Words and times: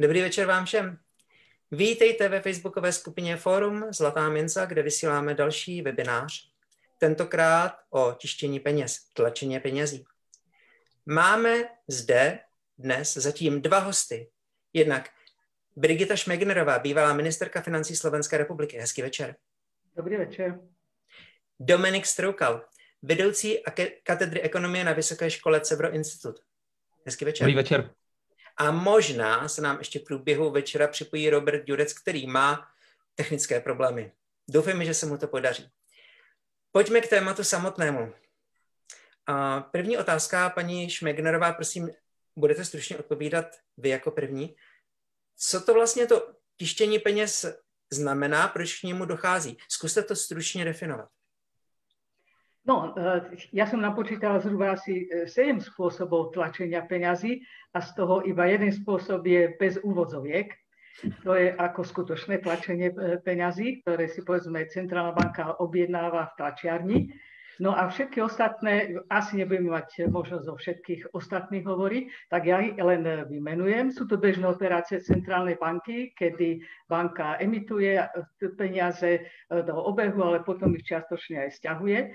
Dobrý 0.00 0.20
večer 0.20 0.46
vám 0.46 0.64
všem. 0.64 0.98
Vítejte 1.70 2.28
ve 2.28 2.40
facebookové 2.40 2.92
skupině 2.92 3.36
Forum 3.36 3.84
Zlatá 3.90 4.28
minca, 4.28 4.66
kde 4.66 4.82
vysíláme 4.82 5.34
další 5.34 5.82
webinář. 5.82 6.52
Tentokrát 6.98 7.72
o 7.90 8.12
tištění 8.12 8.60
peněz, 8.60 8.96
tlačení 9.14 9.60
penězí. 9.60 10.04
Máme 11.06 11.64
zde 11.88 12.38
dnes 12.78 13.14
zatím 13.14 13.62
dva 13.62 13.78
hosty. 13.78 14.30
Jednak 14.72 15.10
Brigita 15.76 16.16
Šmegnerová, 16.16 16.78
bývalá 16.78 17.12
ministerka 17.12 17.60
financí 17.60 17.96
Slovenské 17.96 18.38
republiky. 18.38 18.78
Hezký 18.78 19.02
večer. 19.02 19.36
Dobrý 19.96 20.16
večer. 20.16 20.60
Dominik 21.60 22.06
Stroukal, 22.06 22.64
vedoucí 23.02 23.58
katedry 24.02 24.40
ekonomie 24.40 24.84
na 24.84 24.92
Vysoké 24.92 25.30
škole 25.30 25.60
Cebro 25.60 25.90
Institut. 25.90 26.40
Hezký 27.06 27.24
večer. 27.24 27.44
Dobrý 27.44 27.56
večer. 27.56 27.99
A 28.56 28.70
možná 28.70 29.48
se 29.48 29.62
nám 29.62 29.78
ještě 29.78 29.98
v 29.98 30.04
průběhu 30.04 30.50
večera 30.50 30.88
připojí 30.88 31.30
Robert 31.30 31.68
Jurec, 31.68 31.92
který 31.92 32.26
má 32.26 32.68
technické 33.14 33.60
problémy. 33.60 34.12
Doufejme, 34.48 34.84
že 34.84 34.94
se 34.94 35.06
mu 35.06 35.18
to 35.18 35.28
podaří. 35.28 35.70
Pojďme 36.72 37.00
k 37.00 37.08
tématu 37.08 37.44
samotnému. 37.44 38.14
A 39.26 39.60
první 39.60 39.98
otázka, 39.98 40.50
paní 40.50 40.90
Šmegnerová, 40.90 41.52
prosím, 41.52 41.90
budete 42.36 42.64
stručně 42.64 42.96
odpovídat 42.96 43.46
vy 43.76 43.88
jako 43.88 44.10
první. 44.10 44.56
Co 45.36 45.60
to 45.60 45.74
vlastně 45.74 46.06
to 46.06 46.34
tištění 46.56 46.98
peněz 46.98 47.46
znamená, 47.90 48.48
proč 48.48 48.80
k 48.80 48.82
němu 48.82 49.04
dochází? 49.04 49.58
Zkuste 49.68 50.02
to 50.02 50.16
stručně 50.16 50.64
definovat. 50.64 51.08
No, 52.68 52.92
ja 53.56 53.64
som 53.64 53.80
napočítala 53.80 54.36
zhruba 54.36 54.76
asi 54.76 55.08
7 55.08 55.64
spôsobov 55.64 56.36
tlačenia 56.36 56.84
peňazí 56.84 57.40
a 57.72 57.80
z 57.80 57.90
toho 57.96 58.20
iba 58.28 58.44
jeden 58.52 58.68
spôsob 58.68 59.24
je 59.24 59.56
bez 59.56 59.80
úvodzoviek. 59.80 60.52
To 61.24 61.32
je 61.32 61.56
ako 61.56 61.80
skutočné 61.80 62.44
tlačenie 62.44 62.92
peňazí, 63.24 63.80
ktoré 63.80 64.12
si 64.12 64.20
povedzme 64.20 64.68
Centrálna 64.68 65.16
banka 65.16 65.56
objednáva 65.56 66.28
v 66.28 66.36
tlačiarni. 66.36 66.98
No 67.60 67.76
a 67.76 67.88
všetky 67.88 68.20
ostatné, 68.24 68.96
asi 69.12 69.40
nebudeme 69.40 69.72
mať 69.72 70.08
možnosť 70.08 70.46
o 70.48 70.56
všetkých 70.56 71.02
ostatných 71.16 71.64
hovoriť, 71.64 72.32
tak 72.32 72.48
ja 72.48 72.60
ich 72.60 72.76
len 72.76 73.04
vymenujem. 73.28 73.92
Sú 73.92 74.08
to 74.08 74.20
bežné 74.20 74.48
operácie 74.48 75.00
Centrálnej 75.00 75.56
banky, 75.56 76.12
kedy 76.16 76.60
banka 76.88 77.36
emituje 77.40 78.00
peniaze 78.60 79.24
do 79.48 79.76
obehu, 79.76 80.20
ale 80.20 80.44
potom 80.44 80.72
ich 80.76 80.84
čiastočne 80.84 81.48
aj 81.48 81.50
stiahuje. 81.56 82.12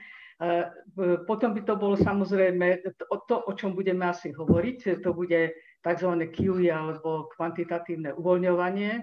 Potom 1.27 1.55
by 1.55 1.61
to 1.63 1.75
bolo 1.79 1.95
samozrejme 1.95 2.83
to, 3.27 3.35
o 3.39 3.51
čom 3.55 3.71
budeme 3.71 4.03
asi 4.03 4.35
hovoriť, 4.35 4.99
to 4.99 5.09
bude 5.15 5.55
tzv. 5.79 6.11
QE 6.33 6.67
alebo 6.67 7.31
kvantitatívne 7.35 8.11
uvoľňovanie, 8.19 8.99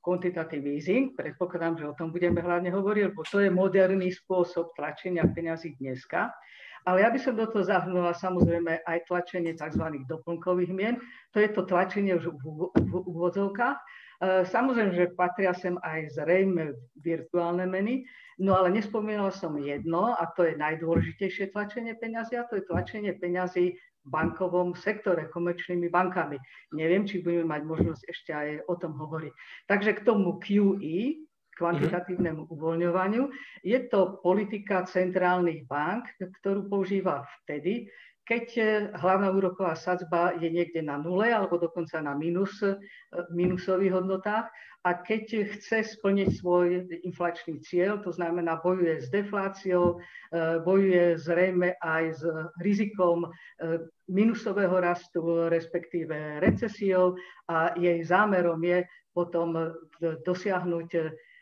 quantitative 0.00 0.70
easing, 0.70 1.12
predpokladám, 1.18 1.82
že 1.82 1.90
o 1.90 1.96
tom 1.98 2.14
budeme 2.14 2.38
hlavne 2.38 2.70
hovoriť, 2.70 3.02
lebo 3.10 3.26
to 3.26 3.42
je 3.42 3.50
moderný 3.50 4.14
spôsob 4.14 4.72
tlačenia 4.78 5.26
peňazí 5.26 5.74
dneska. 5.82 6.30
Ale 6.86 7.02
ja 7.04 7.10
by 7.10 7.18
som 7.20 7.36
do 7.36 7.44
toho 7.44 7.66
zahrnula 7.66 8.14
samozrejme 8.16 8.86
aj 8.86 8.98
tlačenie 9.10 9.52
tzv. 9.52 9.82
doplnkových 10.08 10.72
mien. 10.72 10.96
To 11.34 11.42
je 11.42 11.50
to 11.52 11.66
tlačenie 11.66 12.16
už 12.16 12.32
v 12.32 12.92
úvodzovkách. 13.04 13.76
Samozrejme, 14.24 14.98
že 14.98 15.14
patria 15.14 15.54
sem 15.54 15.78
aj 15.78 16.18
zrejme 16.18 16.74
virtuálne 16.98 17.70
meny, 17.70 18.02
no 18.42 18.58
ale 18.58 18.74
nespomínala 18.74 19.30
som 19.30 19.54
jedno 19.62 20.10
a 20.10 20.26
to 20.34 20.42
je 20.42 20.58
najdôležitejšie 20.58 21.54
tlačenie 21.54 21.94
peňazí 21.94 22.34
a 22.34 22.46
to 22.50 22.58
je 22.58 22.66
tlačenie 22.66 23.14
peňazí 23.14 23.78
bankovom 24.02 24.74
sektore, 24.74 25.30
komerčnými 25.30 25.86
bankami. 25.86 26.34
Neviem, 26.74 27.06
či 27.06 27.22
budeme 27.22 27.46
mať 27.46 27.62
možnosť 27.62 28.02
ešte 28.10 28.30
aj 28.34 28.48
o 28.66 28.74
tom 28.74 28.98
hovoriť. 28.98 29.32
Takže 29.70 29.90
k 30.00 30.00
tomu 30.02 30.42
QE, 30.42 31.28
kvantitatívnemu 31.58 32.46
uvoľňovaniu, 32.54 33.30
je 33.66 33.78
to 33.90 34.22
politika 34.22 34.86
centrálnych 34.86 35.66
bank, 35.66 36.06
ktorú 36.42 36.70
používa 36.70 37.26
vtedy, 37.42 37.90
keď 38.28 38.46
hlavná 39.00 39.32
úroková 39.32 39.72
sadzba 39.72 40.36
je 40.36 40.52
niekde 40.52 40.84
na 40.84 41.00
nule 41.00 41.32
alebo 41.32 41.56
dokonca 41.56 41.96
na 42.04 42.12
minus, 42.12 42.60
minusových 43.32 43.96
hodnotách 43.96 44.52
a 44.84 44.90
keď 45.00 45.48
chce 45.56 45.96
splniť 45.96 46.28
svoj 46.36 46.84
inflačný 47.08 47.56
cieľ, 47.64 48.04
to 48.04 48.12
znamená 48.12 48.60
bojuje 48.60 49.00
s 49.00 49.08
defláciou, 49.08 49.96
bojuje 50.60 51.16
zrejme 51.16 51.80
aj 51.80 52.04
s 52.20 52.22
rizikom 52.60 53.32
minusového 54.12 54.76
rastu, 54.76 55.48
respektíve 55.48 56.44
recesiou 56.44 57.16
a 57.48 57.72
jej 57.80 58.04
zámerom 58.04 58.60
je 58.60 58.84
potom 59.16 59.72
dosiahnuť 60.28 60.90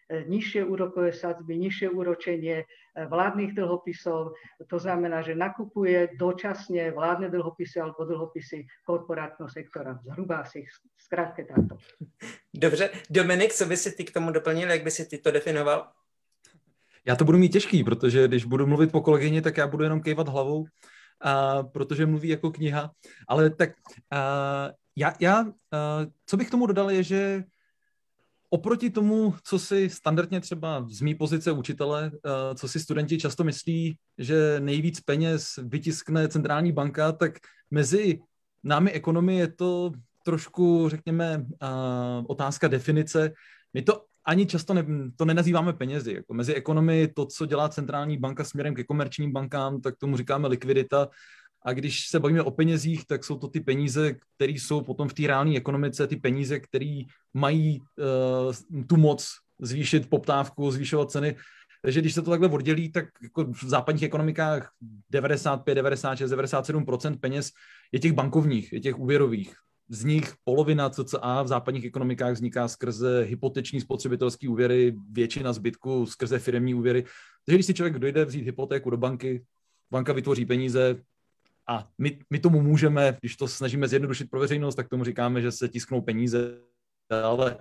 nižšie 0.07 0.63
úrokové 0.63 1.11
sadzby, 1.11 1.59
nižšie 1.59 1.91
úročenie 1.91 2.63
vládnych 3.05 3.53
dlhopisov. 3.53 4.33
To 4.67 4.79
znamená, 4.79 5.23
že 5.23 5.35
nakupuje 5.35 6.17
dočasne 6.17 6.91
vládne 6.91 7.29
dlhopisy 7.29 7.81
alebo 7.81 8.09
dlhopisy 8.09 8.67
korporátneho 8.89 9.53
sektora. 9.53 10.01
Zhruba 10.05 10.37
asi 10.37 10.65
zkrátke 10.97 11.45
takto. 11.45 11.77
Dobře. 12.55 12.91
Dominik, 13.11 13.53
co 13.53 13.67
by 13.67 13.77
si 13.77 13.93
ty 13.93 14.05
k 14.05 14.13
tomu 14.13 14.31
doplnil, 14.31 14.71
jak 14.71 14.85
by 14.85 14.91
si 14.91 15.07
ty 15.07 15.19
to 15.19 15.31
definoval? 15.31 15.89
Já 17.07 17.17
to 17.17 17.25
budu 17.25 17.39
mít 17.39 17.53
těžký, 17.53 17.85
protože 17.85 18.29
když 18.29 18.45
budu 18.45 18.67
mluvit 18.67 18.93
po 18.93 19.01
kolegyně, 19.01 19.43
tak 19.43 19.57
já 19.57 19.67
budu 19.67 19.85
jenom 19.85 20.01
kejvat 20.01 20.29
hlavou 20.29 20.65
a, 21.21 21.63
protože 21.63 22.07
mluví 22.07 22.29
jako 22.29 22.51
kniha. 22.51 22.91
Ale 23.29 23.51
tak 23.51 23.71
a, 24.11 24.71
já, 24.97 25.13
já 25.21 25.41
a, 25.41 25.47
co 26.27 26.37
bych 26.37 26.51
tomu 26.51 26.67
dodal, 26.67 26.91
je, 26.91 27.03
že 27.03 27.45
oproti 28.57 28.91
tomu, 28.91 29.35
co 29.45 29.59
si 29.59 29.91
standardně 29.91 30.41
třeba 30.41 30.87
z 30.89 31.01
mý 31.01 31.15
pozice 31.15 31.53
učitele, 31.53 32.11
co 32.55 32.69
si 32.69 32.81
studenti 32.81 33.19
často 33.19 33.45
myslí, 33.45 33.99
že 34.19 34.61
nejvíc 34.61 35.01
peněz 35.01 35.59
vytiskne 35.63 36.29
centrální 36.29 36.73
banka, 36.73 37.13
tak 37.13 37.33
mezi 37.71 38.21
námi 38.65 38.93
ekonomy 38.93 39.37
je 39.37 39.49
to 39.49 39.93
trošku, 40.25 40.89
řekněme, 40.89 41.45
otázka 42.27 42.69
definice. 42.69 43.33
My 43.75 43.83
to 43.83 44.05
ani 44.25 44.47
často 44.47 44.75
ne, 44.75 44.85
to 45.17 45.25
nenazýváme 45.25 45.73
penězi. 45.73 46.15
Jako 46.15 46.35
mezi 46.35 46.55
ekonomy 46.55 47.09
to, 47.09 47.27
co 47.27 47.47
dělá 47.47 47.69
centrální 47.69 48.19
banka 48.19 48.45
směrem 48.45 48.75
ke 48.75 48.85
komerčním 48.85 49.33
bankám, 49.33 49.81
tak 49.81 49.97
tomu 50.01 50.17
říkáme 50.17 50.49
likvidita. 50.49 51.09
A 51.67 51.73
když 51.73 52.09
se 52.09 52.21
bavíme 52.21 52.43
o 52.43 52.51
penězích, 52.51 53.07
tak 53.07 53.25
jsou 53.25 53.39
to 53.39 53.49
ty 53.49 53.61
peníze, 53.61 54.15
které 54.37 54.53
jsou 54.53 54.81
potom 54.81 55.09
v 55.09 55.15
té 55.15 55.27
reálné 55.27 55.57
ekonomice, 55.57 56.07
ty 56.07 56.17
peníze, 56.17 56.61
které 56.61 57.03
mají 57.35 57.81
uh, 57.81 58.85
tu 58.87 58.97
moc 58.97 59.29
zvýšit 59.61 60.11
poptávku, 60.11 60.71
zvýšovat 60.71 61.11
ceny. 61.11 61.37
Takže 61.83 62.01
když 62.01 62.15
se 62.15 62.23
to 62.23 62.31
takhle 62.31 62.49
oddělí, 62.49 62.93
tak 62.93 63.05
jako 63.23 63.45
v 63.45 63.65
západních 63.65 64.03
ekonomikách 64.03 64.71
95, 65.11 65.75
96, 65.75 66.31
97 66.31 66.87
peněz 67.21 67.51
je 67.93 67.99
těch 67.99 68.13
bankovních, 68.13 68.73
je 68.73 68.81
těch 68.81 68.99
úvěrových 68.99 69.55
z 69.89 70.05
nich 70.05 70.35
polovina 70.45 70.91
CCA 70.91 71.43
v 71.43 71.49
západních 71.49 71.85
ekonomikách 71.85 72.33
vzniká 72.33 72.69
skrze 72.69 73.23
hypoteční 73.23 73.81
spotřebitelské 73.81 74.49
úvěry, 74.49 74.95
většina 75.11 75.53
zbytku 75.53 76.07
skrze 76.07 76.39
firmní 76.39 76.75
úvěry. 76.75 77.05
Takže 77.47 77.57
když 77.57 77.67
si 77.67 77.75
člověk 77.75 77.99
dojde 77.99 78.25
vzít 78.25 78.45
hypotéku 78.45 78.91
do 78.91 78.97
banky, 78.97 79.45
banka 79.91 80.13
vytvoří 80.13 80.47
peníze 80.47 80.97
a 81.69 81.89
my, 81.99 82.19
my 82.31 82.39
tomu 82.39 82.63
můžeme, 82.63 83.17
když 83.21 83.37
to 83.37 83.49
snažíme 83.49 83.89
zjednodušit 83.89 84.31
pro 84.31 84.41
veřejnost, 84.41 84.75
tak 84.75 84.89
tomu 84.89 85.05
říkáme, 85.05 85.43
že 85.43 85.53
se 85.53 85.69
tisknou 85.69 86.01
peníze, 86.01 86.59
ale 87.25 87.57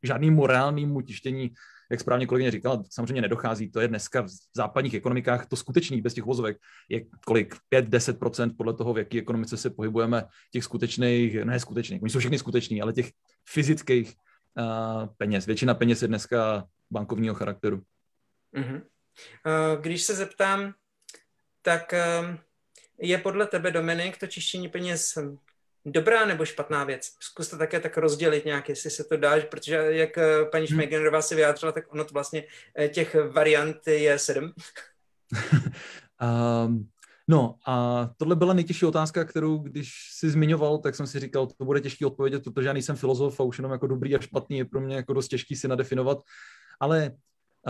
k 0.00 0.06
žádnému 0.06 0.46
reálnému 0.46 1.00
tištění 1.00 1.50
jak 1.90 2.00
správně 2.00 2.26
kolegyně 2.26 2.50
říkala, 2.50 2.82
samozřejmě 2.90 3.22
nedochází. 3.22 3.70
To 3.70 3.80
je 3.80 3.88
dneska 3.88 4.22
v 4.22 4.28
západních 4.56 4.94
ekonomikách 4.94 5.46
to 5.46 5.56
skutečný, 5.56 6.00
bez 6.00 6.14
těch 6.14 6.24
vozovek, 6.24 6.56
je 6.88 7.04
kolik? 7.26 7.56
5-10% 7.74 8.56
podle 8.56 8.74
toho, 8.74 8.94
v 8.94 8.98
jaké 8.98 9.18
ekonomice 9.18 9.56
se 9.56 9.70
pohybujeme, 9.70 10.24
těch 10.52 10.64
skutečných, 10.64 11.44
ne 11.44 11.60
skutečných, 11.60 12.02
oni 12.02 12.10
jsou 12.10 12.18
všechny 12.18 12.38
skuteční, 12.38 12.82
ale 12.82 12.92
těch 12.92 13.12
fyzických 13.48 14.14
uh, 14.58 15.06
peněz. 15.16 15.46
Většina 15.46 15.74
peněz 15.74 16.02
je 16.02 16.08
dneska 16.08 16.64
bankovního 16.90 17.34
charakteru. 17.34 17.82
Uh-huh. 18.56 18.82
Uh, 18.82 19.82
když 19.82 20.02
se 20.02 20.14
zeptám, 20.14 20.74
tak 21.62 21.94
uh, 22.22 22.36
je 23.00 23.18
podle 23.18 23.46
tebe, 23.46 23.70
Dominik, 23.70 24.18
to 24.18 24.26
čištění 24.26 24.68
peněz 24.68 25.18
dobrá 25.84 26.26
nebo 26.26 26.44
špatná 26.44 26.84
věc? 26.84 27.12
Zkus 27.20 27.48
to 27.48 27.58
také 27.58 27.80
tak 27.80 27.98
rozdělit 27.98 28.44
nějak, 28.44 28.68
jestli 28.68 28.90
se 28.90 29.04
to 29.04 29.16
dá, 29.16 29.40
protože 29.40 29.74
jak 29.74 30.18
eh, 30.18 30.44
paní 30.44 30.66
hmm. 30.66 30.74
Šmejgenerová 30.74 31.22
si 31.22 31.34
vyjádřila, 31.34 31.72
tak 31.72 31.92
ono 31.92 32.04
to 32.04 32.14
vlastně 32.14 32.44
eh, 32.78 32.88
těch 32.88 33.16
variant 33.30 33.88
je 33.88 34.18
sedm. 34.18 34.52
um, 36.66 36.88
no 37.28 37.54
a 37.66 38.06
tohle 38.16 38.36
byla 38.36 38.54
nejtěžší 38.54 38.86
otázka, 38.86 39.24
kterou 39.24 39.58
když 39.58 39.92
si 40.12 40.30
zmiňoval, 40.30 40.78
tak 40.78 40.94
jsem 40.94 41.06
si 41.06 41.20
říkal, 41.20 41.46
to 41.46 41.64
bude 41.64 41.80
těžký 41.80 42.04
odpovědět, 42.04 42.44
protože 42.44 42.68
já 42.68 42.72
nejsem 42.72 42.96
filozof 42.96 43.40
a 43.40 43.44
už 43.44 43.58
jenom 43.58 43.72
jako 43.72 43.86
dobrý 43.86 44.16
a 44.16 44.20
špatný 44.20 44.58
je 44.58 44.64
pro 44.64 44.80
mě 44.80 44.96
jako 44.96 45.12
dost 45.12 45.28
těžký 45.28 45.56
si 45.56 45.68
nadefinovat, 45.68 46.18
ale 46.80 47.12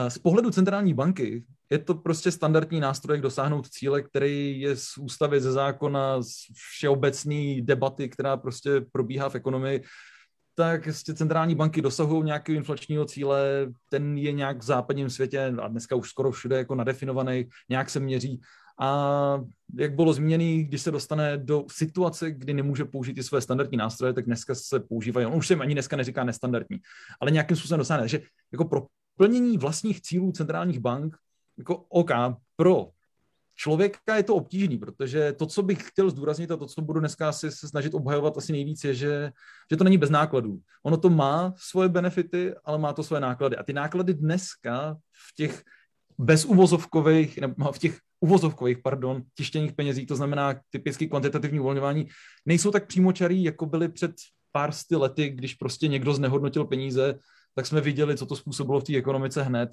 z 0.09 0.19
pohledu 0.19 0.51
centrální 0.51 0.95
banky 0.95 1.45
je 1.71 1.79
to 1.79 1.95
prostě 1.95 2.31
standardní 2.31 2.81
nástroj, 2.81 3.17
jak 3.17 3.23
dosáhnout 3.23 3.69
cíle, 3.69 4.03
který 4.03 4.61
je 4.61 4.77
z 4.77 4.99
ústavy, 5.01 5.41
ze 5.41 5.53
zákona, 5.53 6.23
z 6.23 6.31
všeobecné 6.55 7.61
debaty, 7.61 8.09
která 8.09 8.37
prostě 8.37 8.81
probíhá 8.93 9.29
v 9.29 9.35
ekonomii. 9.35 9.83
tak 10.55 10.89
centrální 10.95 11.55
banky 11.55 11.83
dosahují 11.83 12.25
nějakého 12.25 12.57
inflačního 12.57 13.05
cíle, 13.05 13.67
ten 13.89 14.19
je 14.19 14.33
nějak 14.33 14.59
v 14.59 14.63
západním 14.63 15.11
světě 15.11 15.55
a 15.63 15.69
dneska 15.69 15.97
už 15.97 16.09
skoro 16.09 16.31
všude 16.31 16.57
jako 16.57 16.75
nadefinovaný, 16.75 17.49
nějak 17.69 17.91
se 17.91 18.01
měří. 18.01 18.41
A 18.81 19.41
jak 19.79 19.95
bylo 19.95 20.13
zmíněné, 20.13 20.63
když 20.63 20.83
se 20.83 20.91
dostane 20.91 21.37
do 21.37 21.65
situace, 21.71 22.31
kdy 22.31 22.55
nemůže 22.55 22.85
použít 22.85 23.15
ty 23.15 23.23
své 23.23 23.41
standardní 23.41 23.79
nástroje, 23.79 24.13
tak 24.13 24.25
dneska 24.25 24.55
se 24.55 24.81
používají, 24.81 25.27
on 25.27 25.35
už 25.35 25.47
se 25.47 25.55
ani 25.55 25.75
dneska 25.75 25.97
neříká 25.97 26.25
nestandardní, 26.25 26.79
ale 27.21 27.31
nějakým 27.31 27.57
způsobem 27.57 27.79
dostane. 27.79 28.03
Takže 28.03 28.21
jako 28.53 28.65
pro 28.65 28.87
plnění 29.21 29.59
vlastních 29.59 30.01
cílů 30.01 30.33
centrálních 30.33 30.79
bank, 30.79 31.17
jako 31.59 31.77
OK, 31.89 32.11
pro 32.57 32.89
člověka 33.57 34.17
je 34.17 34.23
to 34.23 34.35
obtížný, 34.35 34.79
protože 34.79 35.33
to, 35.33 35.47
co 35.47 35.63
bych 35.63 35.89
chtěl 35.89 36.11
zdůraznit 36.11 36.51
a 36.51 36.57
to, 36.57 36.67
co 36.67 36.83
budu 36.83 37.01
dneska 37.01 37.29
asi 37.29 37.51
se 37.51 37.69
snažit 37.69 37.95
obhajovat 37.95 38.37
asi 38.37 38.53
nejvíc, 38.53 38.85
je, 38.85 38.95
že, 38.95 39.33
že 39.71 39.77
to 39.77 39.85
není 39.85 39.99
bez 39.99 40.11
nákladů. 40.11 40.61
Ono 40.83 40.97
to 40.97 41.11
má 41.11 41.53
svoje 41.57 41.89
benefity, 41.89 42.55
ale 42.65 42.79
má 42.79 42.93
to 42.93 43.03
svoje 43.03 43.21
náklady. 43.21 43.57
A 43.57 43.63
ty 43.63 43.73
náklady 43.73 44.15
dneska 44.15 44.97
v 45.13 45.35
těch 45.37 45.63
bezuvozovkových, 46.19 47.39
nebo 47.39 47.73
v 47.73 47.79
těch 47.79 47.99
uvozovkových, 48.21 48.79
pardon, 48.79 49.23
tištěných 49.35 49.73
penězí, 49.73 50.07
to 50.07 50.17
znamená 50.17 50.55
typicky 50.71 51.09
kvantitativní 51.09 51.61
uvolňování, 51.61 52.09
nejsou 52.47 52.71
tak 52.71 52.87
přímočarý, 52.87 53.43
jako 53.43 53.67
byly 53.67 53.89
před 53.89 54.13
pár 54.53 54.73
sty 54.73 54.97
lety, 54.97 55.29
když 55.29 55.55
prostě 55.55 55.89
někdo 55.89 56.15
znehodnotil 56.15 56.65
peníze, 56.65 57.19
tak 57.61 57.67
jsme 57.67 57.81
viděli, 57.81 58.17
co 58.17 58.27
to 58.27 58.37
způsobilo 58.37 58.81
v 58.81 58.85
té 58.85 58.97
ekonomice 58.97 59.43
hned. 59.43 59.71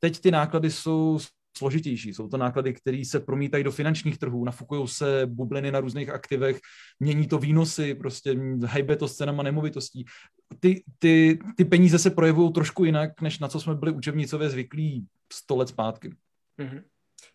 Teď 0.00 0.20
ty 0.20 0.30
náklady 0.30 0.70
jsou 0.70 1.18
složitější. 1.56 2.14
Jsou 2.14 2.28
to 2.28 2.36
náklady, 2.36 2.72
které 2.72 3.04
se 3.04 3.20
promítají 3.20 3.64
do 3.64 3.72
finančních 3.72 4.18
trhů, 4.18 4.44
nafukují 4.44 4.88
se 4.88 5.26
bubliny 5.26 5.72
na 5.72 5.80
různých 5.80 6.10
aktivech, 6.10 6.58
mění 7.00 7.28
to 7.28 7.38
výnosy, 7.38 7.94
prostě 7.94 8.36
hejbe 8.64 8.96
to 8.96 9.08
s 9.08 9.16
cenama 9.16 9.42
nemovitostí. 9.42 10.04
Ty, 10.60 10.84
ty, 10.98 11.38
ty 11.56 11.64
peníze 11.64 11.98
se 11.98 12.10
projevují 12.10 12.52
trošku 12.52 12.84
jinak, 12.84 13.20
než 13.20 13.38
na 13.38 13.48
co 13.48 13.60
jsme 13.60 13.74
byli 13.74 13.92
učebnicově 13.92 14.48
zvyklí 14.48 15.06
sto 15.32 15.56
let 15.56 15.68
zpátky. 15.68 16.16
Mm-hmm. 16.58 16.82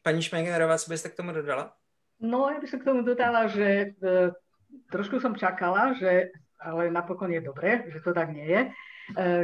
Paní 0.02 0.22
Šmegerová, 0.22 0.78
co 0.78 0.90
byste 0.90 1.10
k 1.10 1.16
tomu 1.16 1.32
dodala? 1.32 1.74
No, 2.20 2.50
ja 2.50 2.58
by 2.58 2.68
som 2.68 2.80
k 2.80 2.88
tomu 2.88 3.04
dodala, 3.04 3.52
že 3.52 3.94
e, 4.00 4.32
trošku 4.90 5.20
som 5.20 5.36
čakala, 5.36 5.94
že, 5.94 6.32
ale 6.56 6.88
napokon 6.88 7.28
je 7.36 7.42
dobré, 7.44 7.84
že 7.92 8.00
to 8.00 8.16
tak 8.16 8.32
nie 8.32 8.48
je, 8.48 8.62
e, 8.64 8.72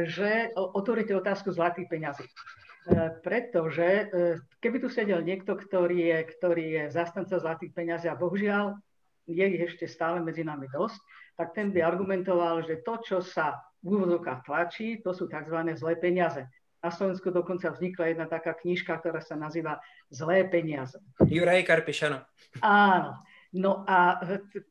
že 0.08 0.52
otvoríte 0.56 1.12
otázku 1.12 1.52
zlatých 1.52 1.86
peňazí. 1.92 2.26
E, 2.88 3.12
pretože 3.20 3.84
e, 3.84 4.04
keby 4.64 4.80
tu 4.80 4.88
sedel 4.88 5.20
niekto, 5.20 5.52
ktorý 5.52 6.00
je, 6.00 6.18
ktorý 6.32 6.64
je 6.80 6.84
zastanca 6.88 7.36
zlatých 7.36 7.76
peňazí 7.76 8.08
a 8.08 8.16
bohužiaľ 8.16 8.72
je 9.28 9.44
ich 9.44 9.62
ešte 9.68 9.84
stále 9.84 10.24
medzi 10.24 10.40
nami 10.40 10.64
dosť, 10.72 10.96
tak 11.36 11.52
ten 11.52 11.68
by 11.76 11.84
argumentoval, 11.84 12.64
že 12.64 12.80
to, 12.80 12.96
čo 13.04 13.18
sa 13.20 13.60
v 13.84 14.00
úvodzovkách 14.00 14.48
tlačí, 14.48 15.04
to 15.04 15.12
sú 15.12 15.28
tzv. 15.28 15.56
zlé 15.76 15.94
peniaze. 16.00 16.48
Na 16.80 16.88
Slovensku 16.88 17.28
dokonca 17.28 17.68
vznikla 17.68 18.16
jedna 18.16 18.24
taká 18.24 18.56
knižka, 18.56 18.96
ktorá 19.04 19.20
sa 19.20 19.36
nazýva 19.36 19.84
Zlé 20.08 20.48
peniaze. 20.48 20.96
Juraj 21.20 21.60
Karpiš, 21.68 22.08
áno. 22.08 22.24
No 23.50 23.82
a 23.82 24.22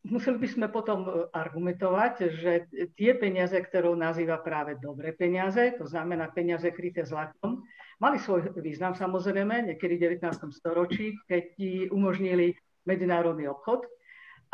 museli 0.07 0.39
by 0.39 0.47
sme 0.47 0.67
potom 0.71 1.03
argumentovať, 1.35 2.13
že 2.31 2.51
tie 2.95 3.11
peniaze, 3.19 3.59
ktorou 3.59 3.91
nazýva 3.91 4.39
práve 4.39 4.79
dobré 4.79 5.11
peniaze, 5.11 5.75
to 5.75 5.83
znamená 5.83 6.31
peniaze 6.31 6.71
kryté 6.71 7.03
zlatom, 7.03 7.67
Mali 7.99 8.15
svoj 8.15 8.55
význam 8.63 8.95
samozrejme, 8.95 9.67
niekedy 9.67 9.99
v 9.99 10.23
19. 10.23 10.55
storočí, 10.55 11.19
keď 11.27 11.43
ti 11.59 11.71
umožnili 11.91 12.55
medzinárodný 12.87 13.51
obchod, 13.51 13.83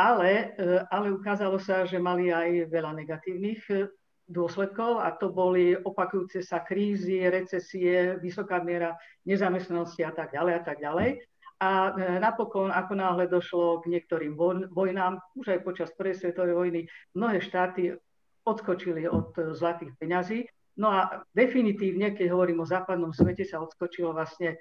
ale, 0.02 0.58
e, 0.58 0.82
ale 0.90 1.14
ukázalo 1.14 1.62
sa, 1.62 1.86
že 1.86 2.02
mali 2.02 2.34
aj 2.34 2.74
veľa 2.74 2.98
negatívnych 2.98 3.62
e, 3.70 3.86
dôsledkov 4.26 4.98
a 4.98 5.14
to 5.14 5.30
boli 5.30 5.78
opakujúce 5.78 6.42
sa 6.42 6.66
krízy, 6.66 7.22
recesie, 7.22 8.18
vysoká 8.18 8.66
miera 8.66 8.98
nezamestnanosti 9.30 10.02
a 10.02 10.10
tak 10.10 10.34
ďalej 10.34 10.54
a 10.58 10.62
tak 10.66 10.82
ďalej. 10.82 11.10
A 11.60 11.96
e, 11.96 12.20
napokon, 12.20 12.72
ako 12.72 12.94
náhle 12.96 13.32
došlo 13.32 13.80
k 13.80 13.92
niektorým 13.96 14.36
vojnám, 14.72 15.20
už 15.40 15.56
aj 15.56 15.60
počas 15.64 15.90
prvej 15.96 16.20
svetovej 16.20 16.56
vojny, 16.56 16.82
mnohé 17.16 17.40
štáty 17.40 17.96
odskočili 18.46 19.08
od 19.08 19.34
zlatých 19.56 19.96
peňazí 19.98 20.46
No 20.76 20.92
a 20.92 21.24
definitívne, 21.32 22.12
keď 22.12 22.36
hovorím 22.36 22.60
o 22.64 22.68
západnom 22.68 23.16
svete, 23.16 23.48
sa 23.48 23.64
odskočilo 23.64 24.12
vlastne 24.12 24.60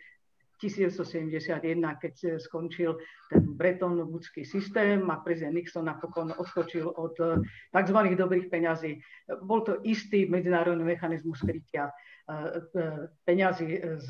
1971, 0.62 1.58
keď 1.98 2.38
skončil 2.38 2.94
ten 3.26 3.42
Bretton 3.42 3.98
Woodský 3.98 4.46
systém 4.46 5.02
a 5.10 5.18
prezident 5.18 5.58
Nixon 5.58 5.90
napokon 5.90 6.30
odskočil 6.30 6.86
od 6.86 7.18
tzv. 7.74 7.98
dobrých 8.14 8.46
peňazí. 8.46 9.02
Bol 9.42 9.66
to 9.66 9.82
istý 9.82 10.30
medzinárodný 10.30 10.86
mechanizmus 10.86 11.42
krytia 11.42 11.90
eh, 12.28 12.60
eh, 12.74 13.08
peňazí 13.24 14.00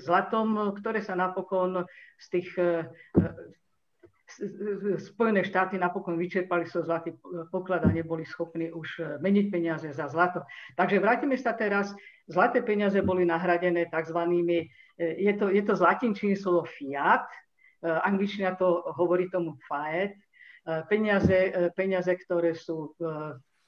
zlatom, 0.00 0.76
ktoré 0.76 1.00
sa 1.00 1.16
napokon 1.16 1.84
z 2.20 2.26
tých 2.28 2.48
Spojené 4.98 5.46
štáty 5.46 5.78
napokon 5.78 6.18
vyčerpali 6.18 6.66
svoj 6.66 6.84
zlatý 6.90 7.14
poklad 7.54 7.86
a 7.86 7.94
neboli 7.94 8.26
schopní 8.26 8.74
už 8.74 8.88
e, 8.98 9.02
meniť 9.22 9.46
peniaze 9.54 9.88
za 9.94 10.10
zlato. 10.10 10.42
Takže 10.74 10.98
vrátime 10.98 11.38
sa 11.38 11.54
teraz. 11.54 11.94
Zlaté 12.26 12.58
peniaze 12.58 12.98
boli 13.06 13.22
nahradené 13.22 13.86
tzv. 13.86 14.18
E, 14.18 14.66
je 14.98 15.32
to, 15.38 15.46
je 15.54 15.62
to 15.62 15.72
z 15.78 15.80
latinčiny 15.80 16.34
slovo 16.34 16.66
fiat, 16.66 17.22
e, 17.22 17.86
angličtina 17.86 18.58
to 18.58 18.82
hovorí 18.98 19.30
tomu 19.30 19.54
fiat, 19.70 20.18
peniaze, 20.90 21.70
peniaze, 21.78 22.10
ktoré 22.10 22.50
sú 22.58 22.98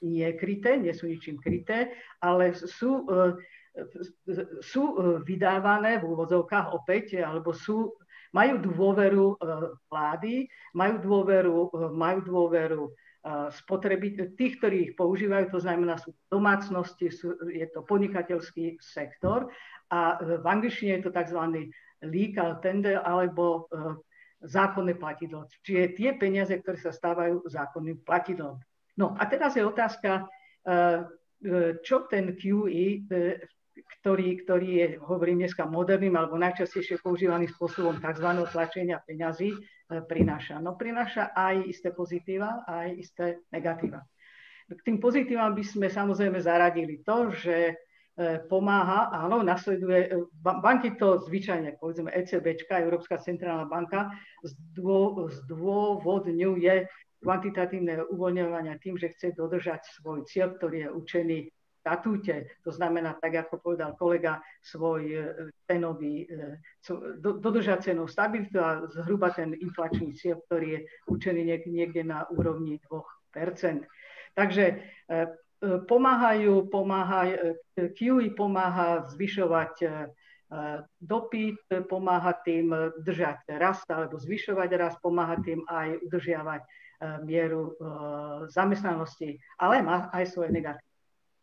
niekryté, 0.03 0.75
nie 0.75 0.91
sú 0.91 1.07
ničím 1.07 1.39
kryté, 1.39 1.95
ale 2.19 2.51
sú, 2.51 3.07
sú 4.65 4.83
vydávané 5.23 6.01
v 6.01 6.07
úvodzovkách 6.09 6.73
opäť, 6.73 7.21
alebo 7.21 7.53
sú 7.53 7.93
majú 8.33 8.61
dôveru 8.61 9.25
e, 9.33 9.35
vlády, 9.89 10.33
majú 10.77 10.95
dôveru, 11.01 11.57
e, 11.73 11.77
majú 11.93 12.19
dôveru 12.21 12.83
e, 12.85 12.91
spotreby, 13.53 14.07
tých, 14.37 14.61
ktorí 14.61 14.77
ich 14.89 14.93
používajú, 14.93 15.49
to 15.49 15.59
znamená 15.61 15.97
sú 15.97 16.13
domácnosti, 16.29 17.09
sú, 17.09 17.33
je 17.49 17.65
to 17.73 17.81
podnikateľský 17.85 18.77
sektor 18.81 19.49
a 19.89 20.21
v 20.21 20.45
angličtine 20.45 21.01
je 21.01 21.09
to 21.09 21.11
tzv. 21.13 21.41
legal 22.05 22.61
tender 22.61 23.01
alebo 23.01 23.65
zákonné 24.45 24.95
platidlo. 24.95 25.49
Čiže 25.65 25.97
tie 25.97 26.09
peniaze, 26.15 26.53
ktoré 26.61 26.77
sa 26.79 26.93
stávajú 26.93 27.43
zákonným 27.49 28.05
platidlom. 28.05 28.55
No 28.95 29.17
a 29.17 29.25
teraz 29.27 29.57
je 29.57 29.65
otázka, 29.65 30.29
čo 31.83 31.95
ten 32.07 32.37
QE 32.39 33.03
ktorý, 33.99 34.43
ktorý 34.43 34.69
je, 34.69 34.99
hovorím 35.03 35.37
dneska, 35.45 35.67
moderným 35.67 36.15
alebo 36.15 36.39
najčastejšie 36.39 37.03
používaným 37.03 37.51
spôsobom 37.51 37.99
tzv. 37.99 38.27
tlačenia 38.49 39.03
peňazí, 39.03 39.53
e, 39.53 39.59
prináša. 40.05 40.59
No 40.61 40.75
prináša 40.75 41.31
aj 41.35 41.63
isté 41.67 41.91
pozitíva, 41.91 42.63
aj 42.67 42.93
isté 42.95 43.37
negatíva. 43.51 44.05
K 44.69 44.81
tým 44.85 45.01
pozitívam 45.01 45.55
by 45.57 45.63
sme 45.65 45.89
samozrejme 45.89 46.37
zaradili 46.37 47.01
to, 47.01 47.33
že 47.33 47.55
e, 47.71 47.73
pomáha, 48.45 49.09
áno, 49.13 49.41
nasleduje, 49.41 50.07
e, 50.07 50.09
banky 50.41 50.95
to 50.99 51.19
zvyčajne, 51.25 51.77
povedzme 51.81 52.11
ECB, 52.13 52.53
Európska 52.69 53.17
centrálna 53.17 53.65
banka, 53.65 54.11
zdôvodňuje 54.45 56.87
kvantitatívne 57.19 58.15
uvoľňovania 58.15 58.79
tým, 58.79 58.95
že 58.95 59.11
chce 59.11 59.35
dodržať 59.35 59.83
svoj 59.99 60.23
cieľ, 60.23 60.55
ktorý 60.55 60.87
je 60.87 60.89
učený 60.95 61.51
štatúte, 61.89 62.61
to 62.61 62.69
znamená, 62.69 63.17
tak 63.17 63.49
ako 63.49 63.57
povedal 63.57 63.97
kolega, 63.97 64.45
svoj 64.61 65.01
e, 65.09 65.17
cenový, 65.65 66.29
e, 66.29 66.61
dodržať 67.17 67.89
cenovú 67.89 68.05
stabilitu 68.05 68.61
a 68.61 68.85
zhruba 68.93 69.33
ten 69.33 69.57
inflačný 69.57 70.13
cieľ, 70.13 70.37
ktorý 70.45 70.67
je 70.69 70.79
učený 71.09 71.41
niekde 71.65 72.05
na 72.05 72.29
úrovni 72.29 72.77
2%. 72.85 73.89
Takže 74.37 74.65
e, 74.69 74.75
pomáhajú, 75.89 76.69
pomáhajú, 76.69 77.57
QE 77.97 78.31
pomáha 78.37 79.09
zvyšovať 79.11 79.75
dopyt, 81.03 81.61
pomáha 81.91 82.33
tým 82.41 82.71
držať 83.03 83.59
rast 83.59 83.85
alebo 83.91 84.15
zvyšovať 84.17 84.69
rast, 84.79 84.97
pomáha 85.03 85.35
tým 85.43 85.61
aj 85.67 85.99
udržiavať 86.09 86.61
mieru 87.27 87.75
zamestnanosti, 88.47 89.35
ale 89.59 89.83
má 89.83 90.07
aj 90.15 90.31
svoje 90.31 90.55
negatívne 90.55 90.88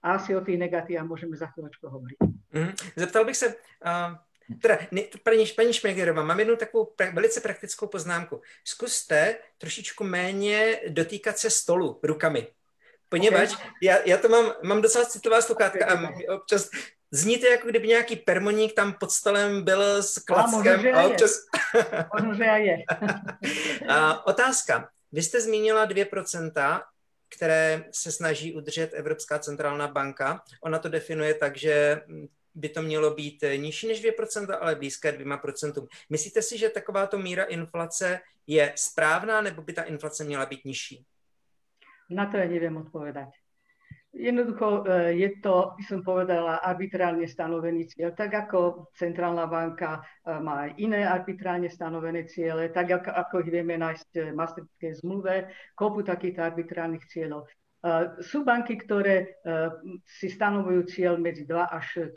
a 0.07 0.15
asi 0.15 0.37
o 0.37 0.41
tých 0.41 0.55
negatívach 0.55 1.03
môžeme 1.03 1.35
za 1.35 1.51
chvíľočku 1.51 1.91
hovoriť. 1.91 2.19
Mm, 2.55 2.73
zeptal 2.95 3.27
bych 3.27 3.37
se, 3.37 3.47
uh, 3.83 4.15
teda, 4.63 4.79
ne, 4.95 5.03
paní, 5.23 5.47
paní 5.57 5.73
Šmegerová, 5.75 6.23
mám 6.23 6.39
jednu 6.39 6.57
takovou 6.57 6.85
pra, 6.85 7.11
velice 7.11 7.41
praktickou 7.41 7.87
poznámku. 7.87 8.41
Zkuste 8.65 9.37
trošičku 9.59 10.05
méně 10.05 10.81
dotýkat 10.89 11.39
se 11.39 11.51
stolu 11.51 12.01
rukami. 12.03 12.47
Poněvadž 13.09 13.55
okay. 13.55 13.67
já, 13.83 13.99
já 14.05 14.17
to 14.19 14.29
mám, 14.29 14.53
mám 14.63 14.83
docela 14.83 15.05
citlivá 15.05 15.43
sluchátka 15.43 15.87
okay. 15.87 16.27
a 16.29 16.35
občas 16.35 16.71
zníte, 17.11 17.47
jako 17.49 17.69
kdyby 17.69 17.89
nějaký 17.89 18.17
permoník 18.17 18.75
tam 18.75 18.93
pod 18.93 19.11
stolem 19.11 19.65
byl 19.65 20.03
s 20.03 20.19
klackem. 20.19 20.95
A, 20.95 21.01
a 21.01 21.07
občas... 21.07 21.31
Možno, 22.15 22.35
že 22.35 22.45
je. 22.45 22.77
a, 23.89 24.27
otázka. 24.27 24.89
Vy 25.13 25.23
jste 25.23 25.41
zmínila 25.41 25.87
2%, 25.87 26.83
které 27.37 27.85
se 27.91 28.13
snaží 28.13 28.55
udržet 28.55 28.95
Evropská 28.95 29.39
centrální 29.39 29.93
banka. 29.93 30.43
Ona 30.61 30.79
to 30.79 30.89
definuje 30.89 31.35
tak, 31.35 31.57
že 31.57 32.01
by 32.55 32.69
to 32.69 32.83
mělo 32.83 33.15
být 33.15 33.45
nižší 33.57 33.89
než 33.89 34.05
2%, 34.05 34.59
ale 34.61 34.75
blízké 34.75 35.13
2%. 35.13 35.87
Myslíte 36.11 36.43
si, 36.43 36.59
že 36.59 36.69
takováto 36.69 37.19
míra 37.19 37.45
inflace 37.45 38.21
je 38.47 38.73
správná, 38.77 39.41
nebo 39.41 39.63
by 39.63 39.73
ta 39.73 39.83
inflace 39.83 40.25
měla 40.25 40.47
být 40.47 40.65
nižší? 40.65 41.05
Na 42.11 42.31
to 42.31 42.39
ja 42.39 42.47
neviem 42.47 42.77
odpovedať. 42.79 43.35
Jednoducho 44.17 44.89
e, 44.89 45.13
je 45.13 45.29
to, 45.45 45.77
by 45.77 45.83
som 45.85 46.01
povedala, 46.01 46.65
arbitrálne 46.65 47.29
stanovený 47.29 47.93
cieľ. 47.93 48.17
Tak 48.17 48.49
ako 48.49 48.89
Centrálna 48.97 49.45
banka 49.45 50.01
e, 50.01 50.33
má 50.41 50.65
aj 50.65 50.71
iné 50.81 51.05
arbitrálne 51.05 51.69
stanovené 51.69 52.25
ciele, 52.25 52.73
tak 52.73 52.97
ako, 52.97 53.13
ako 53.13 53.35
ich 53.45 53.53
vieme 53.53 53.77
nájsť 53.77 54.33
v 54.33 54.37
Maastrichtskej 54.37 54.93
zmluve, 55.05 55.53
kopu 55.77 56.01
takýchto 56.01 56.41
arbitrálnych 56.41 57.05
cieľov. 57.13 57.45
E, 57.45 57.49
sú 58.25 58.41
banky, 58.41 58.81
ktoré 58.81 59.37
si 60.09 60.33
stanovujú 60.33 60.89
cieľ 60.89 61.21
medzi 61.21 61.45
2 61.45 61.53
až 61.69 62.09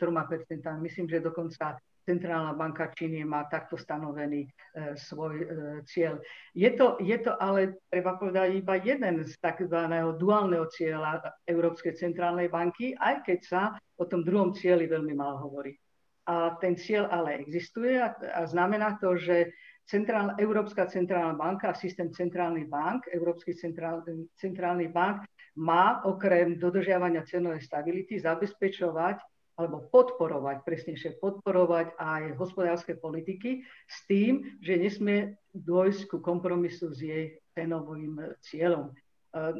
Myslím, 0.80 1.04
že 1.04 1.20
dokonca 1.20 1.76
Centrálna 2.10 2.58
banka 2.58 2.90
Číny 2.90 3.22
má 3.22 3.46
takto 3.46 3.78
stanovený 3.78 4.42
e, 4.42 4.50
svoj 4.98 5.34
e, 5.38 5.46
cieľ. 5.86 6.18
Je 6.58 6.66
to, 6.74 6.98
je 6.98 7.14
to 7.22 7.38
ale, 7.38 7.78
treba 7.86 8.18
povedať, 8.18 8.58
iba 8.58 8.74
jeden 8.82 9.22
z 9.22 9.30
takzvaného 9.38 10.18
duálneho 10.18 10.66
cieľa 10.74 11.22
Európskej 11.46 11.94
centrálnej 11.94 12.50
banky, 12.50 12.98
aj 12.98 13.22
keď 13.22 13.38
sa 13.46 13.62
o 13.94 14.04
tom 14.10 14.26
druhom 14.26 14.50
cieli 14.50 14.90
veľmi 14.90 15.14
málo 15.14 15.46
hovorí. 15.46 15.78
A 16.26 16.58
ten 16.58 16.74
cieľ 16.74 17.06
ale 17.14 17.38
existuje 17.38 17.94
a, 17.94 18.10
a 18.10 18.42
znamená 18.42 18.98
to, 18.98 19.14
že 19.14 19.54
centrál, 19.86 20.34
Európska 20.34 20.90
centrálna 20.90 21.38
banka 21.38 21.70
a 21.70 21.78
systém 21.78 22.10
centrálny 22.10 22.66
bank, 22.66 23.06
Európsky 23.14 23.54
centrál, 23.54 24.02
centrálny 24.34 24.90
bank 24.90 25.30
má 25.58 26.02
okrem 26.06 26.58
dodržiavania 26.58 27.22
cenovej 27.22 27.62
stability 27.62 28.18
zabezpečovať 28.18 29.18
alebo 29.60 29.84
podporovať, 29.92 30.64
presnejšie 30.64 31.20
podporovať 31.20 31.92
aj 32.00 32.40
hospodárske 32.40 32.96
politiky 32.96 33.60
s 33.84 34.08
tým, 34.08 34.56
že 34.64 34.80
nesmie 34.80 35.36
dôjsť 35.52 36.08
ku 36.08 36.24
kompromisu 36.24 36.96
s 36.96 37.04
jej 37.04 37.36
cenovým 37.52 38.16
cieľom. 38.40 38.88
E, 38.88 38.92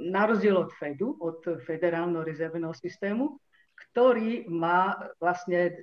na 0.08 0.24
rozdiel 0.24 0.56
od 0.56 0.72
Fedu, 0.72 1.20
od 1.20 1.44
federálneho 1.68 2.24
rezervného 2.24 2.72
systému, 2.72 3.36
ktorý 3.76 4.48
má 4.48 4.96
vlastne 5.20 5.76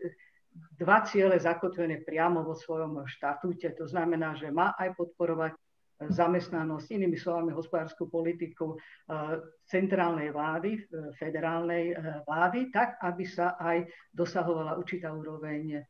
dva 0.73 1.05
ciele 1.05 1.37
zakotvené 1.37 2.01
priamo 2.01 2.41
vo 2.41 2.57
svojom 2.57 3.05
štatúte. 3.05 3.69
To 3.77 3.85
znamená, 3.85 4.33
že 4.33 4.49
má 4.49 4.73
aj 4.73 4.97
podporovať 4.97 5.53
zamestnanosť, 5.99 6.91
inými 6.93 7.17
slovami 7.17 7.51
hospodárskú 7.51 8.05
politiku 8.05 8.77
eh, 8.77 9.41
centrálnej 9.65 10.29
vlády, 10.29 10.77
eh, 10.77 10.85
federálnej 11.17 11.93
eh, 11.93 12.21
vlády, 12.27 12.69
tak, 12.69 13.01
aby 13.01 13.25
sa 13.25 13.57
aj 13.57 13.89
dosahovala 14.13 14.77
určitá 14.77 15.09
úroveň 15.13 15.81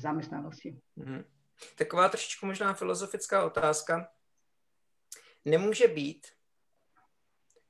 zamestnanosti. 0.00 0.80
Hmm. 0.96 1.24
Taková 1.76 2.08
trošičku 2.08 2.46
možná 2.46 2.72
filozofická 2.74 3.44
otázka. 3.44 4.08
Nemůže 5.44 5.88
být, 5.88 6.26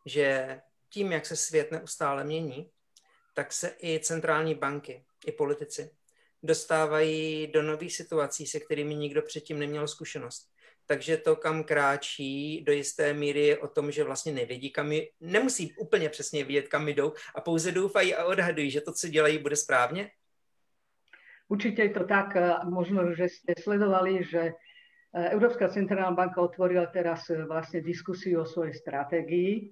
že 0.07 0.61
tím, 0.89 1.13
jak 1.13 1.27
se 1.27 1.37
svět 1.37 1.71
neustále 1.71 2.25
mění, 2.25 2.71
tak 3.35 3.53
se 3.53 3.75
i 3.83 4.01
centrální 4.01 4.55
banky, 4.55 5.05
i 5.27 5.33
politici 5.33 5.91
dostávají 6.43 7.47
do 7.47 7.63
nových 7.63 7.97
situací, 7.97 8.47
se 8.47 8.61
kterými 8.61 8.95
nikdo 8.95 9.23
předtím 9.23 9.59
neměl 9.59 9.89
zkušenost 9.89 10.51
takže 10.91 11.17
to, 11.17 11.37
kam 11.37 11.63
kráčí, 11.63 12.67
do 12.67 12.73
jisté 12.73 13.15
míry 13.15 13.47
je 13.47 13.59
o 13.59 13.69
tom, 13.69 13.91
že 13.95 14.05
vlastně 14.05 14.33
nevědí, 14.33 14.71
kam 14.71 14.91
nemusí 15.21 15.73
úplně 15.79 16.09
přesně 16.09 16.45
vědět, 16.45 16.69
kam 16.69 16.89
jdou 16.89 17.13
a 17.35 17.41
pouze 17.41 17.73
doufají 17.73 18.15
a 18.15 18.25
odhadují, 18.25 18.71
že 18.71 18.81
to, 18.81 18.93
co 18.93 19.09
dělají, 19.09 19.39
bude 19.39 19.57
správně? 19.57 20.11
Určite 21.49 21.83
je 21.83 21.91
to 21.91 22.05
tak, 22.05 22.35
možno, 22.67 23.15
že 23.15 23.31
ste 23.31 23.55
sledovali, 23.55 24.27
že 24.27 24.59
Európska 25.15 25.71
centrálna 25.71 26.11
banka 26.11 26.43
otvorila 26.43 26.87
teraz 26.91 27.31
vlastne 27.31 27.87
diskusiu 27.87 28.43
o 28.43 28.47
svojej 28.47 28.75
stratégii 28.75 29.71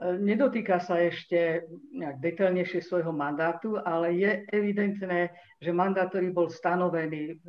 Nedotýka 0.00 0.80
sa 0.80 0.96
ešte 0.96 1.68
nejak 1.92 2.24
detailnejšie 2.24 2.80
svojho 2.80 3.12
mandátu, 3.12 3.76
ale 3.76 4.16
je 4.16 4.48
evidentné, 4.48 5.28
že 5.60 5.76
mandát, 5.76 6.08
ktorý 6.08 6.32
bol 6.32 6.48
stanovený 6.48 7.36
e, 7.36 7.44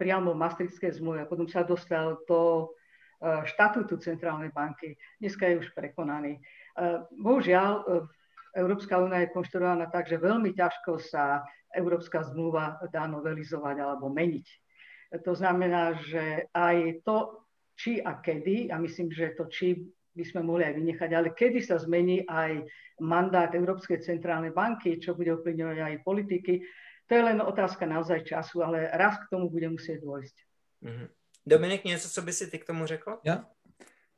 priamo 0.00 0.32
v 0.32 0.40
Maastrichtskej 0.40 0.96
zmluve 0.96 1.20
a 1.20 1.28
potom 1.28 1.44
sa 1.44 1.60
dostal 1.60 2.16
do 2.24 2.72
e, 3.20 3.44
štatútu 3.52 4.00
Centrálnej 4.00 4.48
banky, 4.48 4.96
dneska 5.20 5.44
je 5.44 5.60
už 5.60 5.76
prekonaný. 5.76 6.40
E, 6.40 6.40
bohužiaľ, 7.20 8.08
Európska 8.56 8.96
únia 8.96 9.28
je 9.28 9.36
konštruovaná 9.36 9.92
tak, 9.92 10.08
že 10.08 10.16
veľmi 10.16 10.56
ťažko 10.56 11.04
sa 11.04 11.44
Európska 11.76 12.24
zmluva 12.24 12.80
dá 12.88 13.04
novelizovať 13.04 13.76
alebo 13.76 14.08
meniť. 14.08 14.46
To 15.20 15.36
znamená, 15.36 16.00
že 16.00 16.48
aj 16.56 17.04
to, 17.04 17.44
či 17.76 18.00
a 18.00 18.16
kedy, 18.16 18.72
a 18.72 18.80
myslím, 18.80 19.12
že 19.12 19.36
to 19.36 19.52
či 19.52 19.84
by 20.16 20.24
sme 20.26 20.40
mohli 20.42 20.64
aj 20.66 20.74
vynechať, 20.74 21.10
ale 21.14 21.28
kedy 21.32 21.62
sa 21.62 21.78
zmení 21.78 22.26
aj 22.26 22.66
mandát 23.00 23.50
Európskej 23.54 24.02
centrálnej 24.02 24.50
banky, 24.50 24.98
čo 24.98 25.14
bude 25.14 25.32
ovplyvňovať 25.38 25.78
aj 25.78 26.04
politiky, 26.04 26.54
to 27.10 27.18
je 27.18 27.22
len 27.26 27.42
otázka 27.42 27.86
naozaj 27.86 28.22
času, 28.22 28.62
ale 28.62 28.86
raz 28.94 29.18
k 29.18 29.30
tomu 29.34 29.50
bude 29.50 29.66
musieť 29.66 29.98
dôjsť. 30.02 30.36
Mm-hmm. 30.84 31.08
Dominik, 31.46 31.84
něco, 31.84 32.08
co 32.08 32.22
by 32.22 32.32
si 32.32 32.50
ty 32.50 32.58
k 32.58 32.66
tomu 32.66 32.86
řekl? 32.86 33.18
Já, 33.24 33.44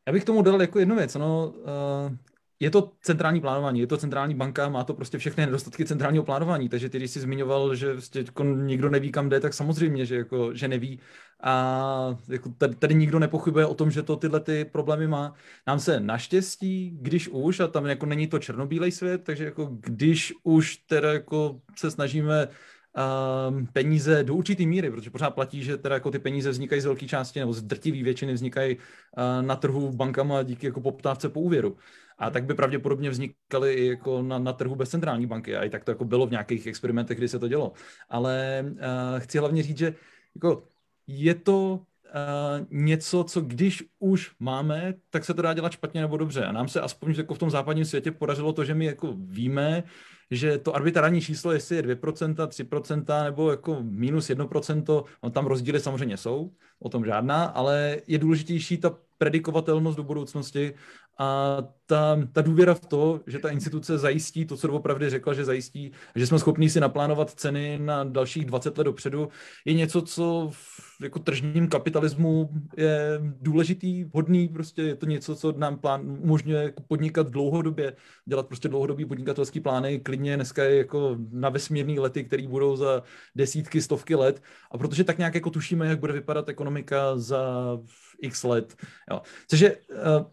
já 0.06 0.12
bych 0.12 0.22
k 0.22 0.26
tomu 0.26 0.42
dodal 0.42 0.60
jako 0.60 0.78
jednu 0.78 0.96
věc. 0.96 1.14
No, 1.14 1.54
uh, 1.56 2.16
je 2.62 2.70
to 2.70 2.92
centrální 3.02 3.40
plánování, 3.40 3.80
je 3.80 3.86
to 3.86 3.96
centrální 3.96 4.34
banka, 4.34 4.68
má 4.68 4.84
to 4.84 4.94
prostě 4.94 5.18
všechny 5.18 5.46
nedostatky 5.46 5.84
centrálního 5.84 6.24
plánování, 6.24 6.68
takže 6.68 6.88
ty, 6.88 6.98
když 6.98 7.10
jsi 7.10 7.20
zmiňoval, 7.20 7.74
že 7.74 7.94
jako 8.14 8.44
nikdo 8.44 8.90
neví, 8.90 9.12
kam 9.12 9.28
jde, 9.28 9.40
tak 9.40 9.54
samozřejmě, 9.54 10.06
že, 10.06 10.16
jako, 10.16 10.54
že 10.54 10.68
neví 10.68 11.00
a 11.42 12.16
jako 12.28 12.50
tady, 12.58 12.74
tady 12.74 12.94
nikdo 12.94 13.18
nepochybuje 13.18 13.66
o 13.66 13.74
tom, 13.74 13.90
že 13.90 14.02
to 14.02 14.16
tyhle 14.16 14.40
ty 14.40 14.64
problémy 14.64 15.06
má. 15.08 15.34
Nám 15.66 15.80
se 15.80 16.00
naštěstí, 16.00 16.98
když 17.00 17.28
už, 17.28 17.60
a 17.60 17.68
tam 17.68 17.86
jako 17.86 18.06
není 18.06 18.26
to 18.26 18.38
černobílej 18.38 18.92
svět, 18.92 19.24
takže 19.24 19.44
jako 19.44 19.68
když 19.80 20.32
už 20.42 20.76
teda 20.76 21.12
jako 21.12 21.60
se 21.76 21.90
snažíme 21.90 22.48
um, 22.48 23.66
peníze 23.66 24.24
do 24.24 24.34
určitý 24.34 24.66
míry, 24.66 24.90
protože 24.90 25.10
pořád 25.10 25.30
platí, 25.30 25.62
že 25.62 25.76
teda 25.76 25.94
jako 25.94 26.10
ty 26.10 26.18
peníze 26.18 26.50
vznikají 26.50 26.80
z 26.80 26.84
velké 26.84 27.06
části 27.06 27.40
nebo 27.40 27.52
z 27.52 27.62
drtivý 27.62 28.02
většiny 28.02 28.32
vznikají 28.32 28.76
uh, 28.76 29.46
na 29.46 29.56
trhu 29.56 29.92
bankama 29.92 30.42
díky 30.42 30.66
jako 30.66 30.80
poptávce 30.80 31.28
po 31.28 31.40
úvěru. 31.40 31.76
A 32.18 32.30
tak 32.30 32.44
by 32.44 32.54
pravděpodobně 32.54 33.10
vznikaly 33.10 33.74
i 33.74 33.86
jako 33.86 34.22
na, 34.22 34.38
na 34.38 34.52
trhu 34.52 34.74
bez 34.74 34.90
centrální 34.90 35.26
banky. 35.26 35.56
A 35.56 35.64
i 35.64 35.70
tak 35.70 35.84
to 35.84 35.90
jako 35.90 36.04
bylo 36.04 36.26
v 36.26 36.30
nějakých 36.30 36.66
experimentech, 36.66 37.18
kdy 37.18 37.28
se 37.28 37.38
to 37.38 37.48
dělo. 37.48 37.72
Ale 38.08 38.64
uh, 38.64 38.78
chci 39.18 39.38
hlavně 39.38 39.62
říct, 39.62 39.78
že 39.78 39.94
jako 40.34 40.62
je 41.06 41.34
to 41.34 41.72
uh, 41.74 42.66
něco, 42.70 43.24
co 43.24 43.40
když 43.40 43.84
už 43.98 44.30
máme, 44.40 44.94
tak 45.10 45.24
se 45.24 45.34
to 45.34 45.42
dá 45.42 45.54
dělat 45.54 45.72
špatně 45.72 46.00
nebo 46.00 46.16
dobře. 46.16 46.44
A 46.44 46.52
nám 46.52 46.68
se 46.68 46.80
aspoň 46.80 47.14
jako 47.16 47.34
v 47.34 47.38
tom 47.38 47.50
západním 47.50 47.84
světě 47.84 48.12
podařilo 48.12 48.52
to, 48.52 48.64
že 48.64 48.74
my 48.74 48.84
jako 48.84 49.14
víme, 49.16 49.82
že 50.30 50.58
to 50.58 50.76
arbitrární 50.76 51.20
číslo, 51.20 51.52
jestli 51.52 51.76
je 51.76 51.82
2%, 51.82 52.34
3% 52.34 53.24
nebo 53.24 53.50
jako 53.50 53.78
minus 53.82 54.30
1%, 54.30 55.04
no 55.22 55.30
tam 55.30 55.46
rozdíly 55.46 55.80
samozřejmě 55.80 56.16
jsou, 56.16 56.52
o 56.78 56.88
tom 56.88 57.04
žádná, 57.04 57.44
ale 57.44 57.96
je 58.06 58.18
důležitější 58.18 58.78
ta 58.78 58.98
predikovatelnost 59.18 59.96
do 59.96 60.02
budoucnosti 60.02 60.74
a 61.18 61.58
ta, 61.86 62.18
ta 62.32 62.42
důvěra 62.42 62.74
v 62.74 62.80
to, 62.80 63.20
že 63.26 63.38
ta 63.38 63.50
instituce 63.50 63.98
zajistí 63.98 64.44
to, 64.44 64.56
co 64.56 64.66
doopravdy 64.66 65.10
řekla, 65.10 65.34
že 65.34 65.44
zajistí, 65.44 65.92
že 66.16 66.26
jsme 66.26 66.38
schopni 66.38 66.70
si 66.70 66.80
naplánovat 66.80 67.30
ceny 67.30 67.78
na 67.82 68.04
dalších 68.04 68.44
20 68.44 68.78
let 68.78 68.84
dopředu, 68.84 69.28
je 69.64 69.74
něco, 69.74 70.02
co 70.02 70.50
v 70.52 71.00
jako 71.02 71.18
tržním 71.18 71.68
kapitalismu 71.68 72.50
je 72.76 73.20
důležitý, 73.40 74.04
hodný, 74.14 74.48
prostě 74.48 74.82
je 74.82 74.96
to 74.96 75.06
něco, 75.06 75.36
co 75.36 75.52
nám 75.52 75.78
plán, 75.78 76.18
umožňuje 76.22 76.72
podnikat 76.88 77.30
dlouhodobě, 77.30 77.96
dělat 78.24 78.46
prostě 78.46 78.68
dlouhodobý 78.68 79.04
podnikatelský 79.04 79.60
plány, 79.60 80.00
klidně 80.00 80.36
dneska 80.36 80.64
je 80.64 80.76
jako 80.76 81.16
na 81.30 81.48
vesmírný 81.48 81.98
lety, 81.98 82.24
které 82.24 82.48
budou 82.48 82.76
za 82.76 83.02
desítky, 83.34 83.82
stovky 83.82 84.14
let 84.14 84.42
a 84.70 84.78
protože 84.78 85.04
tak 85.04 85.18
nějak 85.18 85.34
jako 85.34 85.50
tušíme, 85.50 85.86
jak 85.86 86.00
bude 86.00 86.12
vypadat 86.12 86.48
ekonomika 86.48 87.18
za 87.18 87.78
x 88.22 88.44
let. 88.44 88.76
Jo. 89.10 89.22
Což 89.48 89.60
je 89.60 89.76
uh, 89.76 90.24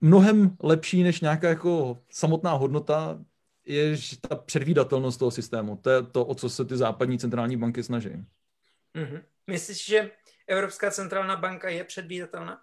mnohem 0.00 0.56
lepší 0.62 1.02
než 1.02 1.20
nějaká 1.20 1.48
jako 1.48 2.02
samotná 2.10 2.52
hodnota 2.52 3.18
je 3.66 3.96
ta 4.28 4.36
předvídatelnost 4.36 5.18
toho 5.18 5.30
systému. 5.30 5.76
To 5.76 5.90
je 5.90 6.02
to, 6.02 6.26
o 6.26 6.34
co 6.34 6.50
se 6.50 6.64
ty 6.64 6.76
západní 6.76 7.18
centrální 7.18 7.56
banky 7.56 7.82
snaží. 7.82 8.10
Mm-hmm. 8.94 9.22
Myslíš, 9.46 9.86
že 9.86 10.10
Evropská 10.46 10.90
centrální 10.90 11.40
banka 11.40 11.68
je 11.68 11.84
předvídatelná? 11.84 12.60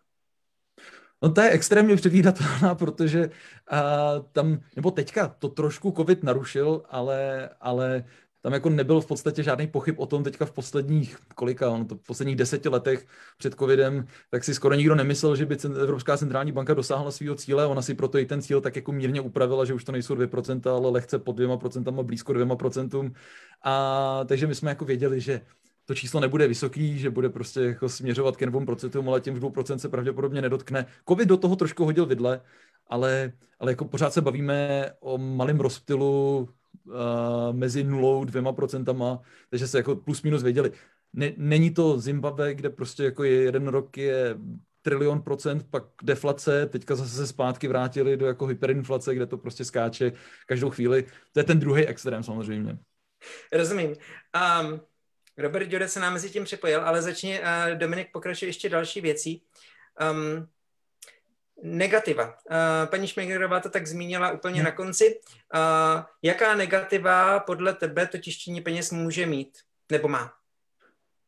No 1.21 1.31
to 1.31 1.41
je 1.41 1.49
extrémně 1.49 1.95
předvídatelná, 1.95 2.75
protože 2.75 3.25
uh, 3.27 4.25
tam, 4.31 4.59
nebo 4.75 4.91
teďka 4.91 5.27
to 5.27 5.49
trošku 5.49 5.91
covid 5.91 6.23
narušil, 6.23 6.83
ale, 6.89 7.49
ale 7.59 8.05
tam 8.43 8.53
jako 8.53 8.69
nebyl 8.69 9.01
v 9.01 9.05
podstatě 9.05 9.43
žádný 9.43 9.67
pochyb 9.67 9.99
o 9.99 10.05
tom 10.05 10.23
teďka 10.23 10.45
v 10.45 10.51
posledních, 10.51 11.17
kolika, 11.35 11.69
ono 11.69 11.85
to 11.85 11.95
v 11.95 11.99
posledních 11.99 12.35
deseti 12.35 12.69
letech 12.69 13.07
před 13.37 13.53
covidem, 13.53 14.07
tak 14.29 14.43
si 14.43 14.53
skoro 14.53 14.75
nikdo 14.75 14.95
nemyslel, 14.95 15.35
že 15.35 15.45
by 15.45 15.57
Evropská 15.81 16.17
centrální 16.17 16.51
banka 16.51 16.73
dosáhla 16.73 17.11
svého 17.11 17.35
cíle, 17.35 17.67
ona 17.67 17.81
si 17.81 17.93
proto 17.93 18.17
i 18.17 18.25
ten 18.25 18.41
cíl 18.41 18.61
tak 18.61 18.75
jako 18.75 18.91
mírně 18.91 19.21
upravila, 19.21 19.65
že 19.65 19.73
už 19.73 19.83
to 19.83 19.91
nejsou 19.91 20.15
2%, 20.15 20.75
ale 20.75 20.89
lehce 20.89 21.19
pod 21.19 21.39
2%, 21.39 22.03
blízko 22.03 22.33
2%. 22.33 23.13
A 23.63 24.23
takže 24.25 24.47
my 24.47 24.55
jsme 24.55 24.71
jako 24.71 24.85
věděli, 24.85 25.21
že 25.21 25.41
to 25.85 25.95
číslo 25.95 26.19
nebude 26.19 26.47
vysoký, 26.47 26.99
že 26.99 27.09
bude 27.09 27.29
prostě 27.29 27.61
jako 27.61 27.89
směřovat 27.89 28.37
k 28.37 28.41
2%, 28.41 29.07
ale 29.07 29.21
těm 29.21 29.35
2% 29.35 29.75
se 29.75 29.89
pravděpodobně 29.89 30.41
nedotkne. 30.41 30.85
Covid 31.09 31.29
do 31.29 31.37
toho 31.37 31.55
trošku 31.55 31.85
hodil 31.85 32.05
vidle, 32.05 32.41
ale, 32.87 33.31
ale 33.59 33.71
jako 33.71 33.85
pořád 33.85 34.13
se 34.13 34.21
bavíme 34.21 34.89
o 34.99 35.17
malém 35.17 35.59
rozptylu 35.59 36.37
uh, 36.37 36.62
mezi 37.51 37.83
nulou, 37.83 38.25
dvěma 38.25 38.53
procentama, 38.53 39.21
takže 39.49 39.67
se 39.67 39.77
jako 39.77 39.95
plus 39.95 40.21
minus 40.21 40.43
věděli. 40.43 40.71
Ne, 41.13 41.33
není 41.37 41.73
to 41.73 41.99
Zimbabwe, 41.99 42.53
kde 42.53 42.69
prostě 42.69 43.03
jako 43.03 43.23
je 43.23 43.31
jeden 43.31 43.67
rok 43.67 43.97
je 43.97 44.37
trilion 44.81 45.21
procent, 45.21 45.65
pak 45.69 45.83
deflace, 46.03 46.65
teďka 46.65 46.95
zase 46.95 47.15
se 47.15 47.27
zpátky 47.27 47.67
vrátili 47.67 48.17
do 48.17 48.25
jako 48.25 48.45
hyperinflace, 48.45 49.15
kde 49.15 49.25
to 49.25 49.37
prostě 49.37 49.65
skáče 49.65 50.11
každou 50.47 50.69
chvíli. 50.69 51.03
To 51.31 51.39
je 51.39 51.43
ten 51.43 51.59
druhý 51.59 51.87
extrém 51.87 52.23
samozřejmě. 52.23 52.77
Rozumím. 53.53 53.89
Um, 53.89 54.81
Robert 55.37 55.71
Jode 55.71 55.87
se 55.87 55.99
nám 55.99 56.13
mezi 56.13 56.29
tím 56.29 56.43
připojil, 56.43 56.81
ale 56.81 57.01
začně 57.01 57.41
uh, 57.41 57.77
Dominik 57.77 58.07
pokračuje 58.13 58.49
ještě 58.49 58.69
další 58.69 59.01
věcí. 59.01 59.43
Um, 60.11 60.47
negativa. 61.63 62.25
Uh, 62.25 62.89
paní 62.89 63.07
Šmegnerová 63.07 63.59
to 63.59 63.69
tak 63.69 63.87
zmínila 63.87 64.31
úplně 64.31 64.55
hmm. 64.55 64.65
na 64.65 64.71
konci. 64.71 65.19
Uh, 65.55 66.03
jaká 66.21 66.55
negativa 66.55 67.39
podle 67.39 67.73
tebe 67.73 68.07
to 68.07 68.17
tištění 68.17 68.61
peněz 68.61 68.91
může 68.91 69.25
mít 69.25 69.57
nebo 69.91 70.07
má? 70.07 70.33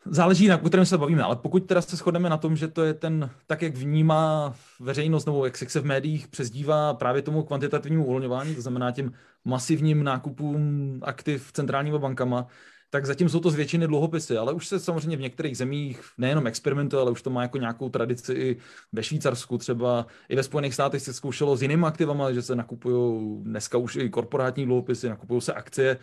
Záleží, 0.08 0.48
na 0.48 0.58
kterém 0.58 0.86
se 0.86 0.98
bavíme, 0.98 1.24
ale 1.24 1.36
pokud 1.36 1.60
teda 1.60 1.82
se 1.82 1.96
shodneme 1.96 2.30
na 2.30 2.38
tom, 2.38 2.56
že 2.56 2.68
to 2.68 2.84
je 2.84 2.94
ten, 2.94 3.30
tak 3.48 3.62
jak 3.62 3.76
vnímá 3.76 4.56
veřejnost, 4.80 5.26
nebo 5.26 5.46
jak 5.46 5.58
se 5.58 5.80
v 5.80 5.86
médiích 5.86 6.28
přezdívá 6.28 6.94
právě 6.94 7.22
tomu 7.22 7.44
kvantitativnímu 7.44 8.06
uvolňování, 8.06 8.56
to 8.56 8.62
znamená 8.62 8.92
těm 8.92 9.14
masivním 9.46 10.04
nákupům 10.04 11.00
aktiv 11.04 11.52
centrálníma 11.52 11.98
bankama, 11.98 12.48
tak 12.96 13.06
zatím 13.06 13.30
jsou 13.30 13.40
to 13.40 13.50
z 13.50 13.56
většiny 13.56 13.88
dluhopisy, 13.88 14.38
ale 14.38 14.54
už 14.54 14.68
se 14.68 14.80
samozřejmě 14.80 15.18
v 15.18 15.22
některých 15.22 15.58
zemích 15.58 16.02
nejenom 16.18 16.48
experimentuje, 16.48 17.02
ale 17.02 17.12
už 17.12 17.22
to 17.22 17.30
má 17.30 17.42
jako 17.42 17.58
nějakou 17.58 17.90
tradici 17.90 18.34
i 18.34 18.58
ve 18.94 19.04
Švýcarsku 19.04 19.58
třeba, 19.58 20.08
i 20.30 20.36
ve 20.36 20.44
Spojených 20.44 20.74
státech 20.74 21.02
se 21.02 21.14
zkoušelo 21.14 21.56
s 21.56 21.62
jinými 21.62 21.86
aktivama, 21.86 22.32
že 22.32 22.42
se 22.42 22.56
nakupují 22.56 23.44
dneska 23.44 23.78
už 23.78 23.96
i 23.96 24.10
korporátní 24.10 24.66
dluhopisy, 24.66 25.10
nakupují 25.10 25.42
se 25.42 25.54
akcie 25.54 25.98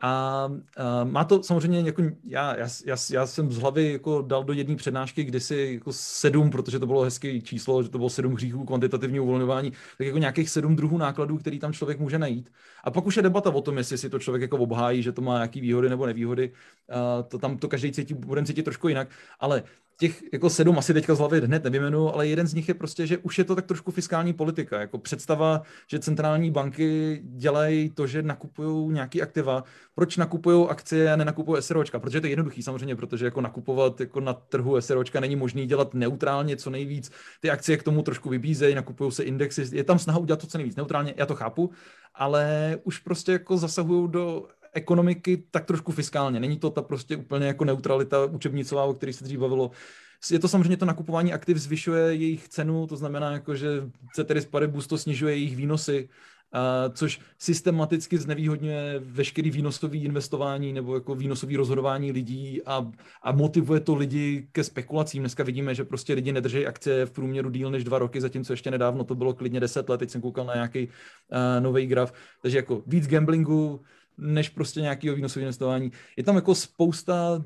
a 0.00 0.46
uh, 0.48 1.10
má 1.10 1.24
to 1.24 1.42
samozřejmě, 1.42 1.80
jako 1.80 2.02
já, 2.24 2.56
já, 2.56 2.96
já, 3.10 3.26
jsem 3.26 3.52
z 3.52 3.58
hlavy 3.58 3.92
jako 3.92 4.22
dal 4.22 4.44
do 4.44 4.52
jedné 4.52 4.76
přednášky 4.76 5.24
kdysi 5.24 5.70
jako 5.74 5.92
sedm, 5.92 6.50
protože 6.50 6.78
to 6.78 6.86
bylo 6.86 7.02
hezké 7.02 7.40
číslo, 7.40 7.82
že 7.82 7.88
to 7.88 7.98
bylo 7.98 8.10
sedm 8.10 8.34
hříchů 8.34 8.64
kvantitativního 8.64 9.24
uvolňování, 9.24 9.70
tak 9.98 10.06
jako 10.06 10.18
nějakých 10.18 10.50
sedm 10.50 10.76
druhů 10.76 10.98
nákladů, 10.98 11.38
který 11.38 11.58
tam 11.58 11.72
člověk 11.72 12.00
může 12.00 12.18
najít. 12.18 12.52
A 12.84 12.90
pak 12.90 13.06
už 13.06 13.16
je 13.16 13.22
debata 13.22 13.50
o 13.50 13.60
tom, 13.60 13.78
jestli 13.78 13.98
si 13.98 14.10
to 14.10 14.18
člověk 14.18 14.42
jako 14.42 14.56
obhájí, 14.56 15.02
že 15.02 15.12
to 15.12 15.22
má 15.22 15.34
nějaký 15.34 15.60
výhody 15.60 15.88
nebo 15.88 16.06
nevýhody. 16.06 16.52
Uh, 16.52 17.28
to 17.28 17.38
tam 17.38 17.58
to 17.58 17.68
každý 17.68 17.92
cítí, 17.92 18.14
budeme 18.14 18.46
cítit 18.46 18.62
trošku 18.62 18.88
jinak. 18.88 19.08
Ale 19.40 19.62
těch 20.00 20.22
jako 20.32 20.50
sedm 20.50 20.78
asi 20.78 20.94
teďka 20.94 21.14
z 21.14 21.18
hlavy 21.18 21.40
hned 21.40 21.64
nevyjmenu, 21.64 22.14
ale 22.14 22.26
jeden 22.26 22.46
z 22.46 22.54
nich 22.54 22.68
je 22.68 22.74
prostě, 22.74 23.06
že 23.06 23.18
už 23.18 23.38
je 23.38 23.44
to 23.44 23.54
tak 23.54 23.66
trošku 23.66 23.90
fiskální 23.90 24.32
politika. 24.32 24.80
Jako 24.80 24.98
představa, 24.98 25.62
že 25.86 25.98
centrální 25.98 26.50
banky 26.50 27.20
dělají 27.24 27.90
to, 27.90 28.06
že 28.06 28.22
nakupují 28.22 28.92
nějaký 28.92 29.22
aktiva. 29.22 29.64
Proč 29.94 30.16
nakupují 30.16 30.66
akcie 30.68 31.12
a 31.12 31.16
nenakupují 31.16 31.62
SROčka? 31.62 31.98
Protože 31.98 32.20
to 32.20 32.26
je 32.26 32.30
jednoduchý 32.30 32.62
samozřejmě, 32.62 32.96
protože 32.96 33.24
jako 33.24 33.40
nakupovat 33.40 34.00
jako 34.00 34.20
na 34.20 34.32
trhu 34.32 34.80
SROčka 34.80 35.20
není 35.20 35.36
možný 35.36 35.66
dělat 35.66 35.94
neutrálně 35.94 36.56
co 36.56 36.70
nejvíc. 36.70 37.10
Ty 37.40 37.50
akcie 37.50 37.76
k 37.76 37.82
tomu 37.82 38.02
trošku 38.02 38.28
vybízejí, 38.28 38.74
nakupují 38.74 39.12
se 39.12 39.22
indexy. 39.22 39.66
Je 39.72 39.84
tam 39.84 39.98
snaha 39.98 40.18
udělat 40.18 40.40
to 40.40 40.46
co 40.46 40.58
nejvíc 40.58 40.76
neutrálně, 40.76 41.14
já 41.16 41.26
to 41.26 41.34
chápu, 41.34 41.70
ale 42.14 42.78
už 42.84 42.98
prostě 42.98 43.32
jako 43.32 43.56
zasahují 43.56 44.10
do 44.10 44.48
ekonomiky 44.72 45.44
tak 45.50 45.64
trošku 45.64 45.92
fiskálně. 45.92 46.40
Není 46.40 46.58
to 46.58 46.70
ta 46.70 46.82
prostě 46.82 47.16
úplně 47.16 47.46
jako 47.46 47.64
neutralita 47.64 48.24
učebnicová, 48.24 48.84
o 48.84 48.94
které 48.94 49.12
se 49.12 49.24
dřív 49.24 49.38
bavilo. 49.38 49.70
Je 50.30 50.38
to 50.38 50.48
samozřejmě 50.48 50.76
to 50.76 50.84
nakupování 50.84 51.32
aktiv 51.32 51.56
zvyšuje 51.56 52.14
jejich 52.14 52.48
cenu, 52.48 52.86
to 52.86 52.96
znamená, 52.96 53.32
jako, 53.32 53.54
že 53.54 53.68
ceteris 54.14 54.46
paribus 54.46 54.86
to 54.86 54.98
snižuje 54.98 55.34
jejich 55.34 55.56
výnosy, 55.56 56.08
a, 56.52 56.88
což 56.88 57.20
systematicky 57.38 58.18
znevýhodňuje 58.18 58.98
veškerý 58.98 59.50
výnosový 59.50 60.04
investování 60.04 60.72
nebo 60.72 60.94
jako 60.94 61.14
výnosový 61.14 61.56
rozhodování 61.56 62.12
lidí 62.12 62.62
a, 62.66 62.90
a 63.22 63.32
motivuje 63.32 63.80
to 63.80 63.94
lidi 63.94 64.48
ke 64.52 64.64
spekulacím. 64.64 65.22
Dneska 65.22 65.44
vidíme, 65.44 65.74
že 65.74 65.84
prostě 65.84 66.14
lidi 66.14 66.32
nedrží 66.32 66.66
akcie 66.66 67.06
v 67.06 67.10
průměru 67.10 67.50
díl 67.50 67.70
než 67.70 67.84
dva 67.84 67.98
roky, 67.98 68.20
zatímco 68.20 68.52
ještě 68.52 68.70
nedávno 68.70 69.04
to 69.04 69.14
bylo 69.14 69.34
klidně 69.34 69.60
deset 69.60 69.88
let, 69.88 69.98
teď 69.98 70.10
jsem 70.10 70.20
koukal 70.20 70.46
na 70.46 70.54
nějaký 70.54 70.88
nový 71.60 71.86
graf, 71.86 72.12
takže 72.42 72.58
jako 72.58 72.82
víc 72.86 73.06
gamblingu, 73.06 73.80
než 74.18 74.48
prostě 74.48 74.80
nějakého 74.80 75.16
výnosového 75.16 75.46
investování. 75.46 75.92
Je 76.16 76.24
tam 76.24 76.36
jako 76.36 76.54
spousta 76.54 77.36
uh, 77.36 77.44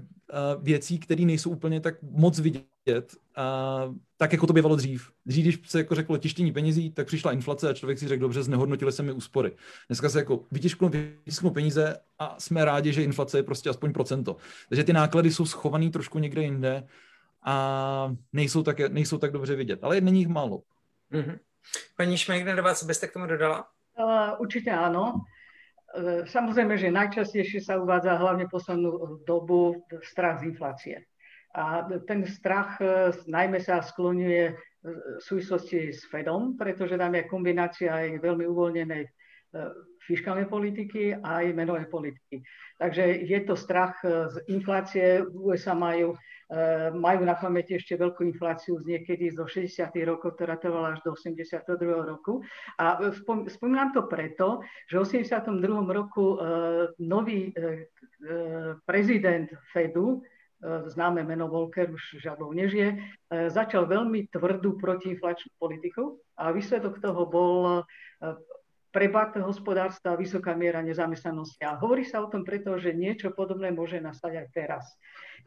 věcí, 0.64 0.98
které 0.98 1.24
nejsou 1.24 1.50
úplně 1.50 1.80
tak 1.80 1.94
moc 2.02 2.38
vidět, 2.38 2.66
uh, 2.86 3.94
tak 4.16 4.32
jako 4.32 4.46
to 4.46 4.52
bývalo 4.52 4.76
dřív. 4.76 5.10
Dřív, 5.26 5.44
když 5.44 5.70
se 5.70 5.78
jako 5.78 5.94
řeklo 5.94 6.18
tištění 6.18 6.52
penězí, 6.52 6.90
tak 6.90 7.06
přišla 7.06 7.32
inflace 7.32 7.70
a 7.70 7.74
člověk 7.74 7.98
si 7.98 8.08
řekl, 8.08 8.20
dobře, 8.20 8.42
znehodnotili 8.42 8.92
se 8.92 9.02
mi 9.02 9.12
úspory. 9.12 9.52
Dneska 9.88 10.08
se 10.08 10.18
jako 10.18 10.44
vytisknou, 10.50 10.88
vytisknou 10.88 11.50
peníze 11.50 11.96
a 12.18 12.36
jsme 12.38 12.64
rádi, 12.64 12.92
že 12.92 13.02
inflace 13.02 13.38
je 13.38 13.42
prostě 13.42 13.70
aspoň 13.70 13.92
procento. 13.92 14.36
Takže 14.68 14.84
ty 14.84 14.92
náklady 14.92 15.30
jsou 15.30 15.46
schované 15.46 15.90
trošku 15.90 16.18
někde 16.18 16.42
jinde 16.42 16.86
a 17.44 18.14
nejsou 18.32 18.62
tak, 18.62 18.80
nejsou 18.80 19.18
tak 19.18 19.32
dobře 19.32 19.56
vidět. 19.56 19.84
Ale 19.84 20.00
není 20.00 20.18
jich 20.18 20.28
málo. 20.28 20.62
Mm-hmm. 21.12 21.38
Paní 21.96 22.16
Šmejgnerová, 22.16 22.74
co 22.74 22.86
byste 22.86 23.08
k 23.08 23.12
tomu 23.12 23.26
dodala? 23.26 23.68
Uh, 23.98 24.40
určitě 24.40 24.70
ano. 24.70 25.20
E, 25.92 26.24
samozrejme, 26.24 26.80
že 26.80 26.88
najčastejšie 26.88 27.60
sa 27.60 27.76
uvádza 27.76 28.16
hlavne 28.16 28.48
poslednú 28.48 29.22
dobu 29.28 29.84
strach 30.00 30.40
z 30.40 30.48
inflácie. 30.48 30.96
A 31.52 31.84
ten 32.08 32.24
strach 32.24 32.80
e, 32.80 33.12
najmä 33.28 33.60
sa 33.60 33.84
skloňuje 33.84 34.42
v 34.82 35.22
súvislosti 35.22 35.94
s 35.94 36.08
Fedom, 36.10 36.58
pretože 36.58 36.98
tam 36.98 37.14
je 37.14 37.30
kombinácia 37.30 37.94
aj 37.94 38.18
veľmi 38.18 38.50
uvoľnenej 38.50 39.06
fiskálnej 40.02 40.50
politiky 40.50 41.14
a 41.14 41.44
aj 41.44 41.54
menovej 41.54 41.86
politiky. 41.86 42.42
Takže 42.80 43.22
je 43.22 43.38
to 43.46 43.54
strach 43.54 44.00
z 44.02 44.34
inflácie. 44.50 45.22
USA 45.22 45.76
majú 45.76 46.16
majú 46.92 47.24
na 47.24 47.32
pamäti 47.32 47.80
ešte 47.80 47.96
veľkú 47.96 48.28
infláciu 48.28 48.76
z 48.84 48.96
niekedy 48.96 49.32
zo 49.32 49.48
60. 49.48 49.88
rokov, 50.04 50.36
ktorá 50.36 50.60
trvala 50.60 50.92
až 50.92 51.00
do 51.00 51.16
82. 51.16 51.64
roku. 52.04 52.44
A 52.76 53.00
spomínam 53.48 53.96
to 53.96 54.04
preto, 54.04 54.60
že 54.90 55.00
v 55.00 55.04
82. 55.24 55.48
roku 55.88 56.36
eh, 56.36 56.92
nový 57.00 57.52
eh, 57.56 57.88
prezident 58.84 59.48
Fedu, 59.72 60.22
známe 60.62 61.26
meno 61.26 61.50
Volker, 61.50 61.90
už 61.90 62.22
žiadnou 62.22 62.54
nežije, 62.54 62.94
začal 63.50 63.82
veľmi 63.82 64.30
tvrdú 64.30 64.78
protiinflačnú 64.78 65.58
politiku 65.58 66.22
a 66.38 66.54
výsledok 66.54 67.02
toho 67.02 67.26
bol 67.26 67.82
prepad 68.92 69.40
hospodárstva 69.40 70.20
vysoká 70.20 70.52
miera 70.52 70.84
nezamestnanosti. 70.84 71.64
A 71.64 71.80
hovorí 71.80 72.04
sa 72.04 72.20
o 72.20 72.28
tom 72.28 72.44
preto, 72.44 72.76
že 72.76 72.92
niečo 72.92 73.32
podobné 73.32 73.72
môže 73.72 73.96
nastať 73.98 74.32
aj 74.44 74.46
teraz. 74.52 74.84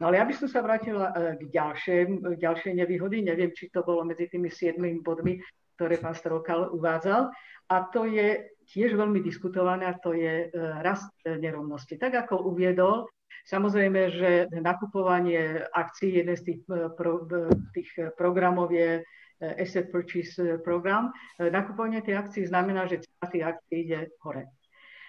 No 0.02 0.10
ale 0.10 0.18
ja 0.18 0.26
by 0.26 0.34
som 0.34 0.50
sa 0.50 0.60
vrátila 0.60 1.14
e, 1.14 1.40
k 1.40 1.42
ďalšej, 1.54 2.00
ďalšej 2.42 2.72
nevýhody. 2.74 3.22
Neviem, 3.22 3.54
či 3.54 3.70
to 3.70 3.86
bolo 3.86 4.02
medzi 4.02 4.26
tými 4.26 4.50
siedmými 4.50 5.00
bodmi, 5.00 5.38
ktoré 5.78 5.96
pán 6.02 6.18
Strokal 6.18 6.74
uvádzal. 6.74 7.30
A 7.70 7.76
to 7.94 8.04
je 8.04 8.50
tiež 8.66 8.98
veľmi 8.98 9.22
diskutované, 9.22 9.88
a 9.88 9.94
to 9.96 10.12
je 10.12 10.50
e, 10.50 10.58
rast 10.82 11.14
nerovnosti. 11.24 11.96
Tak 11.96 12.26
ako 12.26 12.50
uviedol, 12.50 13.06
samozrejme, 13.46 14.00
že 14.10 14.30
nakupovanie 14.58 15.64
akcií, 15.70 16.18
jeden 16.18 16.34
z 16.34 16.42
tých, 16.42 16.60
e, 16.66 16.90
pro, 16.92 17.24
tých 17.72 17.88
programov 18.18 18.74
je 18.74 19.06
asset 19.40 19.92
purchase 19.92 20.38
eh, 20.38 20.58
program. 20.58 21.12
Eh, 21.38 21.50
nakupovanie 21.50 22.02
tej 22.02 22.20
akcií 22.20 22.46
znamená, 22.46 22.86
že 22.86 23.04
cena 23.04 23.26
tých 23.28 23.44
akcií 23.44 23.76
ide 23.84 24.00
hore. 24.24 24.48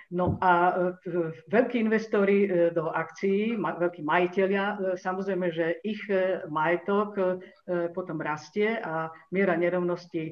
No 0.08 0.40
a 0.40 0.72
veľkí 1.52 1.84
investori 1.84 2.48
do 2.72 2.88
akcií, 2.96 3.60
veľkí 3.60 4.08
majiteľia, 4.08 4.96
samozrejme, 4.96 5.52
že 5.52 5.84
ich 5.84 6.00
majetok 6.48 7.44
potom 7.92 8.16
rastie 8.24 8.80
a 8.80 9.12
miera 9.36 9.60
nerovnosti 9.60 10.32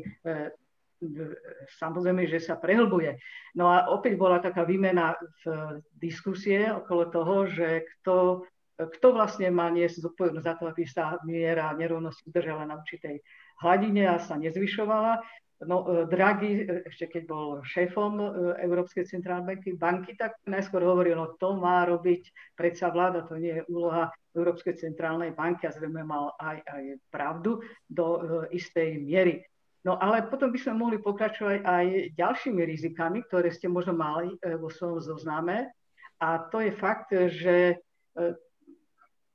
samozrejme, 1.76 2.24
že 2.28 2.40
sa 2.40 2.56
prehlbuje. 2.56 3.20
No 3.60 3.68
a 3.68 3.92
opäť 3.92 4.16
bola 4.16 4.40
taká 4.40 4.64
výmena 4.64 5.16
v 5.44 5.84
diskusie 6.00 6.72
okolo 6.72 7.12
toho, 7.12 7.36
že 7.52 7.84
kto, 7.84 8.48
kto 8.80 9.08
vlastne 9.12 9.52
má 9.52 9.68
niesť 9.72 10.08
zodpovednosť 10.08 10.48
za 10.48 10.56
to, 10.56 10.64
aby 10.72 10.84
sa 10.88 11.20
miera 11.28 11.72
nerovnosti 11.76 12.24
udržala 12.28 12.64
na 12.64 12.80
určitej 12.80 13.20
hladine 13.62 14.08
a 14.10 14.20
sa 14.20 14.36
nezvyšovala. 14.36 15.24
No, 15.64 15.88
e, 15.88 16.06
Draghi, 16.12 16.68
e, 16.68 16.84
ešte 16.84 17.08
keď 17.08 17.24
bol 17.32 17.48
šéfom 17.64 18.20
e, 18.20 18.26
Európskej 18.68 19.08
centrálnej 19.08 19.56
banky, 19.80 20.20
tak 20.20 20.36
najskôr 20.44 20.84
hovoril, 20.84 21.16
no 21.16 21.40
to 21.40 21.56
má 21.56 21.88
robiť 21.88 22.28
predsa 22.60 22.92
vláda, 22.92 23.24
to 23.24 23.40
nie 23.40 23.56
je 23.56 23.68
úloha 23.72 24.12
Európskej 24.36 24.76
centrálnej 24.76 25.32
banky 25.32 25.64
a 25.64 25.72
zrejme 25.72 26.04
mal 26.04 26.36
aj, 26.44 26.60
aj 26.60 26.84
pravdu 27.08 27.64
do 27.88 28.20
istej 28.52 29.00
miery. 29.00 29.48
No 29.88 29.96
ale 29.96 30.28
potom 30.28 30.52
by 30.52 30.60
sme 30.60 30.76
mohli 30.76 30.98
pokračovať 31.00 31.64
aj 31.64 31.86
ďalšími 32.20 32.62
rizikami, 32.68 33.24
ktoré 33.24 33.48
ste 33.54 33.72
možno 33.72 33.96
mali 33.96 34.36
vo 34.60 34.68
svojom 34.68 34.98
zozname. 35.00 35.72
A 36.20 36.42
to 36.52 36.58
je 36.58 36.74
fakt, 36.74 37.14
že 37.14 37.80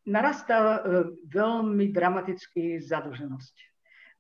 narastá 0.04 0.83
veľmi 1.30 1.94
dramaticky 1.94 2.83
zadlženosť 2.83 3.69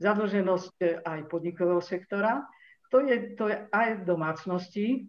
zadlženosť 0.00 1.04
aj 1.04 1.20
podnikového 1.28 1.84
sektora. 1.84 2.42
To 2.90 3.04
je, 3.04 3.36
to 3.36 3.52
je 3.52 3.56
aj 3.70 4.02
v 4.02 4.02
domácnosti. 4.02 4.86
E, 4.88 5.00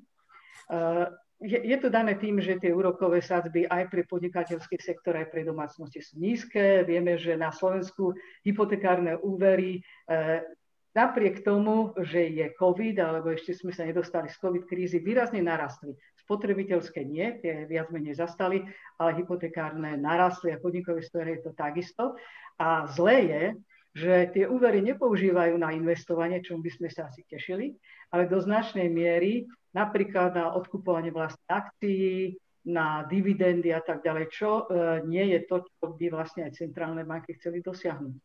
je, 1.41 1.57
je 1.57 1.77
to 1.81 1.89
dané 1.89 2.19
tým, 2.21 2.37
že 2.37 2.61
tie 2.61 2.69
úrokové 2.69 3.23
sadzby 3.25 3.65
aj 3.65 3.89
pre 3.89 4.05
podnikateľský 4.05 4.77
sektor, 4.77 5.17
aj 5.17 5.33
pre 5.33 5.41
domácnosti 5.41 5.97
sú 6.03 6.21
nízke. 6.21 6.85
Vieme, 6.85 7.17
že 7.17 7.33
na 7.33 7.49
Slovensku 7.49 8.13
hypotekárne 8.45 9.17
úvery 9.17 9.81
e, 9.81 10.45
napriek 10.93 11.41
tomu, 11.41 11.95
že 12.03 12.29
je 12.29 12.45
COVID, 12.53 12.95
alebo 13.01 13.31
ešte 13.33 13.55
sme 13.55 13.71
sa 13.71 13.87
nedostali 13.87 14.29
z 14.29 14.37
COVID 14.37 14.63
krízy, 14.67 15.01
výrazne 15.01 15.41
narastli. 15.41 15.95
Spotrebiteľské 16.21 17.01
nie, 17.01 17.41
tie 17.41 17.65
viac 17.65 17.89
menej 17.89 18.21
zastali, 18.21 18.61
ale 19.01 19.17
hypotekárne 19.17 19.97
narastli 19.97 20.53
a 20.53 20.61
podnikové 20.61 21.01
sfére 21.01 21.39
je 21.39 21.49
to 21.49 21.51
takisto. 21.57 22.13
A 22.61 22.85
zlé 22.91 23.17
je, 23.25 23.43
že 23.91 24.31
tie 24.31 24.47
úvery 24.47 24.79
nepoužívajú 24.79 25.59
na 25.59 25.75
investovanie, 25.75 26.39
čom 26.39 26.63
by 26.63 26.71
sme 26.71 26.87
sa 26.87 27.11
asi 27.11 27.27
tešili, 27.27 27.75
ale 28.11 28.31
do 28.31 28.39
značnej 28.39 28.87
miery 28.87 29.47
napríklad 29.75 30.35
na 30.35 30.55
odkupovanie 30.55 31.11
vlastných 31.11 31.51
akcií, 31.51 32.39
na 32.61 33.03
dividendy 33.09 33.73
a 33.73 33.81
tak 33.81 34.05
ďalej, 34.05 34.29
čo 34.29 34.49
e, 34.61 34.63
nie 35.09 35.33
je 35.33 35.39
to, 35.49 35.65
čo 35.65 35.97
by 35.97 36.13
vlastne 36.13 36.45
aj 36.45 36.61
centrálne 36.61 37.01
banky 37.01 37.33
chceli 37.41 37.57
dosiahnuť. 37.65 38.15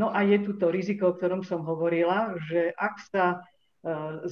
No 0.00 0.08
a 0.08 0.24
je 0.24 0.40
tu 0.40 0.56
to 0.56 0.72
riziko, 0.72 1.12
o 1.12 1.16
ktorom 1.16 1.44
som 1.44 1.60
hovorila, 1.60 2.32
že 2.48 2.72
ak 2.72 2.94
sa 3.12 3.24
e, 3.28 3.38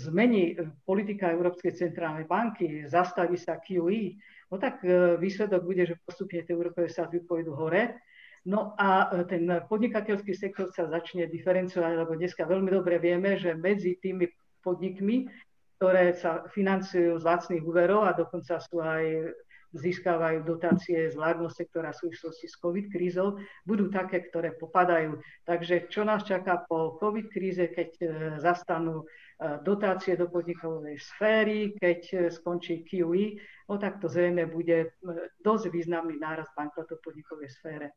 zmení 0.00 0.56
politika 0.88 1.28
Európskej 1.28 1.76
centrálnej 1.76 2.24
banky, 2.24 2.88
zastaví 2.88 3.36
sa 3.36 3.60
QE, 3.60 4.16
no 4.48 4.56
tak 4.56 4.80
e, 4.80 5.20
výsledok 5.20 5.60
bude, 5.60 5.84
že 5.84 6.00
postupne 6.00 6.40
tie 6.40 6.56
úrokové 6.56 6.88
sa 6.88 7.04
pôjdu 7.04 7.52
hore 7.52 8.00
No 8.42 8.74
a 8.74 9.06
e, 9.14 9.22
ten 9.30 9.46
podnikateľský 9.46 10.34
sektor 10.34 10.66
sa 10.74 10.90
začne 10.90 11.30
diferencovať, 11.30 11.92
lebo 11.94 12.18
dneska 12.18 12.42
veľmi 12.42 12.74
dobre 12.74 12.98
vieme, 12.98 13.38
že 13.38 13.54
medzi 13.54 13.94
tými 14.02 14.26
podnikmi, 14.66 15.30
ktoré 15.78 16.14
sa 16.18 16.46
financujú 16.50 17.22
z 17.22 17.26
lacných 17.26 17.62
úverov 17.62 18.02
a 18.02 18.18
dokonca 18.18 18.58
sú 18.58 18.82
aj 18.82 19.30
získavajú 19.72 20.44
dotácie 20.44 21.08
z 21.08 21.14
vládneho 21.16 21.48
sektora 21.48 21.94
v 21.94 22.00
súvislosti 22.04 22.44
s 22.44 22.60
COVID 22.60 22.92
krízou, 22.92 23.40
budú 23.64 23.88
také, 23.88 24.26
ktoré 24.26 24.52
popadajú. 24.58 25.16
Takže 25.48 25.88
čo 25.88 26.02
nás 26.04 26.26
čaká 26.26 26.66
po 26.66 26.98
COVID 26.98 27.30
kríze, 27.30 27.70
keď 27.70 27.90
e, 28.02 28.06
zastanú 28.42 29.06
e, 29.06 29.62
dotácie 29.62 30.18
do 30.18 30.26
podnikovej 30.26 30.98
sféry, 30.98 31.78
keď 31.78 32.34
skončí 32.34 32.82
QE, 32.82 33.38
no 33.70 33.78
tak 33.78 34.02
to 34.02 34.10
zrejme 34.10 34.50
bude 34.50 34.98
dosť 35.46 35.70
významný 35.70 36.18
náraz 36.18 36.50
bankrotov 36.58 36.98
v 36.98 37.06
podnikovej 37.06 37.50
sfére. 37.54 37.94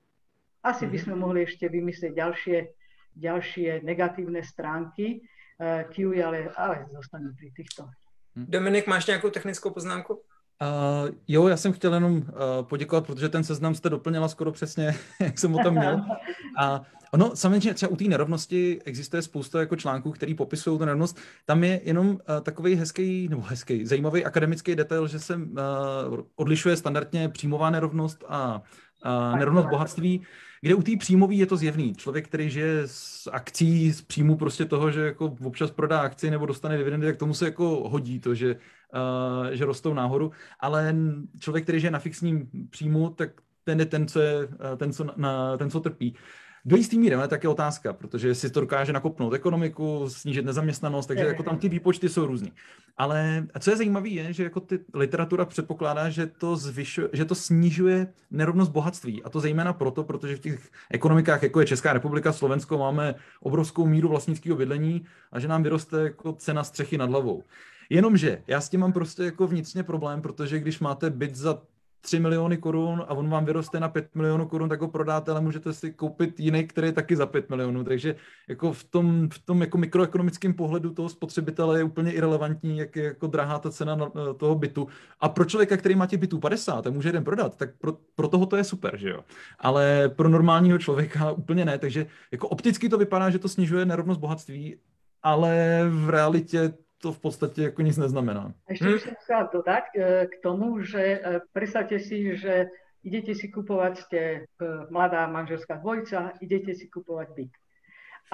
Asi 0.65 0.89
by 0.89 0.97
mhm. 0.97 1.03
sme 1.05 1.15
mohli 1.21 1.45
ešte 1.45 1.69
vymyslieť 1.69 2.13
ďalšie, 2.17 2.57
ďalšie 3.13 3.69
negatívne 3.85 4.41
stránky 4.41 5.21
uh, 5.61 5.85
QE, 5.93 6.17
ale, 6.25 6.49
ale 6.57 6.89
zostaneme 6.89 7.37
pri 7.37 7.53
týchto. 7.53 7.85
Hm. 8.35 8.45
Dominik, 8.49 8.87
máš 8.87 9.05
nějakou 9.05 9.29
technickou 9.29 9.69
poznámku? 9.69 10.13
Uh, 10.61 11.09
jo, 11.27 11.47
já 11.47 11.57
jsem 11.57 11.73
chtěl 11.73 11.93
jenom 11.93 12.15
uh, 12.15 12.23
poděkovat, 12.61 13.05
protože 13.05 13.29
ten 13.29 13.43
seznam 13.43 13.75
jste 13.75 13.89
doplnila 13.89 14.27
skoro 14.27 14.51
přesně, 14.51 14.95
jak 15.19 15.39
jsem 15.39 15.55
o 15.55 15.63
tom 15.63 15.73
měl. 15.73 16.01
A 16.57 16.81
ono, 17.11 17.35
samozřejmě 17.35 17.73
třeba 17.73 17.91
u 17.91 17.95
té 17.95 18.03
nerovnosti 18.03 18.81
existuje 18.85 19.21
spousta 19.21 19.59
jako 19.59 19.75
článků, 19.75 20.11
který 20.11 20.33
popisují 20.33 20.79
tu 20.79 20.85
nerovnost. 20.85 21.17
Tam 21.45 21.63
je 21.63 21.81
jenom 21.83 22.07
uh, 22.07 22.17
takový 22.41 22.75
hezký, 22.75 23.27
nebo 23.29 23.41
hezký, 23.41 23.85
zajímavý 23.85 24.25
akademický 24.25 24.75
detail, 24.75 25.07
že 25.07 25.19
se 25.19 25.35
uh, 25.35 25.41
odlišuje 26.35 26.77
standardně 26.77 27.29
příjmová 27.29 27.69
nerovnost 27.69 28.23
a 28.27 28.61
uh, 29.05 29.37
nerovnost 29.39 29.69
bohatství 29.69 30.25
kde 30.65 30.75
u 30.75 30.81
té 30.81 30.91
příjmový 30.97 31.37
je 31.37 31.45
to 31.45 31.57
zjevný. 31.57 31.95
Člověk, 31.95 32.27
který 32.27 32.49
žije 32.49 32.81
z 32.85 33.27
akcí, 33.31 33.91
z 33.91 34.01
příjmu 34.01 34.37
prostě 34.37 34.65
toho, 34.65 34.91
že 34.91 35.01
jako 35.01 35.37
občas 35.43 35.71
prodá 35.71 35.99
akci 35.99 36.31
nebo 36.31 36.45
dostane 36.45 36.77
dividendy, 36.77 37.07
tak 37.07 37.17
tomu 37.17 37.33
se 37.33 37.45
jako 37.45 37.89
hodí 37.89 38.19
to, 38.19 38.35
že, 38.35 38.55
uh, 38.55 39.47
že 39.51 39.65
rostou 39.65 39.93
nahoru. 39.93 40.31
Ale 40.59 40.95
člověk, 41.39 41.63
který 41.63 41.79
žije 41.79 41.91
na 41.91 41.99
fixním 41.99 42.49
příjmu, 42.69 43.09
tak 43.09 43.29
ten 43.63 43.79
je 43.79 43.85
ten, 43.85 44.07
co, 44.07 44.19
je, 44.19 44.47
ten, 44.77 44.93
co, 44.93 45.05
na, 45.15 45.57
ten, 45.57 45.69
co 45.69 45.79
trpí. 45.79 46.15
Do 46.67 46.75
jistý 46.75 46.99
míry, 46.99 47.15
ale 47.15 47.27
tak 47.27 47.43
je 47.43 47.49
otázka, 47.49 47.93
protože 47.93 48.35
si 48.35 48.49
to 48.49 48.61
dokáže 48.61 48.93
nakopnout 48.93 49.33
ekonomiku, 49.33 50.09
snížit 50.09 50.45
nezaměstnanost, 50.45 51.05
takže 51.05 51.23
jako 51.23 51.43
tam 51.43 51.57
ty 51.57 51.69
výpočty 51.69 52.09
jsou 52.09 52.25
různý. 52.25 52.51
Ale 52.97 53.47
co 53.59 53.71
je 53.71 53.77
zajímavé, 53.77 54.09
je, 54.09 54.33
že 54.33 54.43
jako 54.43 54.59
ty 54.59 54.79
literatura 54.93 55.45
předpokládá, 55.45 56.09
že 56.09 56.25
to, 56.25 56.55
zvyšuje, 56.55 57.09
že 57.13 57.25
to 57.25 57.35
snižuje 57.35 58.13
nerovnost 58.31 58.71
bohatství. 58.71 59.23
A 59.23 59.29
to 59.29 59.39
zejména 59.39 59.73
proto, 59.73 60.03
protože 60.03 60.35
v 60.35 60.39
těch 60.39 60.69
ekonomikách, 60.91 61.43
jako 61.43 61.59
je 61.59 61.65
Česká 61.65 61.93
republika, 61.93 62.33
Slovensko, 62.33 62.77
máme 62.77 63.15
obrovskou 63.41 63.85
míru 63.85 64.09
vlastnického 64.09 64.57
bydlení 64.57 65.05
a 65.31 65.39
že 65.39 65.47
nám 65.47 65.63
vyroste 65.63 66.01
jako 66.01 66.33
cena 66.33 66.63
střechy 66.63 66.97
nad 66.97 67.09
hlavou. 67.09 67.43
Jenomže 67.89 68.41
já 68.47 68.61
s 68.61 68.69
tím 68.69 68.79
mám 68.79 68.93
prostě 68.93 69.23
jako 69.23 69.47
vnitřně 69.47 69.83
problém, 69.83 70.21
protože 70.21 70.59
když 70.59 70.79
máte 70.79 71.09
byt 71.09 71.35
za 71.35 71.61
3 72.05 72.19
miliony 72.19 72.57
korun 72.57 73.05
a 73.07 73.13
on 73.13 73.29
vám 73.29 73.45
vyroste 73.45 73.79
na 73.79 73.89
5 73.89 74.15
milionů 74.15 74.47
korun, 74.47 74.69
tak 74.69 74.81
ho 74.81 74.87
prodáte, 74.87 75.31
ale 75.31 75.41
můžete 75.41 75.73
si 75.73 75.93
koupit 75.93 76.39
jiný, 76.39 76.67
který 76.67 76.87
je 76.87 76.91
taky 76.91 77.15
za 77.15 77.25
5 77.25 77.49
milionů. 77.49 77.83
Takže 77.83 78.15
jako 78.47 78.73
v 78.73 78.83
tom, 78.83 79.29
v 79.29 79.39
tom 79.39 79.61
jako 79.61 79.77
mikroekonomickém 79.77 80.53
pohledu 80.53 80.93
toho 80.93 81.09
spotřebitele 81.09 81.79
je 81.79 81.83
úplně 81.83 82.11
irrelevantní, 82.11 82.77
jak 82.77 82.95
je 82.95 83.03
jako 83.03 83.27
drahá 83.27 83.59
ta 83.59 83.69
cena 83.71 83.97
eh, 83.99 84.33
toho 84.33 84.55
bytu. 84.55 84.87
A 85.19 85.29
pro 85.29 85.45
člověka, 85.45 85.77
který 85.77 85.95
má 85.95 86.05
těch 86.05 86.19
bytů 86.19 86.39
50 86.39 86.87
a 86.87 86.89
může 86.89 87.09
jeden 87.09 87.23
prodat, 87.23 87.57
tak 87.57 87.69
pro, 87.77 87.97
pro 88.15 88.27
toho 88.27 88.45
to 88.45 88.55
je 88.55 88.63
super, 88.63 88.97
že 88.97 89.09
jo. 89.09 89.19
Ale 89.59 90.09
pro 90.09 90.29
normálního 90.29 90.77
člověka 90.77 91.31
úplně 91.31 91.65
ne. 91.65 91.77
Takže 91.77 92.05
jako 92.31 92.47
opticky 92.47 92.89
to 92.89 92.97
vypadá, 92.97 93.29
že 93.29 93.39
to 93.39 93.49
snižuje 93.49 93.85
nerovnost 93.85 94.19
bohatství, 94.19 94.77
ale 95.23 95.81
v 95.89 96.09
realitě 96.09 96.73
to 97.05 97.13
v 97.13 97.21
podstate 97.21 97.59
ako 97.69 97.85
nic 97.85 97.93
neznamená. 98.01 98.49
Ešte 98.65 98.89
by 98.89 98.97
som 98.97 99.15
chcela 99.21 99.43
dodať 99.53 99.85
e, 99.93 99.97
k 100.25 100.35
tomu, 100.41 100.81
že 100.81 101.03
e, 101.05 101.17
predstavte 101.53 102.01
si, 102.01 102.33
že 102.33 102.73
idete 103.05 103.37
si 103.37 103.53
kupovať, 103.53 103.93
ste 104.01 104.21
e, 104.25 104.37
mladá 104.89 105.29
manželská 105.29 105.77
dvojica, 105.85 106.33
idete 106.41 106.73
si 106.73 106.89
kupovať 106.89 107.29
byt. 107.37 107.53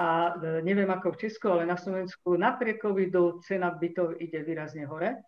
A 0.00 0.40
neviem 0.64 0.88
ako 0.88 1.12
v 1.12 1.28
Česku, 1.28 1.52
ale 1.52 1.68
na 1.68 1.76
Slovensku 1.76 2.32
napriek 2.40 2.80
covidu 2.80 3.44
cena 3.44 3.68
bytov 3.76 4.16
ide 4.24 4.40
výrazne 4.40 4.88
hore. 4.88 5.20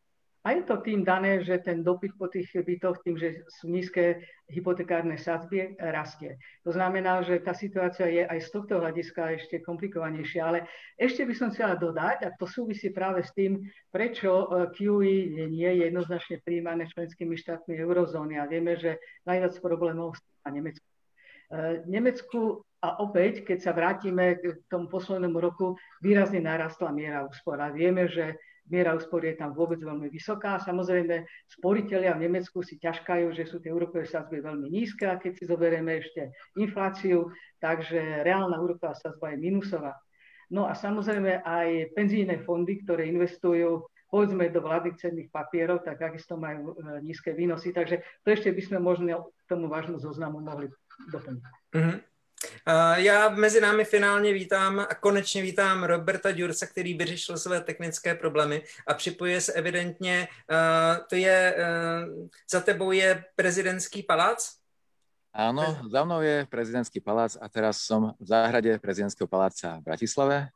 A 0.45 0.53
je 0.53 0.63
to 0.69 0.77
tým 0.85 1.09
dané, 1.09 1.41
že 1.41 1.57
ten 1.65 1.81
dopyt 1.81 2.21
po 2.21 2.29
tých 2.29 2.53
bytoch, 2.53 3.01
tým, 3.01 3.17
že 3.17 3.49
sú 3.49 3.73
nízke 3.73 4.21
hypotekárne 4.45 5.17
sadzby, 5.17 5.73
rastie. 5.81 6.37
To 6.69 6.71
znamená, 6.77 7.25
že 7.25 7.41
tá 7.41 7.57
situácia 7.57 8.13
je 8.13 8.29
aj 8.29 8.39
z 8.45 8.49
tohto 8.53 8.77
hľadiska 8.77 9.41
ešte 9.41 9.65
komplikovanejšia. 9.65 10.45
Ale 10.45 10.69
ešte 11.01 11.25
by 11.25 11.33
som 11.33 11.49
chcela 11.49 11.81
dodať, 11.81 12.29
a 12.29 12.37
to 12.37 12.45
súvisí 12.45 12.93
práve 12.93 13.25
s 13.25 13.33
tým, 13.33 13.65
prečo 13.89 14.53
QE 14.77 15.49
nie 15.49 15.71
je 15.81 15.89
jednoznačne 15.89 16.45
príjmané 16.45 16.93
členskými 16.93 17.41
štátmi 17.41 17.81
eurozóny. 17.81 18.37
A 18.37 18.45
vieme, 18.45 18.77
že 18.77 19.01
najviac 19.25 19.57
problémov 19.65 20.13
má 20.45 20.53
Nemecku. 20.53 20.85
E, 20.85 21.89
Nemecku 21.89 22.61
a 22.85 23.01
opäť, 23.01 23.49
keď 23.49 23.59
sa 23.65 23.73
vrátime 23.73 24.37
k 24.37 24.61
tomu 24.69 24.93
poslednému 24.93 25.41
roku, 25.41 25.81
výrazne 26.05 26.45
narastla 26.45 26.93
miera 26.93 27.25
úspora. 27.25 27.73
Vieme, 27.73 28.13
že 28.13 28.37
miera 28.71 28.97
úspory 28.97 29.35
je 29.35 29.41
tam 29.45 29.53
vôbec 29.53 29.81
veľmi 29.81 30.09
vysoká. 30.09 30.57
Samozrejme, 30.61 31.25
sporiteľia 31.49 32.17
v 32.17 32.25
Nemecku 32.29 32.65
si 32.65 32.81
ťažkajú, 32.81 33.33
že 33.37 33.45
sú 33.45 33.61
tie 33.61 33.73
úrokové 33.73 34.09
sadzby 34.09 34.41
veľmi 34.41 34.73
nízke 34.73 35.05
keď 35.21 35.33
si 35.37 35.45
zoberieme 35.45 36.01
ešte 36.01 36.33
infláciu, 36.57 37.29
takže 37.61 38.25
reálna 38.25 38.57
úroková 38.61 38.97
sadzba 38.97 39.33
je 39.33 39.39
minusová. 39.41 39.93
No 40.53 40.69
a 40.69 40.77
samozrejme 40.77 41.41
aj 41.45 41.97
penzijné 41.97 42.45
fondy, 42.45 42.85
ktoré 42.85 43.09
investujú 43.09 43.89
povedzme 44.15 44.47
do 44.47 44.63
vládnych 44.63 45.01
cenných 45.03 45.35
papierov, 45.35 45.83
tak 45.83 45.99
takisto 45.99 46.39
majú 46.39 46.79
e, 46.79 47.03
nízke 47.03 47.35
výnosy. 47.35 47.75
Takže 47.75 47.99
to 48.23 48.29
ešte 48.31 48.55
by 48.55 48.63
sme 48.63 48.79
možno 48.79 49.35
k 49.35 49.43
tomu 49.51 49.67
vážnu 49.67 49.99
zoznamu 49.99 50.39
mohli 50.39 50.71
doplniť. 51.11 51.43
Mm-hmm. 51.75 51.99
Já 52.97 53.29
mezi 53.29 53.61
námi 53.61 53.85
finálně 53.85 54.33
vítám 54.33 54.81
a 54.81 54.95
konečně 54.95 55.43
vítám 55.43 55.85
Roberta 55.85 56.33
Djursa, 56.33 56.67
který 56.67 56.95
vyřešil 56.95 57.39
své 57.39 57.61
technické 57.61 58.15
problémy 58.15 58.63
a 58.87 58.95
připojuje 58.95 59.41
se 59.41 59.53
evidentně, 59.53 60.29
to 61.09 61.17
je, 61.17 61.57
za 62.51 62.61
tebou 62.61 62.93
je 62.93 63.25
prezidentský 63.37 64.03
palác? 64.03 64.61
Áno, 65.35 65.83
za 65.91 66.07
mnou 66.07 66.23
je 66.23 66.47
prezidentský 66.47 67.03
palác 67.03 67.35
a 67.35 67.51
teraz 67.51 67.83
som 67.83 68.15
v 68.23 68.27
záhrade 68.31 68.79
prezidentského 68.79 69.27
paláca 69.27 69.83
v 69.83 69.91
Bratislave. 69.91 70.55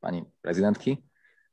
pani 0.00 0.24
prezidentky. 0.40 0.98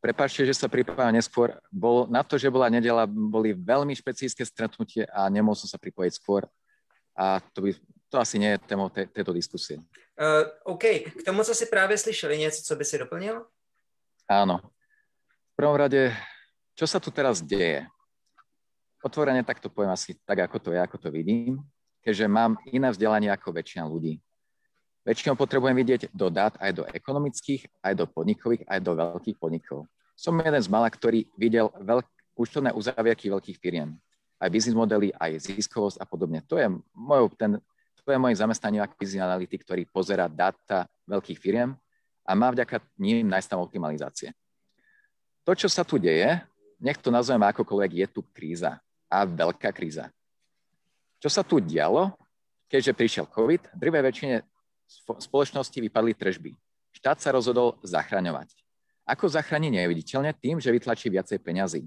Prepačte, 0.01 0.45
že 0.45 0.53
sa 0.53 0.69
pripájam 0.69 1.17
neskôr. 1.17 1.57
Bol, 1.73 2.05
na 2.13 2.21
to, 2.21 2.37
že 2.37 2.53
bola 2.53 2.69
nedela, 2.69 3.09
boli 3.09 3.57
veľmi 3.57 3.89
špecifické 3.97 4.45
stretnutie 4.45 5.09
a 5.09 5.25
nemohol 5.33 5.57
som 5.57 5.65
sa 5.65 5.81
pripojiť 5.81 6.13
skôr. 6.13 6.45
A 7.17 7.41
to, 7.57 7.65
by, 7.65 7.73
to 8.15 8.23
asi 8.23 8.39
nie 8.39 8.55
je 8.55 8.63
témou 8.63 8.87
te, 8.87 9.03
tejto 9.11 9.35
diskusie. 9.35 9.83
Uh, 10.15 10.47
OK. 10.63 11.11
K 11.11 11.21
tomu, 11.25 11.43
co 11.43 11.51
si 11.55 11.65
právě 11.65 11.97
slyšeli, 11.97 12.37
něco, 12.37 12.63
co 12.63 12.75
by 12.75 12.85
si 12.85 12.95
doplnil? 12.97 13.45
Áno. 14.31 14.63
V 15.51 15.55
prvom 15.59 15.75
rade, 15.75 16.15
čo 16.79 16.87
sa 16.87 17.03
tu 17.03 17.11
teraz 17.11 17.43
deje? 17.43 17.83
Otvorene 19.03 19.43
takto 19.43 19.69
poviem 19.69 19.91
asi 19.93 20.15
tak, 20.23 20.47
ako 20.47 20.57
to 20.59 20.69
je, 20.71 20.79
ako 20.81 20.97
to 20.97 21.07
vidím, 21.11 21.61
keďže 22.01 22.25
mám 22.27 22.57
iné 22.71 22.89
vzdelanie 22.89 23.29
ako 23.29 23.53
väčšina 23.53 23.85
ľudí. 23.85 24.17
Väčšinou 25.05 25.37
potrebujem 25.37 25.77
vidieť 25.77 26.09
do 26.09 26.33
dát 26.33 26.57
aj 26.57 26.71
do 26.73 26.83
ekonomických, 26.89 27.69
aj 27.85 27.93
do 27.93 28.09
podnikových, 28.09 28.65
aj 28.65 28.79
do 28.81 28.91
veľkých 28.97 29.37
podnikov. 29.37 29.85
Som 30.17 30.41
jeden 30.41 30.57
z 30.57 30.71
mala, 30.71 30.89
ktorý 30.89 31.29
videl 31.37 31.69
veľk, 31.77 32.07
účtovné 32.33 32.73
uzavierky 32.73 33.29
veľkých 33.29 33.61
firiem. 33.61 33.93
Aj 34.41 34.49
biznis 34.49 34.73
modely, 34.73 35.13
aj 35.15 35.37
ziskovosť 35.53 36.01
a 36.01 36.05
podobne. 36.09 36.41
To 36.49 36.57
je, 36.57 36.67
mojou, 36.97 37.29
ten, 37.37 37.61
je 38.13 38.21
moje 38.21 38.37
zamestnanie 38.37 38.81
business 38.99 39.25
analytik, 39.25 39.65
ktorý 39.65 39.85
pozera 39.89 40.29
dáta 40.29 40.85
veľkých 41.09 41.39
firiem 41.41 41.73
a 42.25 42.31
má 42.33 42.49
vďaka 42.53 42.81
ním 43.01 43.29
nájsť 43.29 43.49
tam 43.49 43.61
optimalizácie. 43.65 44.33
To, 45.45 45.53
čo 45.53 45.69
sa 45.69 45.85
tu 45.85 46.01
deje, 46.01 46.41
nech 46.81 46.97
to 46.97 47.13
nazveme 47.13 47.45
akokoľvek, 47.45 47.91
je 48.01 48.07
tu 48.09 48.21
kríza. 48.33 48.81
A 49.05 49.17
veľká 49.23 49.69
kríza. 49.69 50.09
Čo 51.21 51.29
sa 51.29 51.41
tu 51.45 51.61
dialo, 51.61 52.13
keďže 52.65 52.97
prišiel 52.97 53.25
COVID, 53.29 53.77
drvé 53.77 54.01
väčšine 54.01 54.41
spoločnosti 55.21 55.77
vypadli 55.77 56.13
tržby. 56.17 56.51
Štát 56.97 57.21
sa 57.21 57.29
rozhodol 57.33 57.77
zachraňovať. 57.85 58.57
Ako 59.05 59.29
zachráni 59.29 59.69
neviditeľne? 59.69 60.33
Tým, 60.33 60.57
že 60.57 60.73
vytlačí 60.73 61.13
viacej 61.13 61.37
peňazí. 61.37 61.85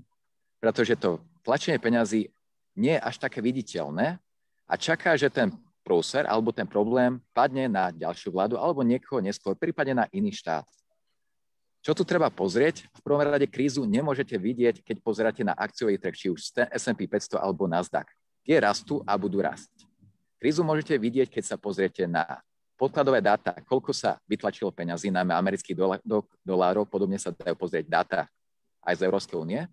Pretože 0.62 0.94
to 0.94 1.18
tlačenie 1.42 1.83
peňazí 1.83 2.31
nie 2.78 2.94
je 2.94 3.02
až 3.02 3.18
také 3.18 3.42
viditeľné 3.42 4.22
a 4.70 4.74
čaká, 4.78 5.18
že 5.18 5.26
ten 5.26 5.50
prúser 5.88 6.29
alebo 6.29 6.53
ten 6.53 6.68
problém 6.68 7.16
padne 7.33 7.64
na 7.64 7.88
ďalšiu 7.88 8.29
vládu 8.29 8.61
alebo 8.61 8.85
niekoho 8.85 9.24
neskôr, 9.24 9.57
prípadne 9.57 10.05
na 10.05 10.07
iný 10.12 10.37
štát. 10.37 10.68
Čo 11.81 11.96
tu 11.96 12.05
treba 12.05 12.29
pozrieť? 12.29 12.85
V 12.92 13.01
prvom 13.01 13.24
rade 13.24 13.48
krízu 13.48 13.88
nemôžete 13.88 14.37
vidieť, 14.37 14.85
keď 14.85 15.01
pozeráte 15.01 15.40
na 15.40 15.57
akciový 15.57 15.96
trh, 15.96 16.12
či 16.12 16.29
už 16.29 16.53
S&P 16.77 17.09
500 17.09 17.40
alebo 17.40 17.64
Nasdaq. 17.64 18.05
Tie 18.44 18.61
rastú 18.61 19.01
a 19.09 19.16
budú 19.16 19.40
rásť. 19.40 19.72
Krízu 20.37 20.61
môžete 20.61 20.92
vidieť, 21.01 21.33
keď 21.33 21.55
sa 21.55 21.57
pozriete 21.57 22.05
na 22.05 22.44
podkladové 22.77 23.24
dáta, 23.24 23.57
koľko 23.64 23.96
sa 23.96 24.20
vytlačilo 24.29 24.68
peňazí, 24.70 25.09
najmä 25.09 25.33
amerických 25.33 26.05
dolárov, 26.44 26.85
podobne 26.85 27.16
sa 27.16 27.33
dajú 27.33 27.57
pozrieť 27.57 27.88
dáta 27.88 28.20
aj 28.85 29.01
z 29.01 29.05
Európskej 29.09 29.38
únie. 29.40 29.64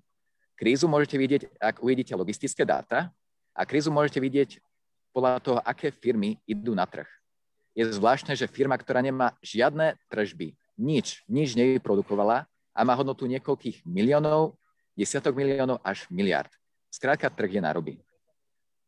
Krízu 0.56 0.88
môžete 0.88 1.20
vidieť, 1.20 1.42
ak 1.60 1.84
uvidíte 1.84 2.16
logistické 2.16 2.64
dáta 2.64 3.12
a 3.52 3.62
krízu 3.68 3.92
môžete 3.92 4.24
vidieť 4.24 4.50
podľa 5.16 5.40
toho, 5.40 5.58
aké 5.64 5.96
firmy 5.96 6.36
idú 6.44 6.76
na 6.76 6.84
trh. 6.84 7.08
Je 7.72 7.88
zvláštne, 7.88 8.36
že 8.36 8.52
firma, 8.52 8.76
ktorá 8.76 9.00
nemá 9.00 9.32
žiadne 9.40 9.96
tržby, 10.12 10.52
nič, 10.76 11.24
nič 11.32 11.56
nevyprodukovala 11.56 12.44
a 12.76 12.80
má 12.84 12.92
hodnotu 13.00 13.24
niekoľkých 13.32 13.88
miliónov, 13.88 14.60
desiatok 14.92 15.40
miliónov 15.40 15.80
až 15.80 16.04
miliard. 16.12 16.52
Skrátka, 16.92 17.32
trh 17.32 17.60
je 17.60 17.62
na 17.64 17.72
ruby. 17.72 18.04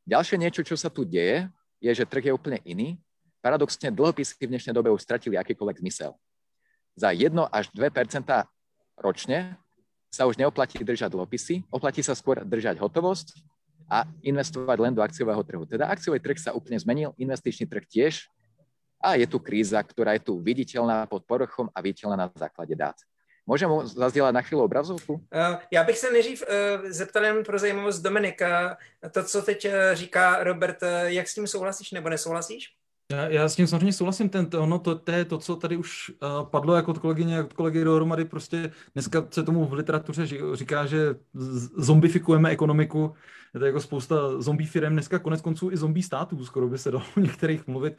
Ďalšie 0.03 0.35
niečo, 0.35 0.67
čo 0.67 0.75
sa 0.75 0.91
tu 0.91 1.07
deje, 1.07 1.47
je, 1.79 1.91
že 1.95 2.03
trh 2.03 2.31
je 2.31 2.35
úplne 2.35 2.59
iný 2.67 2.99
Paradoxne 3.47 3.93
dlhopisy 3.93 4.43
v 4.43 4.51
dnešnej 4.51 4.75
dobe 4.75 4.91
už 4.91 5.07
stratili 5.07 5.39
akýkoľvek 5.39 5.79
zmysel. 5.79 6.11
Za 6.99 7.13
1 7.13 7.31
až 7.47 7.71
2 7.71 7.95
ročne 8.99 9.55
sa 10.09 10.25
už 10.25 10.41
neoplatí 10.41 10.81
držať 10.81 11.13
dlhopisy, 11.13 11.63
oplatí 11.69 12.01
sa 12.01 12.17
skôr 12.17 12.41
držať 12.41 12.81
hotovosť 12.81 13.39
a 13.89 14.03
investovať 14.21 14.77
len 14.79 14.93
do 14.95 15.01
akciového 15.01 15.43
trhu. 15.43 15.65
Teda 15.65 15.87
akciový 15.87 16.19
trh 16.19 16.37
sa 16.39 16.51
úplne 16.51 16.79
zmenil, 16.79 17.15
investičný 17.17 17.65
trh 17.67 17.83
tiež 17.87 18.27
a 18.99 19.15
je 19.15 19.27
tu 19.27 19.39
kríza, 19.39 19.79
ktorá 19.79 20.13
je 20.19 20.27
tu 20.27 20.39
viditeľná 20.43 21.07
pod 21.07 21.23
povrchom 21.23 21.71
a 21.71 21.81
viditeľná 21.81 22.15
na 22.15 22.27
základe 22.35 22.75
dát. 22.75 22.95
Můžeme 23.47 23.73
zazdílet 23.83 24.35
na 24.35 24.41
chvíli 24.41 24.61
obrazovku? 24.61 25.13
Uh, 25.13 25.55
já 25.71 25.83
bych 25.83 25.97
se 25.97 26.11
nejdřív 26.11 26.43
uh, 26.43 26.89
zeptal 26.89 27.23
jen 27.23 27.43
pro 27.43 27.59
zajímavost 27.59 27.99
Dominika. 27.99 28.77
To, 29.11 29.23
co 29.23 29.41
teď 29.41 29.67
říká 29.93 30.43
Robert, 30.43 30.77
jak 31.05 31.27
s 31.27 31.35
tím 31.35 31.47
souhlasíš 31.47 31.91
nebo 31.91 32.09
nesouhlasíš? 32.09 32.75
Já, 33.11 33.27
já 33.27 33.49
s 33.49 33.55
tím 33.55 33.67
samozřejmě 33.67 33.93
souhlasím, 33.93 34.29
ten, 34.29 34.45
to, 34.45 34.63
ono, 34.63 34.79
to, 34.79 34.95
to 34.95 35.11
je 35.11 35.25
to, 35.25 35.37
co 35.37 35.55
tady 35.55 35.77
už 35.77 36.09
uh, 36.09 36.49
padlo 36.49 36.75
jako 36.75 36.91
od 36.91 36.97
kolegyně, 36.97 37.43
od 37.43 37.53
kolegy 37.53 37.83
dohromady, 37.83 38.25
prostě 38.25 38.71
dneska 38.93 39.27
se 39.31 39.43
tomu 39.43 39.65
v 39.65 39.73
literatuře 39.73 40.27
říká, 40.53 40.85
že 40.85 41.15
zombifikujeme 41.77 42.49
ekonomiku, 42.49 43.15
je 43.65 43.67
jako 43.67 43.79
spousta 43.79 44.41
zombie 44.41 44.67
firm, 44.67 44.93
dneska 44.93 45.19
konec 45.19 45.41
konců 45.41 45.71
i 45.71 45.77
zombie 45.77 46.03
států, 46.03 46.45
skoro 46.45 46.67
by 46.67 46.77
se 46.77 46.91
dalo 46.91 47.03
o 47.17 47.19
některých 47.19 47.67
mluvit, 47.67 47.97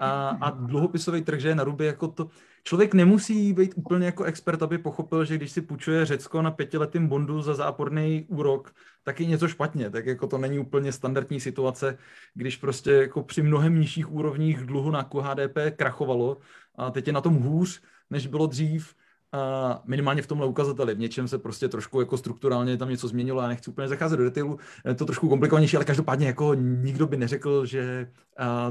a, 0.00 0.28
a 0.28 0.50
dluhopisový 0.50 1.22
trh, 1.22 1.40
že 1.40 1.48
je 1.48 1.54
na 1.54 1.64
ruby 1.64 1.86
jako 1.86 2.08
to, 2.08 2.28
člověk 2.62 2.94
nemusí 2.94 3.52
být 3.52 3.74
úplně 3.76 4.06
jako 4.06 4.24
expert, 4.24 4.62
aby 4.62 4.78
pochopil, 4.78 5.24
že 5.24 5.36
když 5.36 5.52
si 5.52 5.60
půjčuje 5.60 6.06
Řecko 6.06 6.42
na 6.42 6.50
pětiletým 6.50 7.06
bondu 7.06 7.42
za 7.42 7.54
záporný 7.54 8.26
úrok, 8.28 8.74
tak 9.04 9.20
je 9.20 9.26
něco 9.26 9.48
špatně. 9.48 9.90
Tak 9.90 10.06
jako 10.06 10.26
to 10.26 10.38
není 10.38 10.58
úplně 10.58 10.92
standardní 10.92 11.40
situace, 11.40 11.98
když 12.34 12.56
prostě 12.56 12.92
jako 12.92 13.22
při 13.22 13.42
mnohem 13.42 13.80
nižších 13.80 14.12
úrovních 14.12 14.58
dluhu 14.58 14.90
na 14.90 15.08
HDP 15.20 15.58
krachovalo 15.76 16.36
a 16.76 16.90
teď 16.90 17.06
je 17.06 17.12
na 17.12 17.20
tom 17.20 17.34
hůř, 17.34 17.82
než 18.10 18.26
bylo 18.26 18.46
dřív, 18.46 18.94
a 19.32 19.82
minimálně 19.86 20.22
v 20.22 20.26
tomhle 20.26 20.46
ukazateli. 20.46 20.94
V 20.94 20.98
něčem 20.98 21.28
se 21.28 21.38
prostě 21.38 21.68
trošku 21.68 22.00
jako 22.00 22.16
strukturálně 22.16 22.76
tam 22.76 22.88
něco 22.88 23.08
změnilo, 23.08 23.42
já 23.42 23.48
nechci 23.48 23.70
úplně 23.70 23.88
zacházet 23.88 24.18
do 24.18 24.24
detailu, 24.24 24.58
je 24.84 24.94
to 24.94 25.04
trošku 25.04 25.28
komplikovanější, 25.28 25.76
ale 25.76 25.84
každopádně 25.84 26.26
jako 26.26 26.54
nikdo 26.54 27.06
by 27.06 27.16
neřekl, 27.16 27.66
že 27.66 28.10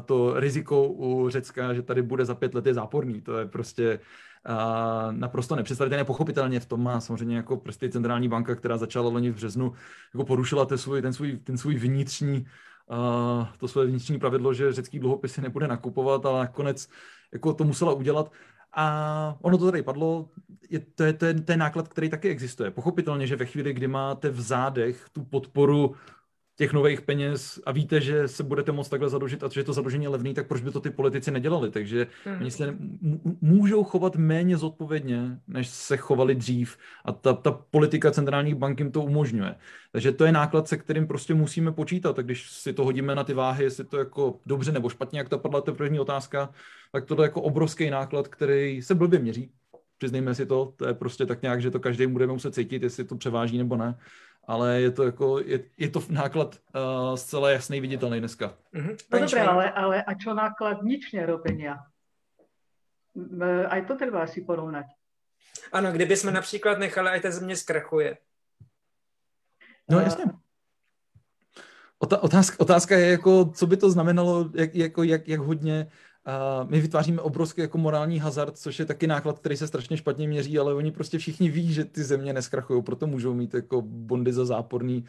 to 0.06 0.40
riziko 0.40 0.88
u 0.88 1.30
Řecka, 1.30 1.74
že 1.74 1.82
tady 1.82 2.02
bude 2.02 2.26
za 2.26 2.36
pět 2.36 2.54
let 2.54 2.66
je 2.66 2.74
záporný. 2.74 3.22
To 3.22 3.38
je 3.38 3.46
prostě 3.46 4.00
a 4.46 5.08
naprosto 5.12 5.56
nepředstavitelné. 5.56 6.06
Pochopitelně 6.06 6.60
v 6.60 6.66
tom 6.66 6.84
má 6.84 7.02
samozřejmě 7.02 7.36
jako 7.36 7.58
prostě 7.58 7.90
centrální 7.90 8.30
banka, 8.30 8.56
která 8.56 8.78
začala 8.78 9.10
loni 9.10 9.32
v 9.32 9.36
březnu, 9.36 9.74
jako 10.14 10.26
porušila 10.26 10.66
ten 10.66 10.78
svůj, 10.78 11.02
ten 11.02 11.14
svůj, 11.14 11.38
ten 11.38 11.58
svůj 11.58 11.76
vnitřní 11.76 12.46
Uh, 12.92 13.48
to 13.58 13.68
své 13.68 13.86
vnitřní 13.86 14.20
pravidlo, 14.20 14.54
že 14.54 14.74
řecký 14.74 15.00
dluhopisy 15.00 15.42
nebude 15.42 15.68
nakupovat, 15.68 16.26
ale 16.26 16.40
nakonec 16.40 16.90
jako 17.34 17.54
to 17.54 17.64
musela 17.64 17.94
udělat. 17.94 18.32
A 18.74 19.38
ono 19.42 19.58
to 19.58 19.66
tady 19.66 19.82
padlo, 19.84 20.30
je, 20.70 20.80
to, 20.80 21.04
je, 21.04 21.14
to 21.14 21.52
je 21.52 21.58
náklad, 21.58 21.88
který 21.88 22.10
taky 22.10 22.30
existuje. 22.30 22.72
Pochopitelně, 22.72 23.28
že 23.28 23.36
ve 23.36 23.46
chvíli, 23.46 23.74
kdy 23.74 23.88
máte 23.88 24.30
v 24.30 24.42
zádech 24.42 25.06
tu 25.12 25.24
podporu 25.24 25.96
těch 26.60 26.74
nových 26.74 27.02
peněz 27.02 27.60
a 27.66 27.72
víte, 27.72 28.02
že 28.02 28.28
se 28.28 28.44
budete 28.44 28.72
moct 28.72 28.90
takhle 28.90 29.10
zadlužit 29.10 29.44
a 29.44 29.50
že 29.50 29.64
to 29.64 29.74
zadlužení 29.74 30.04
je 30.04 30.10
levný, 30.10 30.34
tak 30.34 30.48
proč 30.48 30.62
by 30.62 30.72
to 30.72 30.80
ty 30.80 30.90
politici 30.90 31.32
nedělali? 31.32 31.72
Takže 31.72 32.08
hmm. 32.26 32.42
oni 32.42 32.52
se 32.52 32.76
můžou 33.42 33.84
chovat 33.84 34.16
méně 34.16 34.58
zodpovědně, 34.58 35.40
než 35.48 35.68
se 35.68 35.98
chovali 35.98 36.36
dřív 36.36 36.78
a 37.06 37.12
ta, 37.12 37.34
ta 37.34 37.52
politika 37.52 38.12
centrálních 38.12 38.56
bank 38.56 38.80
jim 38.80 38.92
to 38.92 39.02
umožňuje. 39.02 39.56
Takže 39.92 40.12
to 40.12 40.26
je 40.26 40.32
náklad, 40.32 40.68
se 40.68 40.78
kterým 40.78 41.08
prostě 41.08 41.34
musíme 41.34 41.72
počítat 41.72 42.20
a 42.20 42.22
když 42.22 42.52
si 42.52 42.74
to 42.74 42.84
hodíme 42.84 43.16
na 43.16 43.24
ty 43.24 43.34
váhy, 43.34 43.64
jestli 43.64 43.84
to 43.84 43.98
jako 43.98 44.40
dobře 44.46 44.72
nebo 44.72 44.90
špatně, 44.90 45.20
jak 45.20 45.30
to 45.30 45.40
padla 45.40 45.62
ta 45.62 45.74
první 45.74 46.00
otázka, 46.00 46.50
tak 46.92 47.06
to 47.06 47.22
je 47.22 47.26
jako 47.26 47.42
obrovský 47.42 47.90
náklad, 47.90 48.28
který 48.28 48.82
se 48.82 48.96
blbě 48.96 49.20
měří. 49.20 49.52
Přiznejme 49.98 50.36
si 50.36 50.46
to, 50.46 50.74
to 50.76 50.88
je 50.88 50.94
prostě 50.94 51.26
tak 51.26 51.42
nějak, 51.42 51.62
že 51.62 51.72
to 51.72 51.80
každý 51.80 52.08
budeme 52.08 52.34
muset 52.34 52.56
cítit, 52.56 52.84
jestli 52.84 53.04
to 53.04 53.16
převáží 53.16 53.58
nebo 53.58 53.78
ne 53.78 53.96
ale 54.48 54.82
je 54.82 54.92
to 54.92 55.04
jako, 55.04 55.40
je, 55.40 55.60
je 55.78 55.90
to 55.90 56.02
náklad 56.10 56.56
uh, 56.56 57.16
zcela 57.16 57.50
jasný, 57.50 57.82
viditelný 57.82 58.20
dneska. 58.20 58.54
Mm-hmm. 58.74 58.96
No 59.12 59.20
dobré, 59.20 59.42
ale, 59.42 59.72
ale 59.72 60.04
a 60.04 60.12
čo 60.14 60.34
náklad 60.34 60.84
nič 60.84 61.14
nerobenia? 61.14 61.86
Aj 63.70 63.82
to 63.86 63.96
treba 63.96 64.24
asi 64.24 64.42
porovnať. 64.42 64.86
Ano, 65.72 65.92
kdyby 65.92 66.18
jsme 66.18 66.32
například 66.32 66.80
nechali, 66.80 67.10
ať 67.10 67.22
ta 67.22 67.32
země 67.32 67.56
zkrachuje. 67.56 68.18
No 69.90 70.00
jasně. 70.00 70.26
Otázka, 72.00 72.56
otázka 72.60 72.98
je, 72.98 73.12
jako, 73.12 73.46
co 73.46 73.68
by 73.68 73.78
to 73.78 73.92
znamenalo, 73.92 74.50
jak, 74.56 74.76
jako, 74.76 75.04
jak, 75.04 75.28
jak 75.28 75.40
hodně 75.40 75.92
my 76.70 76.82
vytváříme 76.82 77.22
obrovský 77.22 77.62
jako 77.62 77.78
morální 77.78 78.20
hazard, 78.20 78.58
což 78.58 78.80
je 78.80 78.86
taky 78.86 79.08
náklad, 79.08 79.40
který 79.40 79.58
se 79.58 79.68
strašně 79.68 79.98
špatně 79.98 80.28
měří, 80.28 80.60
ale 80.60 80.74
oni 80.74 80.92
prostě 80.92 81.18
všichni 81.18 81.50
ví, 81.50 81.74
že 81.74 81.86
ty 81.86 82.04
země 82.04 82.34
neskrachují, 82.34 82.84
proto 82.84 83.08
můžou 83.08 83.34
mít 83.34 83.54
jako 83.54 83.82
bondy 83.82 84.34
za 84.34 84.46
záporný. 84.46 85.06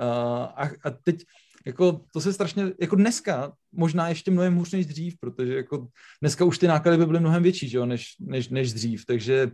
A, 0.00 0.70
a 0.84 0.90
teď 0.90 1.24
jako 1.66 2.00
to 2.12 2.20
se 2.20 2.32
strašně, 2.32 2.72
jako 2.80 2.96
dneska 2.96 3.52
možná 3.72 4.08
ještě 4.08 4.30
mnohem 4.30 4.56
hůř 4.56 4.72
než 4.72 4.86
dřív, 4.86 5.14
protože 5.20 5.54
jako 5.54 5.86
dneska 6.20 6.44
už 6.44 6.58
ty 6.58 6.66
náklady 6.66 6.98
by 6.98 7.06
byly 7.06 7.20
mnohem 7.20 7.42
větší, 7.42 7.68
že 7.68 7.78
jo, 7.78 7.86
než, 7.86 8.06
než, 8.20 8.48
než 8.48 8.72
dřív, 8.72 9.06
takže 9.06 9.50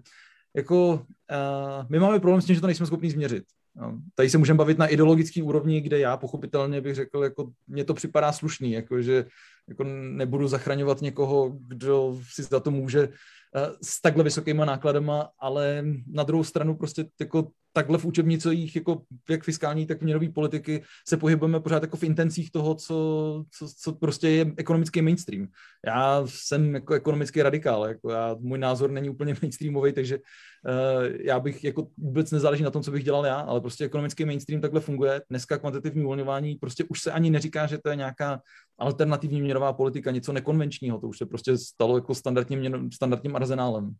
jako 0.56 0.92
uh, 0.94 1.86
my 1.88 1.98
máme 1.98 2.20
problém 2.20 2.42
s 2.42 2.44
tím, 2.44 2.54
že 2.54 2.60
to 2.60 2.66
nejsme 2.66 2.86
schopni 2.86 3.10
změřit. 3.10 3.44
No, 3.76 3.98
tady 4.14 4.30
se 4.30 4.38
můžeme 4.38 4.56
bavit 4.56 4.78
na 4.78 4.86
ideologický 4.86 5.42
úrovni, 5.42 5.80
kde 5.80 5.98
já 5.98 6.16
pochopitelně 6.16 6.80
bych 6.80 6.94
řekl, 6.94 7.24
jako 7.24 7.50
mně 7.68 7.84
to 7.84 7.94
připadá 7.94 8.32
slušný, 8.32 8.72
jako 8.72 9.02
že 9.02 9.24
jako 9.70 9.84
nebudu 9.84 10.48
zachraňovat 10.48 11.00
někoho, 11.00 11.56
kdo 11.68 12.18
si 12.34 12.42
za 12.42 12.60
to 12.60 12.70
může 12.70 13.08
Eh, 13.56 13.70
s 13.82 14.00
takhle 14.00 14.24
vysokýma 14.24 14.64
nákladama, 14.64 15.28
ale 15.38 15.84
na 16.06 16.22
druhou 16.22 16.44
stranu 16.44 16.76
prostě 16.76 17.04
jako 17.20 17.48
takhle 17.72 17.98
v 17.98 18.04
učebnicích, 18.04 18.76
jako 18.76 19.02
jak 19.30 19.44
fiskální, 19.44 19.86
tak 19.86 20.02
měnové 20.02 20.28
politiky, 20.28 20.82
se 21.08 21.16
pohybujeme 21.16 21.60
pořád 21.60 21.82
jako 21.82 21.96
v 21.96 22.02
intencích 22.02 22.50
toho, 22.50 22.74
co, 22.74 23.44
co, 23.50 23.68
co 23.68 23.92
prostě 23.92 24.28
je 24.28 24.52
ekonomický 24.56 25.02
mainstream. 25.02 25.48
Já 25.86 26.22
jsem 26.26 26.74
jako 26.74 26.94
ekonomický 26.94 27.42
radikál, 27.42 27.86
jako 27.86 28.10
já, 28.10 28.36
můj 28.40 28.58
názor 28.58 28.90
není 28.90 29.10
úplně 29.10 29.34
mainstreamový, 29.42 29.92
takže 29.92 30.18
uh, 30.18 31.04
já 31.20 31.40
bych 31.40 31.64
jako 31.64 31.86
vůbec 31.98 32.30
nezáleží 32.30 32.62
na 32.62 32.70
tom, 32.70 32.82
co 32.82 32.90
bych 32.90 33.04
dělal 33.04 33.26
já, 33.26 33.36
ale 33.36 33.60
prostě 33.60 33.84
ekonomický 33.84 34.24
mainstream 34.24 34.60
takhle 34.60 34.80
funguje. 34.80 35.22
Dneska 35.30 35.58
kvantitativní 35.58 36.04
uvolňování 36.04 36.54
prostě 36.54 36.84
už 36.88 37.00
se 37.00 37.12
ani 37.12 37.30
neříká, 37.30 37.66
že 37.66 37.78
to 37.78 37.90
je 37.90 37.96
nějaká 37.96 38.40
alternativní 38.80 39.42
měnová 39.42 39.72
politika, 39.72 40.10
něco 40.10 40.32
nekonvenčního, 40.32 41.00
to 41.00 41.08
už 41.08 41.18
se 41.18 41.26
prostě 41.26 41.58
stalo 41.58 41.96
jako 41.96 42.14
standardním, 42.14 42.58
měno, 42.58 42.78
standardním 42.92 43.36
arzenálem. 43.36 43.94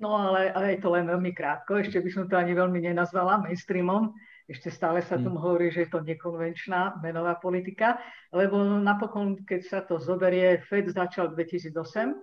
No 0.00 0.14
ale, 0.14 0.52
ale 0.52 0.70
je 0.70 0.78
to 0.82 0.90
len 0.90 1.06
veľmi 1.06 1.30
krátko, 1.30 1.78
ešte 1.78 2.02
by 2.02 2.10
som 2.10 2.26
to 2.26 2.34
ani 2.34 2.50
veľmi 2.50 2.82
nenazvala 2.82 3.38
mainstreamom, 3.46 4.10
ešte 4.50 4.66
stále 4.66 4.98
sa 5.06 5.22
tomu 5.22 5.38
hmm. 5.38 5.46
hovorí, 5.46 5.66
že 5.70 5.86
je 5.86 5.90
to 5.94 6.02
nekonvenčná 6.02 6.98
menová 6.98 7.38
politika, 7.38 8.02
lebo 8.34 8.58
napokon, 8.58 9.38
keď 9.46 9.60
sa 9.62 9.78
to 9.86 10.02
zoberie, 10.02 10.58
Fed 10.66 10.90
začal 10.90 11.30
2008, 11.30 11.70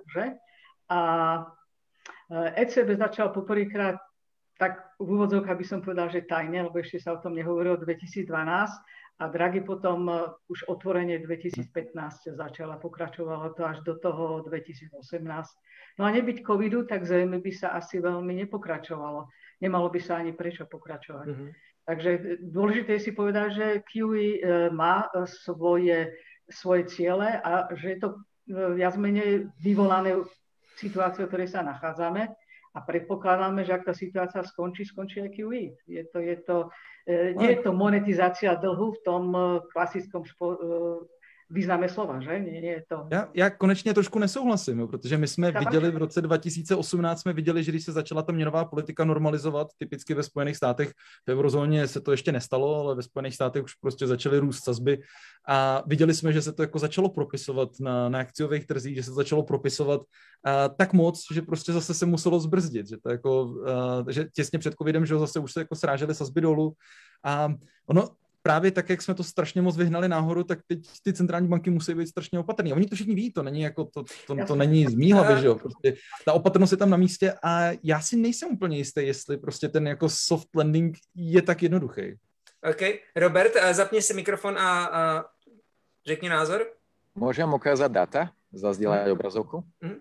že? 0.03 0.35
A 0.91 0.99
ECB 2.59 2.99
začal 2.99 3.31
poprvýkrát 3.31 3.95
tak 4.61 4.93
v 5.01 5.17
úvodzovkách 5.17 5.57
by 5.57 5.65
som 5.65 5.81
povedal, 5.81 6.13
že 6.13 6.21
tajne, 6.29 6.69
lebo 6.69 6.77
ešte 6.77 7.01
sa 7.01 7.17
o 7.17 7.21
tom 7.23 7.33
nehovorilo 7.33 7.81
2012 7.81 8.29
a 9.21 9.29
Draghi 9.29 9.61
potom 9.61 10.09
e, 10.09 10.33
už 10.49 10.65
otvorenie 10.65 11.21
2015 11.21 12.33
začala, 12.33 12.81
pokračovalo 12.81 13.53
to 13.53 13.61
až 13.69 13.85
do 13.85 13.93
toho 14.01 14.41
2018. 14.49 14.97
No 16.01 16.03
a 16.05 16.09
nebyť 16.09 16.41
covidu, 16.41 16.89
tak 16.89 17.05
zrejme 17.05 17.37
by 17.37 17.51
sa 17.53 17.77
asi 17.77 18.01
veľmi 18.01 18.33
nepokračovalo. 18.45 19.29
Nemalo 19.61 19.93
by 19.93 19.99
sa 20.01 20.17
ani 20.17 20.33
prečo 20.33 20.65
pokračovať. 20.65 21.27
Mm-hmm. 21.29 21.49
Takže 21.85 22.11
dôležité 22.49 22.97
je 22.97 23.05
si 23.05 23.11
povedať, 23.13 23.47
že 23.53 23.67
QE 23.85 24.41
e, 24.41 24.73
má 24.73 25.05
e, 25.13 25.29
svoje, 25.29 26.17
svoje 26.49 26.89
ciele 26.89 27.37
a 27.45 27.69
že 27.77 27.93
je 27.93 27.99
to 28.01 28.09
viac 28.49 28.97
menej 28.97 29.53
vyvolané 29.61 30.17
situáciou, 30.81 31.29
v 31.29 31.31
ktorej 31.31 31.49
sa 31.53 31.61
nachádzame 31.61 32.40
a 32.71 32.79
predpokladáme, 32.79 33.67
že 33.67 33.75
ak 33.75 33.91
tá 33.91 33.93
situácia 33.93 34.39
skončí, 34.47 34.87
skončí 34.87 35.19
aj 35.19 35.31
QE. 35.35 35.75
Je 35.87 36.03
to, 36.07 36.19
je 36.23 36.37
to 36.43 36.71
E, 37.05 37.33
nie 37.33 37.57
je 37.57 37.65
to 37.65 37.73
monetizácia 37.73 38.53
dlhu 38.53 38.93
v 38.93 38.99
tom 39.01 39.23
e, 39.33 39.39
klasickom 39.73 40.21
špo, 40.21 40.45
e, 40.53 40.57
význame 41.51 41.89
slova, 41.89 42.19
že? 42.19 42.39
Nie, 42.39 42.61
nie 42.61 42.71
je 42.71 42.83
to... 42.87 43.07
Já, 43.11 43.29
já 43.33 43.49
konečně 43.49 43.93
trošku 43.93 44.19
nesouhlasím, 44.19 44.79
jo, 44.79 44.87
protože 44.87 45.17
my 45.17 45.27
jsme 45.27 45.51
viděli 45.51 45.91
v 45.91 45.97
roce 45.97 46.21
2018, 46.21 47.21
jsme 47.21 47.33
viděli, 47.33 47.63
že 47.63 47.71
když 47.71 47.85
se 47.85 47.91
začala 47.91 48.21
ta 48.21 48.31
měnová 48.31 48.65
politika 48.65 49.05
normalizovat, 49.05 49.67
typicky 49.77 50.13
ve 50.13 50.23
Spojených 50.23 50.57
státech, 50.57 50.91
v 51.27 51.31
eurozóně 51.31 51.87
se 51.87 52.01
to 52.01 52.11
ještě 52.11 52.31
nestalo, 52.31 52.75
ale 52.75 52.95
ve 52.95 53.03
Spojených 53.03 53.35
státech 53.35 53.63
už 53.63 53.73
prostě 53.73 54.07
začaly 54.07 54.39
růst 54.39 54.63
sazby. 54.63 55.01
A 55.47 55.83
viděli 55.87 56.13
jsme, 56.13 56.33
že 56.33 56.41
se 56.41 56.53
to 56.53 56.61
jako 56.61 56.79
začalo 56.79 57.09
propisovat 57.09 57.69
na, 57.79 58.09
na 58.09 58.19
akciových 58.19 58.67
trzích, 58.67 58.95
že 58.95 59.03
se 59.03 59.09
to 59.09 59.15
začalo 59.15 59.43
propisovat 59.43 60.01
a, 60.43 60.69
tak 60.69 60.93
moc, 60.93 61.25
že 61.33 61.41
prostě 61.41 61.73
zase 61.73 61.93
se 61.93 62.05
muselo 62.05 62.39
zbrzdit, 62.39 62.87
že 62.87 62.97
to 62.97 63.09
jako, 63.09 63.55
a, 64.07 64.11
že 64.11 64.25
těsně 64.33 64.59
před 64.59 64.73
covidem, 64.73 65.05
že 65.05 65.17
zase 65.17 65.39
už 65.39 65.51
se 65.53 65.59
jako 65.59 65.75
srážely 65.75 66.15
sazby 66.15 66.41
dolů. 66.41 66.73
A 67.23 67.53
ono 67.87 68.09
právě 68.41 68.71
tak, 68.71 68.89
jak 68.89 69.01
jsme 69.01 69.13
to 69.13 69.23
strašně 69.23 69.61
moc 69.61 69.77
vyhnali 69.77 70.07
nahoru, 70.07 70.43
tak 70.43 70.59
teď 70.67 70.79
ty 71.03 71.13
centrální 71.13 71.47
banky 71.47 71.69
musí 71.69 71.93
být 71.93 72.07
strašně 72.07 72.39
opatrný. 72.39 72.73
Oni 72.73 72.85
to 72.85 72.95
všichni 72.95 73.15
ví, 73.15 73.31
to 73.31 73.43
není 73.43 73.61
jako, 73.61 73.85
to, 73.85 74.03
to, 74.27 74.35
to 74.47 74.55
není 74.55 74.85
z 74.85 74.93
mý 74.93 75.13
hlavy, 75.13 75.41
že 75.41 75.47
jo, 75.47 75.55
prostě 75.55 75.95
ta 76.25 76.33
opatrnost 76.33 76.71
je 76.71 76.77
tam 76.77 76.89
na 76.89 76.97
místě 76.97 77.33
a 77.43 77.71
já 77.83 78.01
si 78.01 78.17
nejsem 78.17 78.49
úplně 78.49 78.77
jistý, 78.77 79.07
jestli 79.07 79.37
prostě 79.37 79.69
ten 79.69 79.87
jako 79.87 80.09
soft 80.09 80.55
landing 80.55 80.97
je 81.15 81.41
tak 81.41 81.63
jednoduchý. 81.63 82.15
OK. 82.69 82.81
Robert, 83.15 83.51
zapni 83.71 84.01
si 84.01 84.13
mikrofon 84.13 84.57
a, 84.57 84.85
a 84.85 85.25
řekni 86.07 86.29
názor. 86.29 86.65
Môžem 87.11 87.43
ukázať 87.51 87.91
data, 87.91 88.21
zazdieľať 88.55 89.11
obrazovku? 89.11 89.67
Mm. 89.83 89.99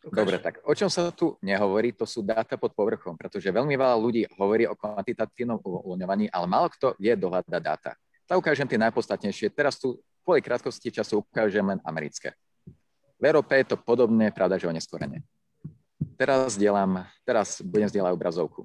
Dobre, 0.00 0.40
tak 0.40 0.64
o 0.64 0.72
čom 0.72 0.88
sa 0.88 1.12
tu 1.12 1.36
nehovorí, 1.44 1.92
to 1.92 2.08
sú 2.08 2.24
dáta 2.24 2.56
pod 2.56 2.72
povrchom, 2.72 3.20
pretože 3.20 3.52
veľmi 3.52 3.76
veľa 3.76 3.96
ľudí 4.00 4.24
hovorí 4.40 4.64
o 4.64 4.72
kvantitatívnom 4.72 5.60
uvoľňovaní, 5.60 6.32
ale 6.32 6.46
málo 6.48 6.72
kto 6.72 6.96
vie 6.96 7.12
dohľadať 7.12 7.60
dáta. 7.60 7.92
Tak 8.24 8.40
ukážem 8.40 8.64
tie 8.64 8.80
najpodstatnejšie. 8.80 9.52
Teraz 9.52 9.76
tu 9.76 10.00
kvôli 10.24 10.40
krátkosti 10.40 10.88
času 10.88 11.20
ukážem 11.20 11.66
len 11.68 11.78
americké. 11.84 12.32
V 13.20 13.24
Európe 13.28 13.52
je 13.60 13.74
to 13.74 13.76
podobné, 13.76 14.32
pravda, 14.32 14.56
že 14.56 14.64
o 14.64 14.72
neskorene. 14.72 15.20
Teraz, 16.16 16.56
dielam, 16.56 17.04
teraz 17.20 17.60
budem 17.60 17.92
zdieľať 17.92 18.16
obrazovku. 18.16 18.64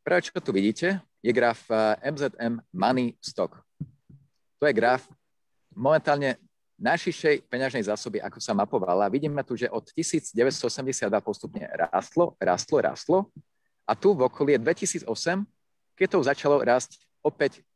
Prvé, 0.00 0.24
čo 0.24 0.40
tu 0.40 0.56
vidíte, 0.56 1.04
je 1.20 1.32
graf 1.36 1.68
MZM 2.00 2.54
eh, 2.56 2.64
Money 2.72 3.12
Stock. 3.20 3.60
To 4.56 4.64
je 4.64 4.72
graf 4.72 5.04
momentálne 5.76 6.40
najširšej 6.78 7.50
peňažnej 7.50 7.84
zásoby, 7.84 8.22
ako 8.22 8.38
sa 8.38 8.54
mapovala. 8.54 9.10
Vidíme 9.10 9.42
tu, 9.42 9.58
že 9.58 9.66
od 9.68 9.90
1982 9.92 11.10
postupne 11.20 11.66
rastlo, 11.74 12.38
rastlo, 12.38 12.76
rastlo 12.78 13.18
a 13.82 13.92
tu 13.98 14.14
v 14.14 14.30
okolí 14.30 14.54
2008, 14.56 15.04
keď 15.98 16.06
to 16.06 16.18
začalo 16.22 16.62
rásť 16.62 17.02
opäť 17.20 17.66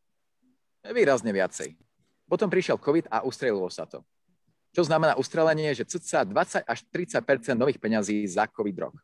výrazne 0.87 1.35
viacej. 1.35 1.75
Potom 2.31 2.47
prišiel 2.47 2.79
COVID 2.79 3.11
a 3.11 3.27
ustrelilo 3.27 3.67
sa 3.69 3.85
to. 3.85 4.07
Čo 4.73 4.89
znamená 4.89 5.19
ustrelenie, 5.21 5.75
že 5.77 5.85
cca 5.85 6.25
20 6.25 6.65
až 6.65 6.79
30% 6.89 7.59
nových 7.59 7.77
peňazí 7.77 8.25
za 8.25 8.49
COVID 8.49 8.77
rok. 8.89 8.97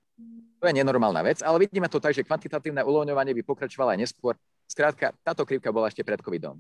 To 0.59 0.65
je 0.67 0.75
nenormálna 0.75 1.23
vec, 1.23 1.39
ale 1.45 1.69
vidíme 1.69 1.87
to 1.87 2.03
tak, 2.03 2.17
že 2.17 2.25
kvantitatívne 2.27 2.83
uvoľňovanie 2.83 3.37
by 3.37 3.43
pokračovalo 3.47 3.95
aj 3.95 4.01
neskôr. 4.01 4.35
Skrátka, 4.67 5.15
táto 5.23 5.47
krivka 5.47 5.71
bola 5.71 5.87
ešte 5.87 6.03
pred 6.03 6.19
COVIDom 6.19 6.59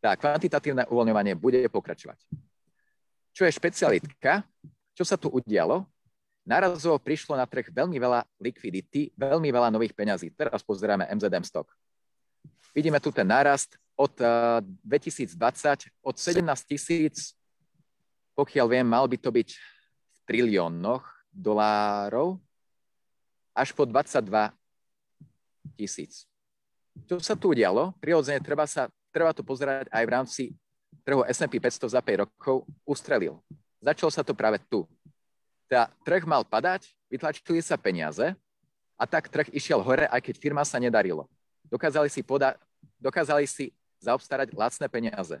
tá 0.00 0.16
kvantitatívne 0.16 0.88
uvoľňovanie 0.88 1.36
bude 1.36 1.60
pokračovať. 1.68 2.18
Čo 3.36 3.46
je 3.46 3.52
špecialitka, 3.52 4.42
čo 4.96 5.04
sa 5.04 5.20
tu 5.20 5.28
udialo? 5.30 5.86
Narazovo 6.48 6.96
prišlo 6.98 7.36
na 7.36 7.44
trh 7.44 7.68
veľmi 7.68 7.94
veľa 8.00 8.24
likvidity, 8.40 9.12
veľmi 9.14 9.52
veľa 9.52 9.68
nových 9.70 9.94
peňazí. 9.94 10.32
Teraz 10.32 10.64
pozeráme 10.64 11.06
MZM 11.12 11.44
stock. 11.44 11.68
Vidíme 12.72 12.98
tu 12.98 13.12
ten 13.12 13.28
nárast 13.28 13.76
od 13.94 14.16
2020, 14.82 15.36
eh, 15.36 15.92
od 16.00 16.16
17 16.16 16.64
tisíc, 16.64 17.36
pokiaľ 18.32 18.66
viem, 18.72 18.86
mal 18.88 19.04
by 19.04 19.20
to 19.20 19.28
byť 19.28 19.48
v 19.52 20.18
triliónoch 20.24 21.04
dolárov, 21.28 22.40
až 23.52 23.76
po 23.76 23.84
22 23.84 24.56
tisíc. 25.76 26.24
Čo 27.04 27.20
sa 27.20 27.36
tu 27.36 27.52
udialo? 27.52 27.92
Prirodzene 28.00 28.40
treba 28.40 28.64
sa 28.64 28.88
treba 29.10 29.34
to 29.34 29.42
pozerať 29.42 29.90
aj 29.90 30.04
v 30.06 30.10
rámci 30.10 30.42
trhu 31.02 31.22
S&P 31.26 31.58
500 31.58 31.94
za 31.94 32.00
5 32.02 32.22
rokov, 32.26 32.66
ustrelil. 32.86 33.38
Začalo 33.82 34.10
sa 34.10 34.22
to 34.22 34.34
práve 34.34 34.58
tu. 34.70 34.86
Teda 35.66 35.90
trh 36.02 36.26
mal 36.26 36.42
padať, 36.42 36.90
vytlačili 37.10 37.62
sa 37.62 37.78
peniaze 37.78 38.34
a 38.98 39.04
tak 39.06 39.30
trh 39.30 39.48
išiel 39.54 39.80
hore, 39.82 40.06
aj 40.10 40.20
keď 40.20 40.34
firma 40.38 40.62
sa 40.66 40.78
nedarilo. 40.82 41.26
Dokázali 41.70 42.10
si, 42.10 42.20
poda- 42.26 42.58
dokázali 42.98 43.46
si 43.46 43.70
zaobstarať 44.02 44.52
lacné 44.54 44.86
peniaze. 44.90 45.38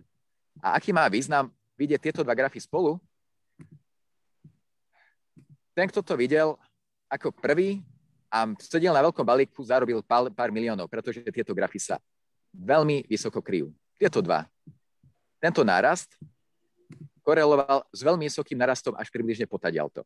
A 0.62 0.78
aký 0.78 0.94
má 0.94 1.06
význam 1.10 1.50
vidieť 1.74 2.00
tieto 2.10 2.20
dva 2.22 2.36
grafy 2.36 2.60
spolu? 2.60 3.00
Ten, 5.74 5.86
kto 5.88 6.02
to 6.02 6.14
videl 6.18 6.58
ako 7.10 7.34
prvý 7.34 7.82
a 8.30 8.46
sedel 8.62 8.94
na 8.94 9.02
veľkom 9.02 9.26
balíku, 9.26 9.62
zarobil 9.66 9.98
pár, 10.06 10.30
pár 10.30 10.50
miliónov, 10.54 10.86
pretože 10.86 11.18
tieto 11.34 11.50
grafy 11.50 11.82
sa 11.82 11.98
veľmi 12.54 13.06
vysoko 13.06 13.40
kryjú. 13.42 13.70
Tieto 14.00 14.20
dva. 14.24 14.46
Tento 15.40 15.64
nárast 15.64 16.14
koreloval 17.24 17.86
s 17.92 18.00
veľmi 18.00 18.26
vysokým 18.26 18.58
narastom 18.58 18.96
až 18.96 19.08
približne 19.12 19.48
potadialto. 19.48 20.04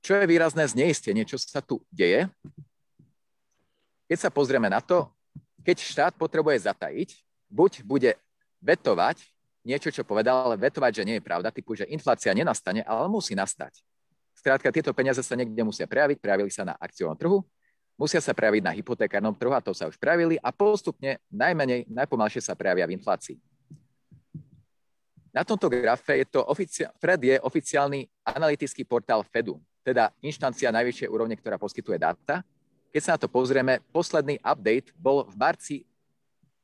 Čo 0.00 0.16
je 0.16 0.24
výrazné 0.24 0.64
zneistenie, 0.64 1.28
čo 1.28 1.36
sa 1.36 1.60
tu 1.60 1.84
deje? 1.92 2.24
Keď 4.08 4.18
sa 4.18 4.30
pozrieme 4.32 4.66
na 4.72 4.80
to, 4.80 5.06
keď 5.60 5.76
štát 5.76 6.12
potrebuje 6.16 6.64
zatajiť, 6.64 7.20
buď 7.52 7.84
bude 7.84 8.16
vetovať 8.64 9.20
niečo, 9.60 9.92
čo 9.92 10.08
povedal, 10.08 10.48
ale 10.48 10.56
vetovať, 10.56 11.02
že 11.02 11.06
nie 11.06 11.16
je 11.20 11.26
pravda, 11.26 11.52
typu, 11.52 11.76
že 11.76 11.84
inflácia 11.92 12.32
nenastane, 12.32 12.80
ale 12.88 13.06
musí 13.12 13.36
nastať. 13.36 13.84
Skrátka, 14.32 14.72
tieto 14.72 14.96
peniaze 14.96 15.20
sa 15.20 15.36
niekde 15.36 15.60
musia 15.60 15.84
prejaviť, 15.84 16.16
prejavili 16.16 16.48
sa 16.48 16.64
na 16.64 16.74
akciovom 16.80 17.12
trhu, 17.12 17.44
musia 18.00 18.24
sa 18.24 18.32
prejaviť 18.32 18.62
na 18.64 18.72
hypotekárnom 18.72 19.36
trhu 19.36 19.52
a 19.52 19.60
to 19.60 19.76
sa 19.76 19.84
už 19.84 20.00
prejavili 20.00 20.40
a 20.40 20.48
postupne 20.48 21.20
najmenej, 21.28 21.84
najpomalšie 21.92 22.40
sa 22.40 22.56
prejavia 22.56 22.88
v 22.88 22.96
inflácii. 22.96 23.36
Na 25.30 25.44
tomto 25.44 25.68
grafe 25.68 26.16
je 26.16 26.26
to 26.26 26.40
ofici- 26.48 26.88
Fred 26.96 27.20
je 27.20 27.36
oficiálny 27.38 28.08
analytický 28.24 28.88
portál 28.88 29.20
Fedu, 29.22 29.60
teda 29.84 30.08
inštancia 30.24 30.72
najvyššej 30.72 31.12
úrovne, 31.12 31.36
ktorá 31.36 31.60
poskytuje 31.60 32.00
dáta. 32.00 32.40
Keď 32.90 33.02
sa 33.04 33.14
na 33.14 33.20
to 33.20 33.28
pozrieme, 33.30 33.78
posledný 33.94 34.40
update 34.42 34.90
bol 34.98 35.28
v 35.28 35.36
marci 35.38 35.76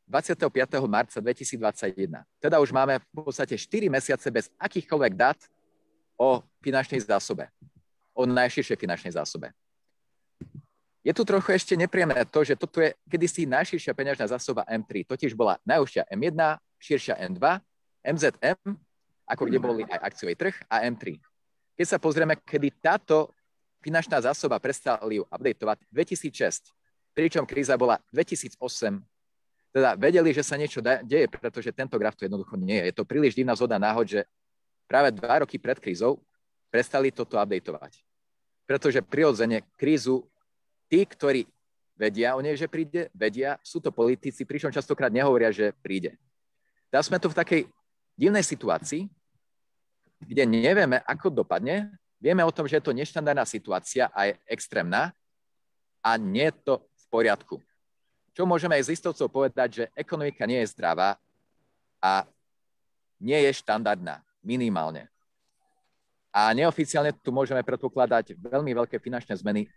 25. 0.09 0.51
marca 0.91 1.19
2021. 1.23 2.27
Teda 2.43 2.59
už 2.59 2.75
máme 2.75 2.99
v 2.99 3.07
podstate 3.23 3.55
4 3.55 3.87
mesiace 3.87 4.27
bez 4.33 4.51
akýchkoľvek 4.59 5.13
dát 5.15 5.39
o 6.19 6.43
finančnej 6.65 7.03
zásobe, 7.07 7.47
o 8.17 8.27
najširšej 8.27 8.79
finančnej 8.79 9.15
zásobe. 9.15 9.55
Je 11.07 11.15
tu 11.15 11.23
trochu 11.23 11.55
ešte 11.55 11.79
nepríjemné 11.79 12.27
to, 12.27 12.43
že 12.43 12.59
toto 12.59 12.83
je 12.83 12.91
kedysi 13.07 13.47
najširšia 13.47 13.95
peňažná 13.95 14.27
zásoba 14.27 14.67
M3, 14.67 15.07
totiž 15.07 15.39
bola 15.39 15.55
najúžšia 15.63 16.11
M1, 16.11 16.59
širšia 16.83 17.15
M2, 17.31 17.63
MZM, 18.03 18.75
ako 19.31 19.43
kde 19.47 19.59
boli 19.63 19.87
aj 19.87 20.03
akciový 20.03 20.35
trh 20.35 20.59
a 20.67 20.83
M3. 20.83 21.15
Keď 21.79 21.87
sa 21.87 22.03
pozrieme, 22.03 22.35
kedy 22.35 22.83
táto 22.83 23.31
finančná 23.87 24.19
zásoba 24.19 24.59
prestali 24.59 25.23
ju 25.23 25.25
updateovať 25.31 25.87
2006, 25.95 26.75
pričom 27.15 27.47
kríza 27.47 27.79
bola 27.79 28.03
2008 28.11 28.59
teda 29.77 29.93
vedeli, 29.93 30.33
že 30.33 30.41
sa 30.41 30.57
niečo 30.57 30.81
deje, 30.81 31.29
pretože 31.29 31.69
tento 31.69 32.01
graf 32.01 32.17
tu 32.17 32.25
jednoducho 32.25 32.57
nie 32.57 32.81
je. 32.81 32.85
Je 32.89 32.95
to 32.97 33.05
príliš 33.05 33.37
divná 33.37 33.53
zhoda 33.53 33.77
náhod, 33.77 34.09
že 34.09 34.25
práve 34.89 35.13
dva 35.13 35.45
roky 35.45 35.61
pred 35.61 35.77
krízou 35.77 36.17
prestali 36.73 37.13
toto 37.13 37.37
updateovať. 37.37 38.01
Pretože 38.65 39.05
prirodzene 39.05 39.69
krízu 39.77 40.25
tí, 40.87 41.05
ktorí 41.05 41.47
vedia 41.97 42.37
o 42.37 42.45
nej, 42.45 42.55
že 42.55 42.69
príde, 42.69 43.09
vedia, 43.17 43.57
sú 43.65 43.81
to 43.81 43.91
politici, 43.91 44.45
pričom 44.45 44.73
častokrát 44.73 45.13
nehovoria, 45.13 45.53
že 45.55 45.73
príde. 45.81 46.15
Teraz 46.93 47.09
sme 47.09 47.21
tu 47.21 47.33
v 47.33 47.39
takej 47.39 47.63
divnej 48.15 48.45
situácii, 48.45 49.09
kde 50.23 50.43
nevieme, 50.49 51.01
ako 51.05 51.33
dopadne. 51.33 51.93
Vieme 52.17 52.41
o 52.45 52.53
tom, 52.53 52.65
že 52.65 52.81
je 52.81 52.87
to 52.89 52.97
neštandardná 52.97 53.45
situácia 53.45 54.09
a 54.13 54.29
je 54.29 54.35
extrémna 54.49 55.13
a 56.01 56.17
nie 56.17 56.49
je 56.49 56.57
to 56.65 56.75
v 56.81 57.05
poriadku 57.13 57.61
čo 58.37 58.45
môžeme 58.45 58.77
aj 58.77 58.85
s 58.85 58.93
istovcov 59.01 59.33
povedať, 59.33 59.69
že 59.73 59.85
ekonomika 59.97 60.45
nie 60.45 60.61
je 60.61 60.77
zdravá 60.77 61.17
a 62.05 62.29
nie 63.17 63.41
je 63.49 63.65
štandardná, 63.65 64.21
minimálne. 64.45 65.09
A 66.29 66.53
neoficiálne 66.53 67.17
tu 67.17 67.33
môžeme 67.33 67.65
predpokladať 67.65 68.37
veľmi 68.37 68.77
veľké 68.77 69.01
finančné 69.01 69.41
zmeny. 69.41 69.73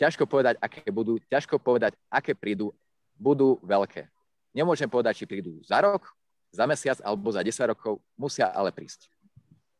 Ťažko 0.00 0.24
povedať, 0.24 0.56
aké 0.64 0.88
budú, 0.88 1.20
ťažko 1.28 1.60
povedať, 1.60 1.92
aké 2.08 2.32
prídu, 2.32 2.72
budú 3.20 3.60
veľké. 3.60 4.08
Nemôžem 4.56 4.88
povedať, 4.88 5.20
či 5.20 5.28
prídu 5.28 5.60
za 5.60 5.76
rok, 5.84 6.08
za 6.48 6.64
mesiac 6.64 6.96
alebo 7.04 7.28
za 7.28 7.44
10 7.44 7.52
rokov, 7.68 8.00
musia 8.16 8.48
ale 8.48 8.72
prísť. 8.72 9.12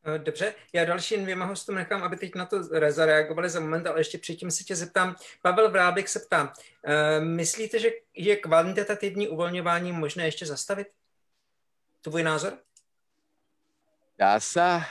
Eh, 0.05 0.18
dobře, 0.18 0.55
já 0.73 0.85
dalším 0.85 1.23
dvěma 1.23 1.45
hostům 1.45 1.75
nechám, 1.75 2.03
aby 2.03 2.16
teď 2.16 2.35
na 2.35 2.47
to 2.47 2.62
zareagovali 2.93 3.51
za 3.51 3.61
moment, 3.61 3.87
ale 3.87 4.01
ještě 4.01 4.18
předtím 4.18 4.51
se 4.51 4.64
tě 4.64 4.77
zeptám. 4.77 5.16
Pavel 5.43 5.71
Vrábek 5.71 6.09
se 6.09 6.21
ptá, 6.21 6.43
uh, 6.43 7.25
myslíte, 7.25 7.79
že 7.79 7.91
je 8.16 8.37
kvantitativní 8.37 9.29
uvolňování 9.29 9.93
možné 9.93 10.25
ještě 10.25 10.47
zastavit? 10.47 10.87
Tvůj 12.01 12.23
názor? 12.23 12.59
Dá 14.21 14.37
sa, 14.41 14.85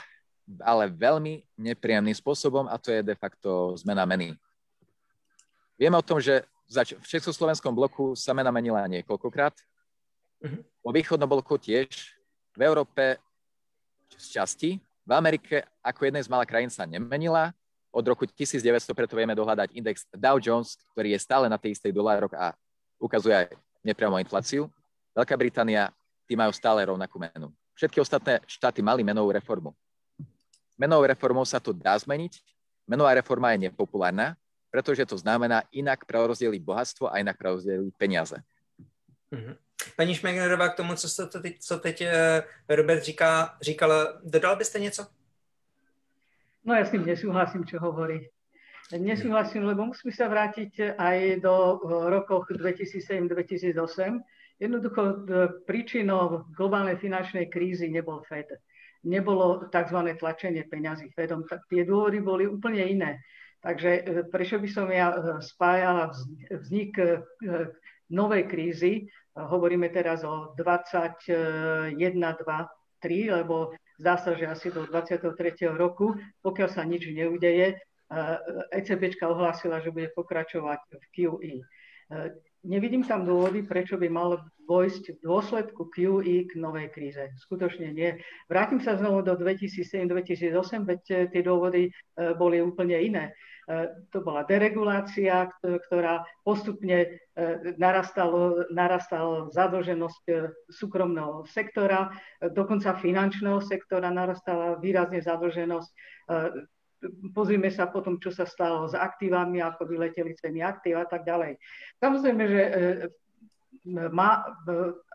ale 0.58 0.90
veľmi 0.90 1.46
nepríjemným 1.54 2.18
spôsobom 2.18 2.66
a 2.66 2.74
to 2.82 2.90
je 2.90 3.02
de 3.06 3.14
facto 3.14 3.78
zmena 3.78 4.02
meny. 4.02 4.34
Vieme 5.80 5.96
o 5.96 6.04
tom, 6.04 6.20
že 6.20 6.44
v 6.68 7.06
Československom 7.08 7.72
bloku 7.72 8.12
sa 8.12 8.36
mena 8.36 8.52
menila 8.52 8.84
niekoľkokrát. 8.84 9.56
Vo 10.84 10.90
východnom 10.92 11.24
bloku 11.24 11.56
tiež. 11.56 11.88
V 12.52 12.60
Európe 12.60 13.16
z 14.12 14.26
časti, 14.36 14.76
v 15.06 15.12
Amerike 15.16 15.64
ako 15.80 16.04
jednej 16.04 16.20
z 16.20 16.28
malých 16.28 16.50
krajín 16.52 16.68
sa 16.68 16.84
nemenila. 16.84 17.56
Od 17.88 18.04
roku 18.04 18.28
1900 18.28 18.92
preto 18.92 19.16
vieme 19.16 19.32
dohľadať 19.32 19.72
index 19.72 20.04
Dow 20.12 20.36
Jones, 20.36 20.76
ktorý 20.92 21.16
je 21.16 21.20
stále 21.24 21.48
na 21.48 21.56
tej 21.56 21.74
istej 21.74 21.96
dolároch 21.96 22.36
a 22.36 22.52
ukazuje 23.00 23.32
aj 23.32 23.56
nepriamo 23.80 24.20
infláciu. 24.20 24.68
Veľká 25.16 25.34
Británia, 25.34 25.88
tí 26.28 26.36
majú 26.36 26.52
stále 26.54 26.86
rovnakú 26.86 27.18
menu. 27.18 27.48
Všetky 27.74 27.98
ostatné 27.98 28.38
štáty 28.44 28.84
mali 28.84 29.00
menovú 29.00 29.32
reformu. 29.32 29.72
Menovou 30.76 31.08
reformou 31.08 31.42
sa 31.48 31.58
to 31.58 31.72
dá 31.72 31.96
zmeniť. 31.96 32.38
Menová 32.84 33.16
reforma 33.16 33.56
je 33.56 33.70
nepopulárna, 33.70 34.36
pretože 34.70 35.06
to 35.06 35.18
znamená 35.18 35.62
inak 35.74 36.06
prerozdeliť 36.06 36.62
bohatstvo 36.62 37.10
a 37.10 37.18
inak 37.18 37.36
prerozdeliť 37.36 37.94
peniaze. 37.98 38.38
Mm-hmm. 39.34 39.54
Paní 39.96 40.14
Šmegnerová, 40.14 40.68
k 40.68 40.76
tomu, 40.76 40.94
co, 40.94 41.26
to 41.28 41.40
teď, 41.40 41.58
co 41.58 41.78
teď 41.78 42.00
eh, 42.00 42.42
Robert 42.68 43.02
říká, 43.02 43.56
říkala, 43.62 44.20
dodal 44.24 44.56
byste 44.56 44.78
něco? 44.78 45.06
No 46.64 46.76
ja 46.76 46.84
s 46.84 46.92
tým 46.92 47.08
nesúhlasím, 47.08 47.64
čo 47.64 47.80
hovorí. 47.80 48.28
Nesúhlasím, 48.92 49.64
lebo 49.64 49.88
musíme 49.88 50.12
sa 50.12 50.28
vrátiť 50.28 50.92
aj 50.98 51.40
do 51.40 51.80
eh, 51.80 52.10
rokoch 52.12 52.52
2007-2008. 52.52 54.20
Jednoducho 54.60 55.02
eh, 55.02 55.48
príčinou 55.64 56.44
globálnej 56.52 57.00
finančnej 57.00 57.48
krízy 57.48 57.88
nebol 57.88 58.20
Fed. 58.28 58.52
Nebolo 59.08 59.72
tzv. 59.72 59.98
tlačenie 60.20 60.68
peňazí 60.68 61.08
Fedom. 61.16 61.48
Tie 61.48 61.88
dôvody 61.88 62.20
boli 62.20 62.44
úplne 62.44 62.84
iné. 62.84 63.24
Takže 63.60 63.90
prečo 64.32 64.56
by 64.56 64.68
som 64.72 64.88
ja 64.88 65.12
spájala 65.44 66.16
vznik 66.48 66.96
novej 68.08 68.48
krízy 68.48 69.12
Hovoríme 69.38 69.88
teraz 69.94 70.26
o 70.26 70.52
21, 70.58 71.94
2, 71.94 71.96
3, 73.00 73.36
lebo 73.40 73.72
zdá 73.96 74.18
sa, 74.18 74.34
že 74.34 74.50
asi 74.50 74.68
do 74.74 74.84
23. 74.90 75.70
roku, 75.70 76.18
pokiaľ 76.42 76.68
sa 76.68 76.82
nič 76.82 77.06
neudeje, 77.08 77.78
ECB 78.74 79.14
ohlásila, 79.22 79.78
že 79.80 79.94
bude 79.94 80.10
pokračovať 80.18 80.80
v 80.82 81.04
QE. 81.14 81.54
Nevidím 82.60 83.00
tam 83.00 83.24
dôvody, 83.24 83.64
prečo 83.64 83.96
by 83.96 84.08
mal 84.12 84.44
vojsť 84.68 85.16
v 85.16 85.18
dôsledku 85.24 85.88
QE 85.88 86.44
k 86.44 86.52
novej 86.60 86.92
kríze. 86.92 87.32
Skutočne 87.40 87.88
nie. 87.90 88.20
Vrátim 88.52 88.84
sa 88.84 89.00
znovu 89.00 89.24
do 89.24 89.32
2007-2008, 89.34 90.84
veď 90.84 91.00
tie 91.32 91.40
dôvody 91.40 91.88
e, 91.88 91.90
boli 92.36 92.60
úplne 92.60 93.00
iné. 93.00 93.24
E, 93.64 93.88
to 94.12 94.20
bola 94.20 94.44
deregulácia, 94.44 95.48
ktorá 95.60 96.20
postupne 96.44 97.16
narastalo, 97.80 98.68
narastala 98.68 99.48
zadlženosť 99.48 100.24
súkromného 100.68 101.48
sektora, 101.48 102.12
dokonca 102.52 103.00
finančného 103.00 103.64
sektora 103.64 104.12
narastala 104.12 104.76
výrazne 104.76 105.24
zadlženosť. 105.24 105.90
Pozrime 107.32 107.72
sa 107.72 107.88
potom, 107.88 108.20
čo 108.20 108.28
sa 108.28 108.44
stalo 108.44 108.84
s 108.84 108.92
aktívami, 108.92 109.64
ako 109.64 109.88
vyleteli 109.88 110.36
ceny 110.36 110.60
aktív 110.60 111.00
a 111.00 111.06
tak 111.08 111.24
ďalej. 111.24 111.56
Samozrejme, 111.96 112.44
že 112.44 112.62
má, 114.12 114.44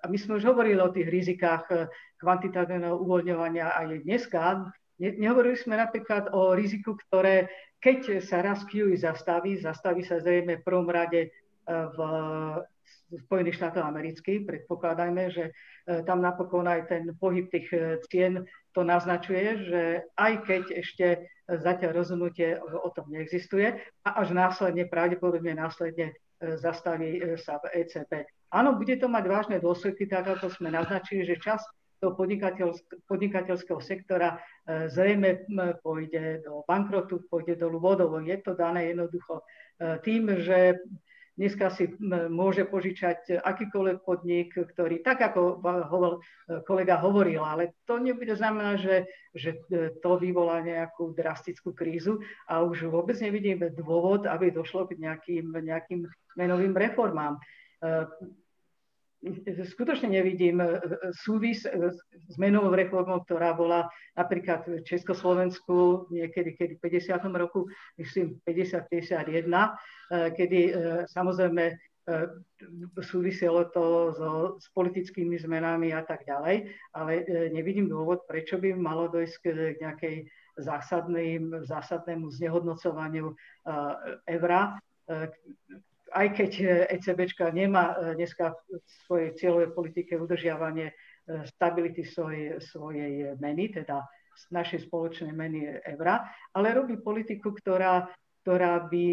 my 0.09 0.17
sme 0.17 0.41
už 0.41 0.49
hovorili 0.49 0.81
o 0.81 0.89
tých 0.89 1.05
rizikách 1.05 1.93
kvantitatívneho 2.17 2.97
uvoľňovania 2.97 3.77
aj 3.77 4.01
dneska. 4.01 4.65
Nehovorili 4.97 5.59
sme 5.59 5.77
napríklad 5.77 6.33
o 6.33 6.57
riziku, 6.57 6.97
ktoré 6.97 7.45
keď 7.85 8.17
sa 8.25 8.41
raz 8.41 8.65
QE 8.65 8.97
zastaví, 8.97 9.61
zastaví 9.61 10.01
sa 10.01 10.17
zrejme 10.17 10.57
v 10.57 10.65
prvom 10.65 10.89
rade 10.89 11.21
e, 11.21 11.29
v 11.69 11.99
Spojených 13.09 13.57
štátoch 13.61 13.85
amerických. 13.85 14.49
Predpokladajme, 14.49 15.23
že 15.29 15.43
e, 15.49 15.51
tam 16.03 16.21
napokon 16.25 16.65
aj 16.65 16.89
ten 16.89 17.03
pohyb 17.17 17.49
tých 17.53 17.69
e, 17.73 18.01
cien 18.09 18.41
to 18.73 18.81
naznačuje, 18.81 19.69
že 19.69 19.81
aj 20.17 20.33
keď 20.43 20.63
ešte 20.73 21.05
zatiaľ 21.45 22.01
rozhodnutie 22.01 22.57
o 22.57 22.89
tom 22.89 23.05
neexistuje 23.13 23.77
a 24.03 24.09
až 24.17 24.33
následne, 24.33 24.89
pravdepodobne 24.89 25.53
následne 25.53 26.17
zastaví 26.41 27.21
sa 27.39 27.61
v 27.63 27.85
ECB. 27.85 28.27
Áno, 28.51 28.75
bude 28.75 28.97
to 28.99 29.07
mať 29.07 29.23
vážne 29.29 29.57
dôsledky, 29.61 30.09
tak 30.09 30.27
ako 30.27 30.51
sme 30.51 30.73
naznačili, 30.73 31.23
že 31.23 31.39
čas 31.39 31.63
toho 31.99 32.13
podnikateľského 33.07 33.79
sektora 33.79 34.35
e, 34.35 34.91
zrejme 34.91 35.47
pôjde 35.79 36.43
do 36.43 36.61
bankrotu, 36.67 37.23
pôjde 37.31 37.55
dolu 37.55 37.79
vodou. 37.79 38.19
Je 38.19 38.37
to 38.43 38.53
dané 38.53 38.91
jednoducho 38.91 39.41
e, 39.41 39.43
tým, 40.03 40.29
že 40.43 40.75
dneska 41.35 41.71
si 41.71 41.91
môže 42.31 42.63
požičať 42.67 43.43
akýkoľvek 43.43 43.97
podnik, 44.07 44.55
ktorý, 44.55 45.03
tak 45.03 45.21
ako 45.21 45.59
kolega 46.63 46.99
hovoril, 46.99 47.43
ale 47.43 47.75
to 47.83 47.99
nebude 47.99 48.31
znamená, 48.35 48.79
že, 48.79 49.07
že 49.35 49.59
to 49.99 50.11
vyvolá 50.15 50.63
nejakú 50.63 51.11
drastickú 51.11 51.75
krízu 51.75 52.23
a 52.47 52.63
už 52.63 52.87
vôbec 52.87 53.19
nevidím 53.19 53.67
dôvod, 53.75 54.27
aby 54.27 54.51
došlo 54.51 54.87
k 54.87 54.95
nejakým, 54.95 55.51
nejakým 55.51 56.07
menovým 56.39 56.73
reformám. 56.75 57.35
E, 57.35 58.07
skutočne 59.65 60.13
nevidím 60.13 60.61
e, 60.61 60.65
e, 60.65 60.71
súvis 61.13 61.65
e, 61.65 61.91
s 62.29 62.35
menovou 62.37 62.73
reformou, 62.73 63.25
ktorá 63.25 63.57
bola 63.57 63.89
napríklad 64.13 64.65
v 64.69 64.85
Československu 64.85 66.09
niekedy 66.13 66.53
kedy 66.53 66.73
v 66.77 67.01
50. 67.01 67.17
roku, 67.33 67.65
myslím 67.97 68.37
50-51, 68.45 69.49
kedy 70.37 70.59
samozrejme 71.11 71.75
súviselo 73.01 73.65
to 73.73 74.13
so, 74.13 74.31
s 74.61 74.69
politickými 74.71 75.35
zmenami 75.41 75.91
a 75.91 76.05
tak 76.05 76.23
ďalej, 76.23 76.69
ale 76.93 77.11
nevidím 77.49 77.89
dôvod, 77.89 78.23
prečo 78.29 78.61
by 78.61 78.77
malo 78.77 79.09
dojsť 79.09 79.35
k 79.41 79.45
nejakej 79.81 80.15
zásadným, 80.61 81.65
zásadnému 81.65 82.29
znehodnocovaniu 82.29 83.33
evra, 84.29 84.77
aj 86.15 86.27
keď 86.31 86.51
ECBčka 86.95 87.51
nemá 87.51 88.15
dneska 88.15 88.55
v 88.71 88.79
svojej 89.03 89.29
cieľovej 89.35 89.69
politike 89.75 90.15
udržiavanie 90.15 90.95
stability 91.51 92.07
svojej, 92.07 92.63
svojej 92.63 93.35
meny, 93.37 93.75
teda 93.75 93.99
našej 94.51 94.87
spoločnej 94.87 95.35
meny 95.35 95.67
eura, 95.95 96.23
ale 96.55 96.75
robí 96.75 96.95
politiku, 96.99 97.51
ktorá, 97.51 98.07
ktorá 98.43 98.87
by 98.87 99.05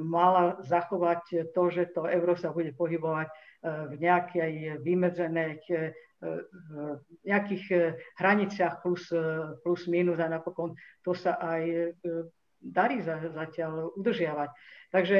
mala 0.00 0.60
zachovať 0.64 1.52
to, 1.56 1.62
že 1.72 1.96
to 1.96 2.04
euro 2.08 2.36
sa 2.36 2.52
bude 2.52 2.76
pohybovať 2.76 3.28
v 3.64 3.94
nejakej 3.96 4.80
vymedzenej 4.84 5.64
v 6.20 7.24
nejakých 7.24 7.64
e, 7.72 7.76
hraniciach 8.20 8.84
plus, 8.84 9.08
e, 9.12 9.56
plus 9.64 9.88
minus 9.88 10.20
a 10.20 10.28
napokon 10.28 10.76
to 11.00 11.16
sa 11.16 11.40
aj 11.40 11.62
e, 11.64 11.88
darí 12.60 13.00
zatiaľ 13.00 13.96
udržiavať. 13.96 14.50
Takže 14.92 15.16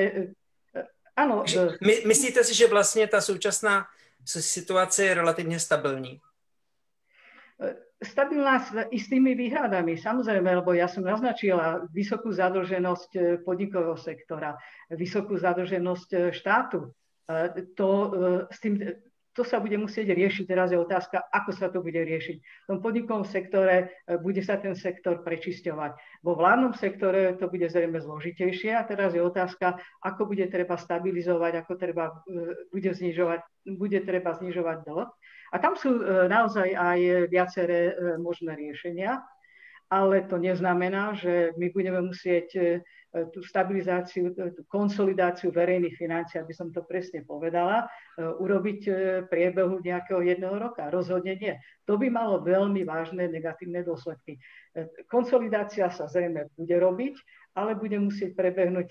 áno. 1.20 1.44
My, 1.80 2.02
myslíte 2.06 2.44
si, 2.44 2.54
že 2.54 2.66
vlastně 2.66 3.06
ta 3.06 3.20
současná 3.20 3.86
situace 4.24 5.04
je 5.04 5.14
relativně 5.14 5.60
stabilní? 5.60 6.20
Stabilná 8.00 8.64
s 8.64 8.72
istými 8.90 9.34
výhradami, 9.34 9.98
samozrejme, 10.00 10.56
lebo 10.64 10.72
ja 10.72 10.88
som 10.88 11.04
naznačila 11.04 11.84
vysokú 11.92 12.32
zadlženosť 12.32 13.44
podnikového 13.44 13.96
sektora, 14.00 14.56
vysokú 14.88 15.36
zadlženosť 15.36 16.32
štátu. 16.32 16.96
To, 17.76 17.88
s 18.48 18.58
tým 18.60 18.80
to 19.34 19.46
sa 19.46 19.62
bude 19.62 19.78
musieť 19.78 20.10
riešiť. 20.10 20.44
Teraz 20.50 20.74
je 20.74 20.78
otázka, 20.78 21.22
ako 21.30 21.50
sa 21.54 21.70
to 21.70 21.78
bude 21.78 21.98
riešiť. 21.98 22.36
V 22.42 22.66
tom 22.66 22.78
podnikovom 22.82 23.22
sektore 23.22 24.02
e, 24.06 24.18
bude 24.18 24.42
sa 24.42 24.58
ten 24.58 24.74
sektor 24.74 25.22
prečisťovať. 25.22 26.22
Vo 26.26 26.34
vládnom 26.34 26.74
sektore 26.74 27.38
to 27.38 27.46
bude 27.46 27.70
zrejme 27.70 28.02
zložitejšie 28.02 28.74
a 28.74 28.82
teraz 28.82 29.14
je 29.14 29.22
otázka, 29.22 29.78
ako 30.02 30.26
bude 30.26 30.50
treba 30.50 30.74
stabilizovať, 30.74 31.52
ako 31.62 31.72
treba, 31.78 32.04
e, 32.26 32.70
bude, 32.74 32.90
znižovať, 32.90 33.40
bude 33.78 33.98
treba 34.02 34.34
znižovať 34.34 34.78
dlh. 34.82 35.08
A 35.50 35.56
tam 35.62 35.78
sú 35.78 35.94
e, 35.98 36.02
naozaj 36.26 36.74
aj 36.74 37.00
viaceré 37.30 37.94
možné 38.18 38.58
riešenia, 38.58 39.22
ale 39.90 40.22
to 40.30 40.38
neznamená, 40.38 41.18
že 41.18 41.50
my 41.58 41.66
budeme 41.74 42.00
musieť 42.00 42.80
E, 43.10 43.26
tú 43.34 43.42
stabilizáciu, 43.42 44.30
e, 44.38 44.54
tú 44.54 44.62
konsolidáciu 44.70 45.50
verejných 45.50 45.98
financií, 45.98 46.38
aby 46.38 46.54
som 46.54 46.70
to 46.70 46.86
presne 46.86 47.26
povedala, 47.26 47.82
e, 47.82 47.86
urobiť 48.22 48.80
v 48.86 49.26
priebehu 49.26 49.82
nejakého 49.82 50.22
jedného 50.22 50.54
roka. 50.54 50.86
Rozhodne 50.86 51.34
nie. 51.34 51.58
To 51.90 51.98
by 51.98 52.06
malo 52.06 52.38
veľmi 52.46 52.86
vážne 52.86 53.26
negatívne 53.26 53.82
dôsledky. 53.82 54.38
Konsolidácia 55.10 55.90
sa 55.90 56.06
zrejme 56.06 56.54
bude 56.54 56.76
robiť, 56.78 57.14
ale 57.58 57.74
bude 57.74 57.98
musieť 57.98 58.38
prebehnúť 58.38 58.88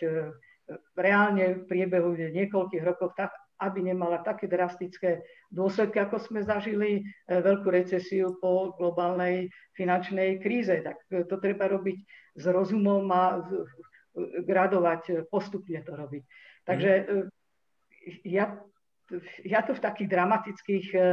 reálne 0.99 1.63
v 1.63 1.67
priebehu 1.71 2.19
niekoľkých 2.19 2.83
rokov 2.83 3.15
tak, 3.15 3.31
aby 3.59 3.91
nemala 3.91 4.23
také 4.23 4.47
drastické 4.47 5.23
dôsledky, 5.51 5.99
ako 5.99 6.17
sme 6.19 6.47
zažili 6.47 7.03
veľkú 7.27 7.67
recesiu 7.67 8.39
po 8.39 8.71
globálnej 8.79 9.51
finančnej 9.75 10.39
kríze. 10.39 10.79
Tak 10.79 11.27
to 11.27 11.35
treba 11.43 11.67
robiť 11.67 11.97
s 12.39 12.43
rozumom 12.47 13.03
a 13.11 13.43
gradovať, 14.47 15.27
postupne 15.29 15.83
to 15.83 15.93
robiť. 15.95 16.23
Takže 16.65 16.91
e, 16.91 17.03
ja, 18.25 18.57
ja 19.45 19.59
to 19.65 19.73
v 19.73 19.83
takých 19.83 20.09
dramatických 20.09 20.85
e, 20.93 20.99
e, 20.99 21.03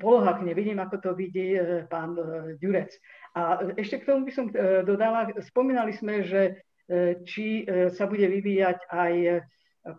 polohách 0.00 0.44
nevidím, 0.44 0.80
ako 0.80 0.96
to 1.00 1.10
vidí 1.12 1.60
pán 1.92 2.16
Ďurec. 2.56 2.92
A 3.36 3.60
ešte 3.76 4.00
k 4.00 4.08
tomu 4.08 4.24
by 4.24 4.32
som 4.32 4.48
dodala, 4.86 5.28
spomínali 5.44 5.92
sme, 5.92 6.24
že 6.24 6.56
či 7.28 7.68
sa 7.92 8.08
bude 8.08 8.24
vyvíjať 8.24 8.78
aj 8.88 9.12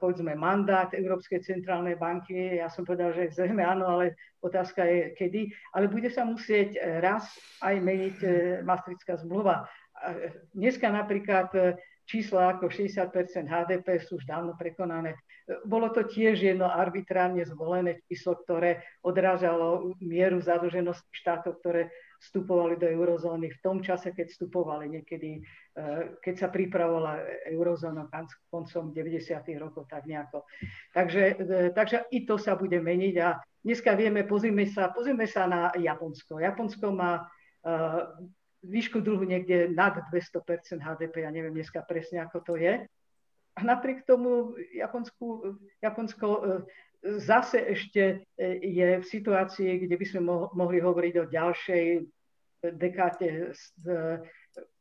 povedzme 0.01 0.33
mandát 0.33 0.89
Európskej 0.97 1.45
centrálnej 1.45 1.95
banky. 1.95 2.57
Ja 2.57 2.73
som 2.73 2.81
povedal, 2.81 3.13
že 3.13 3.29
zrejme 3.29 3.61
áno, 3.61 3.85
ale 3.85 4.17
otázka 4.41 4.81
je 4.81 5.13
kedy. 5.13 5.41
Ale 5.77 5.85
bude 5.87 6.09
sa 6.09 6.25
musieť 6.25 6.81
raz 7.05 7.29
aj 7.61 7.77
meniť 7.77 8.17
Maastrichtská 8.65 9.21
zmluva. 9.21 9.69
Dneska 10.57 10.89
napríklad 10.89 11.53
čísla 12.05 12.57
ako 12.57 12.69
60% 12.69 13.09
HDP 13.49 13.97
sú 14.01 14.21
už 14.21 14.29
dávno 14.29 14.53
prekonané. 14.53 15.17
Bolo 15.65 15.89
to 15.89 16.05
tiež 16.05 16.37
jedno 16.37 16.69
arbitrárne 16.69 17.45
zvolené 17.45 18.01
číslo, 18.05 18.37
ktoré 18.45 18.85
odrážalo 19.01 19.93
mieru 20.01 20.41
zadlženosti 20.41 21.09
štátov, 21.13 21.61
ktoré 21.61 21.89
vstupovali 22.25 22.81
do 22.81 22.89
eurozóny 22.89 23.53
v 23.53 23.61
tom 23.61 23.77
čase, 23.85 24.09
keď 24.09 24.33
vstupovali 24.33 24.89
niekedy, 24.89 25.39
e, 25.39 25.41
keď 26.17 26.35
sa 26.35 26.47
pripravovala 26.49 27.21
eurozóna 27.53 28.09
koncom 28.49 28.89
90. 28.89 29.61
rokov, 29.61 29.85
tak 29.85 30.09
nejako. 30.09 30.41
Takže, 30.97 31.23
e, 31.37 31.53
takže 31.77 32.09
i 32.09 32.25
to 32.25 32.41
sa 32.41 32.57
bude 32.57 32.81
meniť 32.81 33.15
a 33.21 33.37
dneska 33.61 33.93
vieme, 33.93 34.25
pozrime 34.25 34.65
sa, 34.65 34.89
pozrime 34.89 35.29
sa 35.29 35.45
na 35.45 35.69
Japonsko. 35.77 36.41
Japonsko 36.41 36.89
má 36.89 37.29
výšku 38.61 39.01
druhu 39.01 39.25
niekde 39.25 39.73
nad 39.73 39.97
200% 40.13 40.77
HDP, 40.77 41.25
ja 41.25 41.33
neviem 41.33 41.53
dneska 41.53 41.81
presne, 41.81 42.21
ako 42.21 42.45
to 42.45 42.53
je. 42.61 42.85
A 43.55 43.59
napriek 43.65 44.05
tomu 44.05 44.53
Japonsku, 44.69 45.57
Japonsko 45.81 46.27
zase 47.05 47.61
ešte 47.61 48.25
je 48.61 48.89
v 48.99 49.05
situácii, 49.05 49.85
kde 49.85 49.95
by 49.95 50.05
sme 50.05 50.21
mohli 50.57 50.81
hovoriť 50.81 51.13
o 51.21 51.29
ďalšej 51.29 51.85
dekáte 52.73 53.53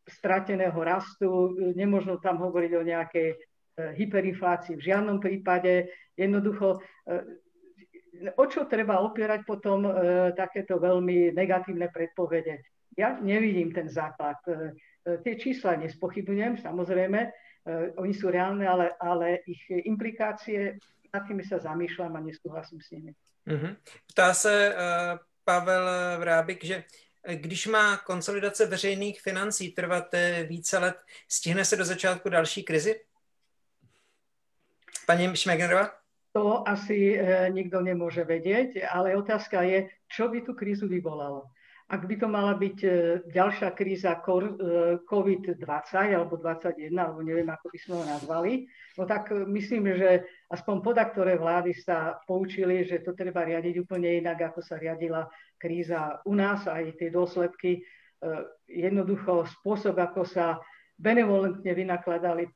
strateného 0.08 0.78
rastu. 0.80 1.52
Nemožno 1.76 2.16
tam 2.20 2.40
hovoriť 2.40 2.72
o 2.76 2.82
nejakej 2.84 3.28
e, 3.32 3.36
hyperinflácii 4.00 4.80
v 4.80 4.86
žiadnom 4.88 5.20
prípade. 5.20 5.92
Jednoducho, 6.14 6.80
o 8.38 8.44
čo 8.46 8.70
treba 8.70 9.02
opierať 9.02 9.42
potom 9.42 9.82
takéto 10.38 10.78
veľmi 10.78 11.34
negatívne 11.34 11.90
predpovede? 11.90 12.62
ja 12.96 13.18
nevidím 13.20 13.72
ten 13.74 13.90
základ. 13.90 14.38
E, 14.46 14.72
e, 15.06 15.18
tie 15.22 15.34
čísla 15.36 15.76
nespochybňujem, 15.76 16.62
samozrejme, 16.62 17.20
e, 17.26 17.30
oni 17.98 18.14
sú 18.14 18.30
reálne, 18.30 18.66
ale, 18.66 18.94
ale 19.02 19.42
ich 19.46 19.62
implikácie, 19.70 20.78
nad 21.10 21.22
tými 21.26 21.46
sa 21.46 21.58
zamýšľam 21.58 22.14
a 22.18 22.24
nesúhlasím 22.24 22.80
s 22.82 22.90
nimi. 22.90 23.12
Mm-hmm. 23.44 23.72
Ptá 24.08 24.34
se 24.34 24.50
uh, 24.50 25.20
Pavel 25.44 25.86
Vrábik, 26.18 26.64
že 26.64 26.88
když 27.32 27.66
má 27.66 27.96
konsolidace 27.96 28.66
veřejných 28.66 29.20
financí 29.20 29.72
trvat 29.72 30.14
více 30.46 30.78
let, 30.78 30.96
stihne 31.28 31.64
se 31.64 31.76
do 31.76 31.84
začátku 31.84 32.28
další 32.28 32.62
krizi? 32.62 33.00
Paní 35.06 35.36
Šmegnerová? 35.36 35.90
To 36.32 36.68
asi 36.68 37.14
e, 37.14 37.50
nikto 37.54 37.78
nemôže 37.78 38.26
vedieť, 38.26 38.82
ale 38.90 39.14
otázka 39.14 39.62
je, 39.62 39.86
čo 40.10 40.26
by 40.26 40.42
tú 40.42 40.58
krízu 40.58 40.90
vyvolalo 40.90 41.46
ak 41.84 42.08
by 42.08 42.16
to 42.16 42.28
mala 42.28 42.56
byť 42.56 42.78
ďalšia 43.28 43.76
kríza 43.76 44.16
COVID-20 45.04 45.60
e, 45.60 46.16
alebo 46.16 46.40
21, 46.40 46.96
alebo 46.96 47.20
neviem, 47.20 47.44
ako 47.52 47.68
by 47.68 47.78
sme 47.78 47.94
ho 48.00 48.04
nazvali, 48.08 48.52
no 48.96 49.04
tak 49.04 49.28
myslím, 49.30 49.92
že 49.92 50.24
aspoň 50.48 50.80
ktoré 50.80 51.36
vlády 51.36 51.76
sa 51.76 52.16
poučili, 52.24 52.88
že 52.88 53.04
to 53.04 53.12
treba 53.12 53.44
riadiť 53.44 53.84
úplne 53.84 54.16
inak, 54.16 54.48
ako 54.48 54.64
sa 54.64 54.80
riadila 54.80 55.28
kríza 55.58 56.20
u 56.24 56.34
nás, 56.34 56.66
aj 56.66 56.98
tie 56.98 57.08
dôsledky, 57.10 57.84
jednoducho 58.68 59.44
spôsob, 59.60 60.00
ako 60.00 60.24
sa 60.24 60.56
benevolentne 60.94 61.74
vynakladali 61.74 62.48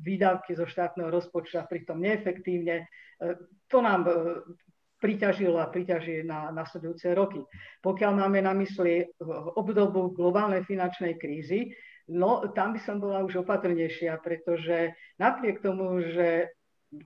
výdavky 0.00 0.56
zo 0.56 0.64
štátneho 0.64 1.12
rozpočta, 1.12 1.68
pritom 1.68 2.00
neefektívne. 2.00 2.88
To 3.70 3.78
nám 3.84 4.08
priťažilo 4.96 5.60
a 5.60 5.68
priťaží 5.68 6.24
na 6.24 6.48
nasledujúce 6.50 7.12
roky. 7.12 7.44
Pokiaľ 7.84 8.12
máme 8.16 8.40
na 8.40 8.56
mysli 8.56 9.04
obdobu 9.60 10.16
globálnej 10.16 10.64
finančnej 10.64 11.20
krízy, 11.20 11.68
no 12.08 12.48
tam 12.56 12.72
by 12.72 12.80
som 12.80 12.96
bola 12.96 13.20
už 13.22 13.44
opatrnejšia, 13.44 14.16
pretože 14.24 14.96
napriek 15.20 15.60
tomu, 15.60 16.00
že 16.00 16.48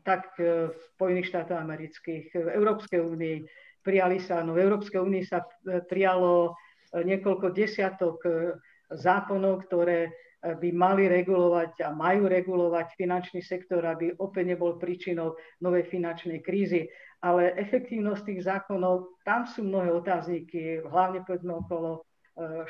tak 0.07 0.39
v 0.39 0.71
Spojených 0.95 1.35
štátoch 1.35 1.59
amerických, 1.59 2.31
v 2.31 2.49
Európskej 2.55 3.01
únii 3.03 3.37
prijali 3.81 4.21
sa, 4.21 4.45
no 4.45 4.57
v 4.57 4.63
Európskej 4.65 5.01
únii 5.01 5.25
sa 5.25 5.45
prijalo 5.89 6.57
niekoľko 6.93 7.55
desiatok 7.55 8.19
zákonov, 8.91 9.67
ktoré 9.69 10.11
by 10.41 10.71
mali 10.73 11.05
regulovať 11.05 11.85
a 11.85 11.93
majú 11.93 12.25
regulovať 12.25 12.97
finančný 12.97 13.45
sektor, 13.45 13.85
aby 13.85 14.17
opäť 14.17 14.57
nebol 14.57 14.81
príčinou 14.81 15.37
novej 15.61 15.85
finančnej 15.93 16.41
krízy 16.41 16.89
ale 17.21 17.53
efektívnosť 17.61 18.23
tých 18.25 18.41
zákonov, 18.49 19.21
tam 19.29 19.45
sú 19.45 19.61
mnohé 19.65 19.93
otázniky, 19.93 20.81
hlavne 20.89 21.21
povedzme 21.29 21.53
okolo 21.53 22.05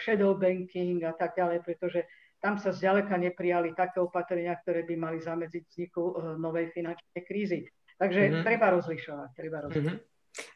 shadow 0.03 0.35
banking 0.35 1.07
a 1.07 1.15
tak 1.15 1.39
ďalej, 1.39 1.63
pretože 1.63 2.03
tam 2.43 2.59
sa 2.59 2.75
zďaleka 2.75 3.15
neprijali 3.15 3.77
také 3.79 4.03
opatrenia, 4.03 4.59
ktoré 4.59 4.83
by 4.83 4.95
mali 4.99 5.19
zamedziť 5.23 5.63
vzniku 5.71 6.03
novej 6.41 6.75
finančnej 6.75 7.23
krízy. 7.23 7.69
Takže 8.01 8.21
mm-hmm. 8.27 8.43
treba 8.43 8.67
rozlišovať, 8.75 9.29
treba 9.37 9.59
rozlišovať. 9.69 10.03
Mm-hmm. 10.03 10.10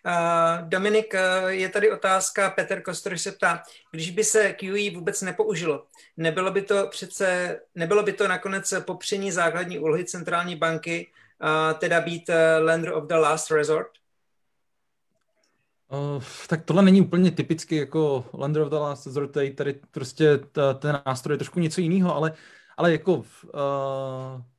Uh, 0.07 0.69
Dominik, 0.69 1.15
uh, 1.15 1.49
je 1.49 1.69
tady 1.69 1.93
otázka, 1.93 2.51
Petr 2.51 2.83
Kostor 2.83 3.19
se 3.19 3.33
ptá, 3.33 3.63
když 3.91 4.11
by 4.11 4.25
se 4.25 4.53
QE 4.53 4.91
vůbec 4.95 5.23
nepoužilo, 5.23 5.87
nebylo 6.17 6.51
by 6.51 6.63
to 6.63 6.87
přece, 6.91 7.61
nebylo 7.75 8.03
by 8.03 8.13
to 8.13 8.29
nakonec 8.29 8.75
popření 8.87 9.33
základní 9.33 9.79
úlohy 9.79 10.05
centrální 10.05 10.57
banky, 10.57 11.07
uh, 11.43 11.79
teda 11.79 12.01
být 12.01 12.31
lender 12.59 12.93
of 12.93 13.05
the 13.05 13.15
last 13.15 13.51
resort? 13.51 13.91
Uh, 15.89 16.23
tak 16.49 16.65
tohle 16.65 16.83
není 16.83 17.01
úplně 17.01 17.31
typicky 17.31 17.77
jako 17.77 18.25
lender 18.33 18.63
of 18.63 18.69
the 18.69 18.77
last 18.77 19.07
resort, 19.07 19.31
tady, 19.31 19.51
tady 19.51 19.81
prostě 19.91 20.39
ta, 20.39 20.75
ten 20.75 21.03
nástroj 21.07 21.35
je 21.35 21.39
trošku 21.39 21.61
něco 21.61 21.81
jiného, 21.81 22.17
ale, 22.17 22.33
ale 22.77 22.93
jako 22.93 23.15
uh, 23.15 23.25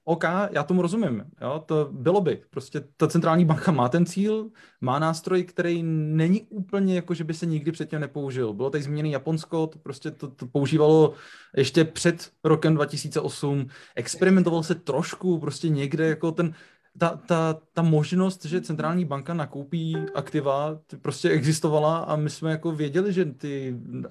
OK, 0.08 0.24
já 0.51 0.64
tomu 0.64 0.82
rozumím, 0.82 1.26
jo, 1.41 1.64
to 1.66 1.89
bylo 1.91 2.22
by. 2.22 2.41
Prostě 2.49 2.84
ta 2.97 3.08
centrální 3.08 3.45
banka 3.45 3.72
má 3.72 3.89
ten 3.89 4.06
cíl, 4.06 4.49
má 4.82 4.99
nástroj, 4.99 5.43
který 5.43 5.84
není 5.84 6.41
úplně 6.49 6.95
jako, 6.95 7.14
že 7.14 7.24
by 7.24 7.34
se 7.34 7.45
nikdy 7.45 7.72
předtím 7.72 7.99
nepoužil. 7.99 8.53
Bylo 8.53 8.70
tady 8.70 8.84
zmíněné 8.84 9.10
Japonsko, 9.10 9.68
to 9.68 9.80
prostě 9.80 10.12
to, 10.12 10.28
to 10.28 10.45
používalo 10.45 11.14
ještě 11.58 11.86
před 11.86 12.32
rokem 12.43 12.76
2008, 12.76 13.68
experimentovalo 13.95 14.64
se 14.64 14.76
trošku 14.76 15.39
prostě 15.39 15.70
někde, 15.70 16.08
jako 16.08 16.32
ten, 16.32 16.53
ta, 16.97 17.19
ta, 17.25 17.57
ta 17.73 17.81
možnost, 17.81 18.45
že 18.45 18.61
centrální 18.61 19.05
banka 19.05 19.33
nakoupí 19.33 19.97
aktiva, 20.15 20.79
prostě 21.01 21.29
existovala 21.29 21.97
a 21.97 22.15
my 22.15 22.29
jsme 22.29 22.51
jako 22.51 22.71
věděli, 22.71 23.13
že 23.13 23.25
ty 23.25 23.75
uh, 23.75 24.07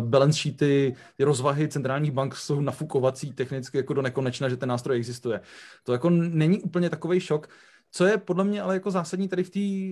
balance 0.00 0.38
sheety, 0.38 0.94
ty 1.16 1.24
rozvahy 1.24 1.68
centrálních 1.68 2.12
bank 2.12 2.36
jsou 2.36 2.60
nafukovací 2.60 3.32
technicky 3.32 3.76
jako 3.76 3.94
do 3.94 4.02
nekonečna, 4.02 4.48
že 4.48 4.56
ten 4.56 4.68
nástroj 4.68 4.96
existuje. 4.96 5.40
To 5.84 5.92
jako 5.92 6.10
není 6.10 6.60
úplně 6.60 6.90
takový 6.90 7.20
šok. 7.20 7.48
Co 7.94 8.04
je 8.04 8.18
podle 8.18 8.44
mě 8.44 8.62
ale 8.62 8.74
jako 8.74 8.90
zásadní 8.90 9.28
tady 9.28 9.44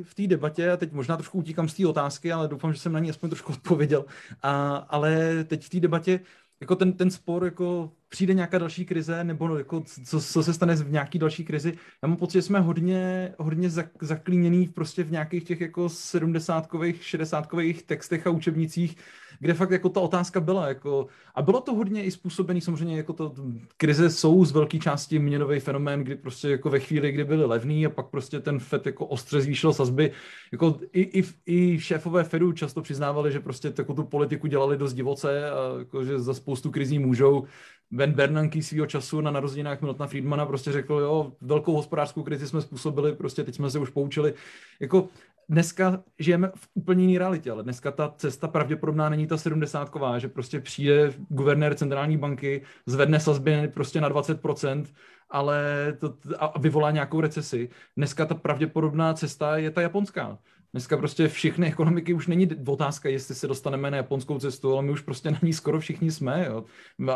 v 0.02 0.14
té 0.14 0.26
debatě, 0.26 0.70
a 0.70 0.76
teď 0.76 0.92
možná 0.92 1.16
trošku 1.16 1.38
utíkám 1.38 1.68
z 1.68 1.74
té 1.74 1.86
otázky, 1.86 2.32
ale 2.32 2.48
doufám, 2.48 2.72
že 2.72 2.80
jsem 2.80 2.92
na 2.92 2.98
ní 2.98 3.10
aspoň 3.10 3.30
trošku 3.30 3.52
odpověděl, 3.52 4.04
a, 4.42 4.76
ale 4.76 5.44
teď 5.44 5.64
v 5.64 5.70
té 5.70 5.80
debatě 5.80 6.20
jako 6.60 6.76
ten, 6.76 6.92
ten 6.92 7.10
spor, 7.10 7.44
jako 7.44 7.92
přijde 8.08 8.34
nějaká 8.34 8.58
další 8.58 8.84
krize, 8.84 9.24
nebo 9.24 9.58
jako 9.58 9.84
co, 10.04 10.20
co 10.20 10.42
se 10.42 10.54
stane 10.54 10.76
v 10.76 10.92
nějaký 10.92 11.18
další 11.18 11.44
krizi. 11.44 11.72
Já 12.02 12.08
mám 12.08 12.16
pocit, 12.16 12.38
že 12.38 12.42
jsme 12.42 12.60
hodně, 12.60 13.32
hodně 13.38 13.70
zaklíněný 14.00 14.68
prostě 14.68 15.04
v 15.04 15.10
nějakých 15.10 15.44
těch 15.44 15.60
jako 15.60 15.88
sedmdesátkových, 15.88 17.04
šedesátkových 17.04 17.82
textech 17.82 18.26
a 18.26 18.30
učebnicích, 18.30 18.96
kde 19.40 19.54
fakt 19.54 19.70
jako 19.70 19.88
ta 19.88 20.00
otázka 20.00 20.40
byla. 20.40 20.68
Jako, 20.68 21.06
a 21.34 21.42
bylo 21.42 21.60
to 21.60 21.74
hodně 21.74 22.04
i 22.04 22.10
způsobený, 22.10 22.60
samozřejmě 22.60 22.96
jako 22.96 23.12
to 23.12 23.34
krize 23.76 24.10
jsou 24.10 24.44
z 24.44 24.52
velké 24.52 24.78
části 24.78 25.18
měnový 25.18 25.60
fenomén, 25.60 26.04
kdy 26.04 26.16
prostě 26.16 26.50
jako 26.50 26.70
ve 26.70 26.80
chvíli, 26.80 27.12
kdy 27.12 27.24
byly 27.24 27.44
levný 27.44 27.86
a 27.86 27.90
pak 27.90 28.06
prostě 28.06 28.40
ten 28.40 28.58
FED 28.58 28.86
jako 28.86 29.06
ostře 29.06 29.40
zvýšil 29.40 29.72
sazby. 29.72 30.12
Jako 30.52 30.78
i, 30.92 31.20
i, 31.20 31.24
i 31.46 31.80
šéfové 31.80 32.24
Fedu 32.24 32.52
často 32.52 32.82
přiznávali, 32.82 33.32
že 33.32 33.40
prostě 33.40 33.72
jako 33.78 33.94
tu 33.94 34.04
politiku 34.04 34.46
dělali 34.46 34.76
dost 34.76 34.94
divoce 34.94 35.50
a 35.50 35.78
jako, 35.78 36.04
že 36.04 36.18
za 36.18 36.34
spoustu 36.34 36.70
krizí 36.70 36.98
můžou. 36.98 37.46
Ben 37.90 38.12
Bernanke 38.12 38.62
svýho 38.62 38.86
času 38.86 39.20
na 39.20 39.30
narozeninách 39.30 39.80
Miltona 39.80 40.06
Friedmana 40.06 40.46
prostě 40.46 40.72
řekl, 40.72 40.94
jo, 40.94 41.32
velkou 41.40 41.76
hospodářskou 41.76 42.22
krizi 42.22 42.46
jsme 42.46 42.60
způsobili, 42.60 43.14
prostě 43.14 43.44
teď 43.44 43.54
jsme 43.54 43.70
se 43.70 43.78
už 43.78 43.90
poučili. 43.90 44.34
Jako 44.80 45.08
dneska 45.50 46.02
žijeme 46.18 46.52
v 46.54 46.68
úplně 46.74 47.04
jiné 47.04 47.18
realitě, 47.18 47.50
ale 47.50 47.62
dneska 47.62 47.90
ta 47.90 48.14
cesta 48.16 48.48
pravděpodobná 48.48 49.08
není 49.08 49.26
ta 49.26 49.36
sedmdesátková, 49.36 50.18
že 50.18 50.28
prostě 50.28 50.60
přijde 50.60 51.12
guvernér 51.28 51.74
centrální 51.74 52.16
banky, 52.16 52.62
zvedne 52.86 53.20
sazby 53.20 53.68
prostě 53.68 54.00
na 54.00 54.10
20%, 54.10 54.84
ale 55.30 55.62
to, 56.00 56.16
a 56.38 56.58
vyvolá 56.58 56.90
nějakou 56.90 57.20
recesi. 57.20 57.68
Dneska 57.96 58.26
ta 58.26 58.34
pravděpodobná 58.34 59.14
cesta 59.14 59.56
je 59.56 59.70
ta 59.70 59.80
japonská. 59.80 60.38
Dneska 60.72 60.96
prostě 60.96 61.28
všechny 61.28 61.66
ekonomiky 61.66 62.14
už 62.14 62.26
není 62.26 62.48
otázka, 62.66 63.08
jestli 63.08 63.34
se 63.34 63.46
dostaneme 63.46 63.90
na 63.90 63.96
japonskou 63.96 64.38
cestu, 64.38 64.72
ale 64.72 64.82
my 64.82 64.90
už 64.90 65.00
prostě 65.00 65.30
na 65.30 65.38
ní 65.42 65.52
skoro 65.52 65.80
všichni 65.80 66.10
jsme, 66.10 66.46
jo. 66.48 66.64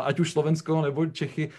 Ať 0.01 0.19
už 0.19 0.31
Slovensko 0.31 0.81
nebo 0.81 1.05
Čechy. 1.05 1.49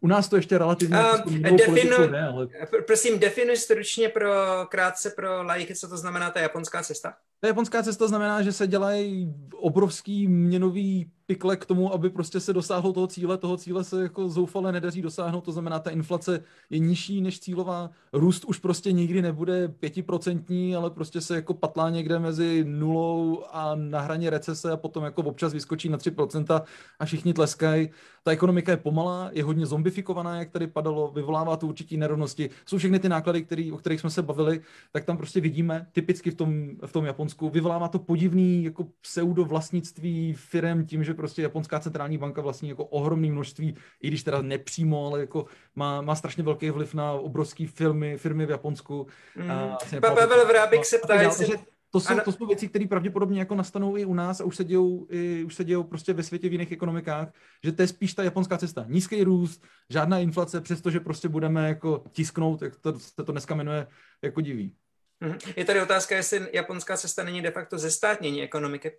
U 0.00 0.06
nás 0.06 0.28
to 0.28 0.36
ještě 0.36 0.58
relativně 0.58 0.98
uh, 1.26 1.32
definu, 1.56 2.10
ne, 2.10 2.28
ale... 2.28 2.48
Prosím, 2.86 3.18
definuj 3.18 3.56
stručně 3.56 4.08
pro, 4.08 4.32
krátce 4.68 5.10
pro 5.10 5.42
lajky, 5.42 5.74
co 5.74 5.88
to 5.88 5.96
znamená 5.96 6.30
ta 6.30 6.40
japonská 6.40 6.82
cesta. 6.82 7.14
Ta 7.40 7.48
japonská 7.48 7.82
cesta 7.82 8.08
znamená, 8.08 8.42
že 8.42 8.52
se 8.52 8.66
dělají 8.66 9.34
obrovský 9.54 10.28
měnový 10.28 11.10
pikle 11.30 11.56
k 11.56 11.66
tomu, 11.66 11.92
aby 11.92 12.10
prostě 12.10 12.40
se 12.40 12.52
dosáhlo 12.52 12.92
toho 12.92 13.06
cíle. 13.06 13.38
Toho 13.38 13.56
cíle 13.56 13.84
se 13.84 14.02
jako 14.02 14.28
zoufale 14.28 14.72
nedaří 14.72 15.02
dosáhnout, 15.02 15.44
to 15.44 15.52
znamená, 15.52 15.78
ta 15.78 15.90
inflace 15.90 16.42
je 16.70 16.78
nižší 16.78 17.20
než 17.20 17.40
cílová. 17.40 17.90
Růst 18.12 18.44
už 18.44 18.58
prostě 18.58 18.92
nikdy 18.92 19.22
nebude 19.22 19.68
pětiprocentní, 19.68 20.76
ale 20.76 20.90
prostě 20.90 21.20
se 21.20 21.34
jako 21.34 21.54
patlá 21.54 21.90
někde 21.90 22.18
mezi 22.18 22.64
nulou 22.64 23.42
a 23.50 23.74
na 23.74 24.00
hraně 24.00 24.30
recese 24.30 24.72
a 24.72 24.76
potom 24.76 25.04
jako 25.04 25.22
občas 25.22 25.52
vyskočí 25.52 25.88
na 25.88 25.98
3% 25.98 26.62
a 26.98 27.04
všichni 27.04 27.34
tleskají. 27.34 27.90
Ta 28.22 28.30
ekonomika 28.30 28.72
je 28.72 28.76
pomalá, 28.76 29.30
je 29.32 29.44
hodně 29.44 29.66
zombifikovaná, 29.66 30.38
jak 30.38 30.50
tady 30.50 30.66
padalo, 30.66 31.10
vyvolává 31.10 31.56
tu 31.56 31.68
určitý 31.68 31.96
nerovnosti. 31.96 32.50
Jsou 32.66 32.78
všechny 32.78 32.98
ty 32.98 33.08
náklady, 33.08 33.42
který, 33.42 33.72
o 33.72 33.76
kterých 33.76 34.00
jsme 34.00 34.10
se 34.10 34.22
bavili, 34.22 34.60
tak 34.92 35.04
tam 35.04 35.16
prostě 35.16 35.40
vidíme, 35.40 35.86
typicky 35.92 36.30
v 36.30 36.34
tom, 36.34 36.70
v 36.86 36.92
tom 36.92 37.04
Japonsku, 37.04 37.48
vyvolává 37.48 37.88
to 37.88 37.98
podivný 37.98 38.64
jako 38.64 38.86
pseudo 39.00 39.44
vlastnictví 39.44 40.32
firem 40.32 40.86
tím, 40.86 41.04
že 41.04 41.14
prostě 41.20 41.42
japonská 41.42 41.80
centrální 41.80 42.18
banka 42.18 42.40
vlastní 42.40 42.68
jako 42.68 42.84
ohromné 42.84 43.28
množství, 43.28 43.76
i 44.02 44.08
když 44.08 44.22
teda 44.22 44.42
nepřímo, 44.42 45.06
ale 45.06 45.20
jako 45.20 45.46
má, 45.74 46.00
má 46.00 46.14
strašně 46.14 46.42
velký 46.42 46.70
vliv 46.70 46.94
na 46.94 47.12
obrovské 47.12 47.66
firmy, 47.66 48.18
firmy 48.18 48.46
v 48.46 48.50
Japonsku. 48.50 49.06
Mm. 49.36 50.00
Pavel 50.00 50.46
Vrábik 50.46 50.84
se 50.84 50.98
ptá, 50.98 51.22
jestli... 51.22 51.58
To 51.92 52.00
jsou, 52.00 52.20
to 52.24 52.32
jsou 52.32 52.46
věci, 52.46 52.68
které 52.68 52.86
pravděpodobně 52.86 53.38
jako 53.38 53.54
nastanou 53.54 53.96
i 53.96 54.04
u 54.04 54.14
nás 54.14 54.40
a 54.40 54.44
už 54.44 54.56
se 54.56 54.64
dějou, 54.64 55.06
i, 55.10 55.44
už 55.44 55.54
se 55.54 55.64
dějou 55.64 55.82
prostě 55.82 56.12
ve 56.12 56.22
světě 56.22 56.48
v 56.48 56.52
jiných 56.52 56.72
ekonomikách, 56.72 57.28
že 57.64 57.72
to 57.72 57.82
je 57.82 57.88
spíš 57.88 58.14
ta 58.14 58.22
japonská 58.22 58.58
cesta. 58.58 58.84
Nízký 58.88 59.24
růst, 59.24 59.64
žádná 59.90 60.18
inflace, 60.18 60.60
přestože 60.60 61.00
prostě 61.00 61.28
budeme 61.28 61.68
jako 61.68 62.04
tisknout, 62.12 62.62
jak 62.62 62.76
to, 62.76 62.98
se 62.98 63.24
to 63.24 63.32
dneska 63.32 63.54
jmenuje, 63.54 63.86
jako 64.22 64.40
diví. 64.40 64.74
Mhm. 65.20 65.38
Je 65.56 65.64
tady 65.64 65.82
otázka, 65.82 66.16
jestli 66.16 66.48
japonská 66.52 66.96
cesta 66.96 67.24
není 67.24 67.42
de 67.42 67.50
facto 67.50 67.78
zestátnění 67.78 68.42
ekonomiky. 68.42 68.92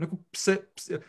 Jako 0.00 0.18
pse, 0.30 0.58
pse, 0.74 1.00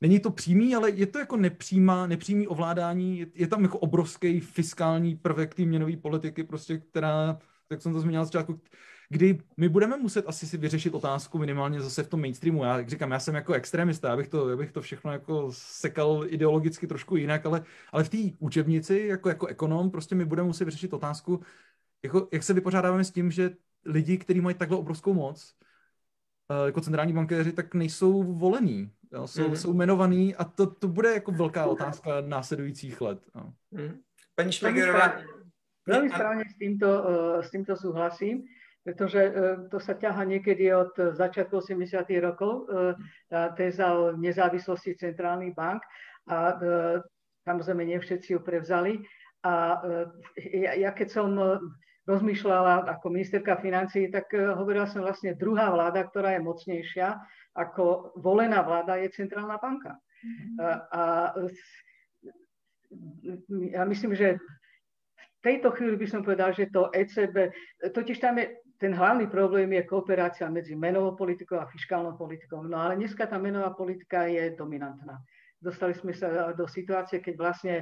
není 0.00 0.20
to 0.20 0.30
přímý, 0.30 0.74
ale 0.74 0.90
je 0.90 1.06
to 1.06 1.18
jako 1.18 1.36
nepřímá, 1.36 2.06
nepřímý 2.06 2.48
ovládání, 2.48 3.18
je, 3.18 3.26
je 3.34 3.46
tam 3.46 3.62
jako 3.62 3.78
obrovský 3.78 4.40
fiskální 4.40 5.16
prvek 5.16 5.54
té 5.54 5.62
měnové 5.62 5.96
politiky, 5.96 6.44
prostě, 6.44 6.78
která, 6.78 7.38
tak 7.68 7.82
jsem 7.82 7.92
to 7.92 8.00
zmínil 8.00 8.24
začátku, 8.24 8.60
kdy 9.08 9.38
my 9.56 9.68
budeme 9.68 9.96
muset 9.96 10.24
asi 10.28 10.46
si 10.46 10.56
vyřešit 10.58 10.94
otázku 10.94 11.38
minimálně 11.38 11.80
zase 11.80 12.02
v 12.02 12.08
tom 12.08 12.20
mainstreamu. 12.20 12.64
Já 12.64 12.78
jak 12.78 12.88
říkám, 12.88 13.10
já 13.10 13.18
jsem 13.18 13.34
jako 13.34 13.52
extremista, 13.52 14.08
já 14.08 14.16
bych 14.16 14.28
to, 14.28 14.48
já 14.48 14.56
to 14.72 14.80
všechno 14.80 15.12
jako 15.12 15.48
sekal 15.52 16.24
ideologicky 16.28 16.86
trošku 16.86 17.16
jinak, 17.16 17.46
ale, 17.46 17.64
ale 17.92 18.04
v 18.04 18.08
té 18.08 18.18
učebnici 18.38 19.06
jako, 19.08 19.28
jako 19.28 19.46
ekonom 19.46 19.90
prostě 19.90 20.14
my 20.14 20.24
budeme 20.24 20.46
muset 20.46 20.64
vyřešit 20.64 20.92
otázku, 20.92 21.40
jako, 22.02 22.28
jak 22.32 22.42
se 22.42 22.52
vypořádáváme 22.52 23.04
s 23.04 23.10
tím, 23.10 23.30
že 23.30 23.50
lidi, 23.84 24.18
kteří 24.18 24.40
mají 24.40 24.56
takhle 24.56 24.78
obrovskou 24.78 25.14
moc, 25.14 25.54
jako 26.66 26.80
centrální 26.80 27.12
bankéři, 27.12 27.52
tak 27.52 27.74
nejsou 27.74 28.22
volení. 28.22 28.90
Jo, 29.12 29.26
jsou, 29.26 29.48
mm. 29.48 29.56
jsou 29.56 29.72
jmenovaný 29.72 30.34
a 30.34 30.44
to, 30.44 30.66
to 30.66 30.88
bude 30.88 31.12
jako 31.12 31.32
velká 31.32 31.66
otázka 31.66 32.20
následujících 32.20 33.00
let. 33.00 33.18
Jo. 33.34 33.52
Mm. 33.70 34.00
Paní 34.34 34.52
Šmegerová... 34.52 35.22
Veľmi 35.84 36.08
správne 36.08 36.48
s 36.48 36.56
týmto, 36.56 36.88
uh, 36.88 37.38
s 37.44 37.52
týmto 37.52 37.76
súhlasím, 37.76 38.48
pretože 38.80 39.20
uh, 39.20 39.68
to 39.68 39.76
sa 39.76 39.92
ťaha 39.92 40.24
niekedy 40.24 40.72
od 40.72 40.96
začiatku 40.96 41.60
80. 41.60 42.08
rokov, 42.24 42.72
tá 43.28 43.52
téza 43.52 43.92
o 43.92 44.16
nezávislosti 44.16 44.96
centrálnych 44.96 45.52
bank 45.52 45.84
a 46.24 46.56
samozrejme 47.44 47.84
nie 47.84 48.00
všetci 48.00 48.32
ju 48.32 48.40
prevzali. 48.40 49.04
A 49.44 49.84
ja, 50.40 50.72
ja 50.72 50.90
keď 50.96 51.08
som 51.12 51.36
rozmýšľala 52.04 52.84
ako 52.98 53.06
ministerka 53.08 53.56
financí, 53.58 54.12
tak 54.12 54.28
hovorila 54.36 54.84
som 54.84 55.00
vlastne 55.00 55.32
druhá 55.32 55.72
vláda, 55.72 56.04
ktorá 56.04 56.36
je 56.36 56.44
mocnejšia 56.44 57.08
ako 57.54 58.12
volená 58.18 58.62
vláda 58.62 58.98
je 58.98 59.14
centrálna 59.14 59.58
banka. 59.62 59.94
Mm-hmm. 59.94 60.56
A, 60.58 60.68
a 60.90 61.00
ja 63.70 63.82
myslím, 63.86 64.14
že 64.18 64.38
v 65.14 65.40
tejto 65.42 65.70
chvíli 65.78 65.96
by 65.96 66.06
som 66.10 66.26
povedal, 66.26 66.50
že 66.50 66.72
to 66.72 66.90
ECB, 66.90 67.52
totiž 67.94 68.18
tam 68.18 68.42
je, 68.42 68.58
ten 68.78 68.90
hlavný 68.90 69.30
problém 69.30 69.70
je 69.72 69.86
kooperácia 69.86 70.50
medzi 70.50 70.74
menovou 70.74 71.14
politikou 71.14 71.62
a 71.62 71.70
fiskálnou 71.70 72.18
politikou. 72.18 72.66
No 72.66 72.80
ale 72.80 72.98
dneska 72.98 73.26
tá 73.26 73.38
menová 73.38 73.70
politika 73.70 74.26
je 74.26 74.50
dominantná. 74.58 75.22
Dostali 75.62 75.94
sme 75.94 76.12
sa 76.12 76.52
do 76.52 76.66
situácie, 76.66 77.22
keď 77.22 77.34
vlastne 77.38 77.74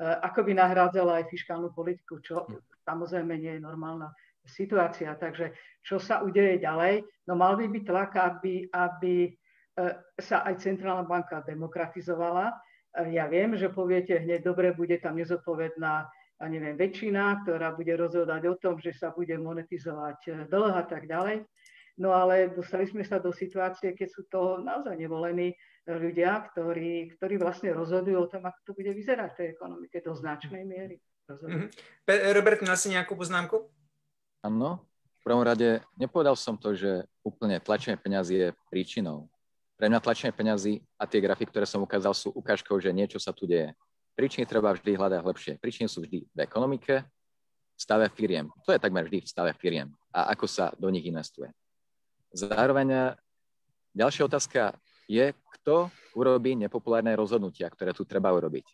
ako 0.00 0.48
by 0.48 0.52
nahrádzala 0.56 1.20
aj 1.20 1.28
fiskálnu 1.28 1.76
politiku, 1.76 2.24
čo 2.24 2.48
samozrejme 2.88 3.36
nie 3.36 3.60
je 3.60 3.62
normálna 3.64 4.08
situácia. 4.48 5.12
Takže 5.12 5.52
čo 5.84 6.00
sa 6.00 6.24
udeje 6.24 6.56
ďalej? 6.64 7.04
No 7.28 7.36
mal 7.36 7.60
by 7.60 7.68
byť 7.68 7.84
tlak, 7.84 8.12
aby, 8.16 8.64
aby 8.72 9.28
e, 9.28 9.30
sa 10.16 10.42
aj 10.48 10.64
centrálna 10.64 11.04
banka 11.04 11.44
demokratizovala. 11.44 12.48
E, 12.48 12.54
ja 13.12 13.28
viem, 13.28 13.52
že 13.60 13.68
poviete 13.68 14.16
hneď, 14.16 14.40
dobre, 14.40 14.72
bude 14.72 14.96
tam 14.96 15.20
nezodpovedná 15.20 16.08
a 16.40 16.44
neviem, 16.48 16.72
väčšina, 16.72 17.44
ktorá 17.44 17.76
bude 17.76 17.92
rozhodať 18.00 18.48
o 18.48 18.56
tom, 18.56 18.80
že 18.80 18.96
sa 18.96 19.12
bude 19.12 19.36
monetizovať 19.36 20.48
dlh 20.48 20.72
a 20.72 20.84
tak 20.88 21.04
ďalej. 21.04 21.44
No 22.00 22.16
ale 22.16 22.48
dostali 22.48 22.88
sme 22.88 23.04
sa 23.04 23.20
do 23.20 23.28
situácie, 23.28 23.92
keď 23.92 24.08
sú 24.08 24.24
to 24.32 24.64
naozaj 24.64 24.96
nevolení 24.96 25.52
ľudia, 25.84 26.48
ktorí, 26.48 27.12
ktorí 27.20 27.36
vlastne 27.36 27.76
rozhodujú 27.76 28.16
o 28.16 28.30
tom, 28.30 28.40
ako 28.48 28.56
to 28.64 28.72
bude 28.72 28.88
vyzerať 28.96 29.36
v 29.36 29.36
tej 29.36 29.46
ekonomike 29.52 30.00
do 30.00 30.16
značnej 30.16 30.64
miery. 30.64 30.96
Mm-hmm. 31.28 31.68
Robert, 32.32 32.64
mal 32.64 32.80
si 32.80 32.88
nejakú 32.88 33.12
poznámku? 33.14 33.68
Áno. 34.40 34.88
V 35.20 35.28
prvom 35.28 35.44
rade 35.44 35.84
nepovedal 36.00 36.32
som 36.32 36.56
to, 36.56 36.72
že 36.72 37.04
úplne 37.20 37.60
tlačenie 37.60 38.00
peňazí 38.00 38.34
je 38.40 38.48
príčinou. 38.72 39.28
Pre 39.76 39.84
mňa 39.84 40.00
tlačenie 40.00 40.32
peňazí 40.32 40.80
a 40.96 41.04
tie 41.04 41.20
grafy, 41.20 41.44
ktoré 41.44 41.68
som 41.68 41.84
ukázal, 41.84 42.16
sú 42.16 42.32
ukážkou, 42.32 42.80
že 42.80 42.88
niečo 42.88 43.20
sa 43.20 43.36
tu 43.36 43.44
deje. 43.44 43.76
Príčiny 44.16 44.48
treba 44.48 44.72
vždy 44.72 44.96
hľadať 44.96 45.20
lepšie. 45.20 45.52
Príčiny 45.60 45.92
sú 45.92 46.00
vždy 46.00 46.24
v 46.24 46.38
ekonomike, 46.40 47.04
v 47.04 47.80
stave 47.80 48.08
firiem. 48.08 48.48
To 48.64 48.72
je 48.72 48.80
takmer 48.80 49.04
vždy 49.04 49.20
v 49.20 49.28
stave 49.28 49.52
firiem 49.60 49.92
a 50.08 50.32
ako 50.32 50.48
sa 50.48 50.72
do 50.80 50.88
nich 50.88 51.04
investuje. 51.04 51.52
Zároveň 52.30 53.18
ďalšia 53.94 54.26
otázka 54.30 54.78
je, 55.10 55.34
kto 55.60 55.90
urobí 56.14 56.54
nepopulárne 56.54 57.10
rozhodnutia, 57.18 57.66
ktoré 57.66 57.90
tu 57.90 58.06
treba 58.06 58.30
urobiť. 58.30 58.66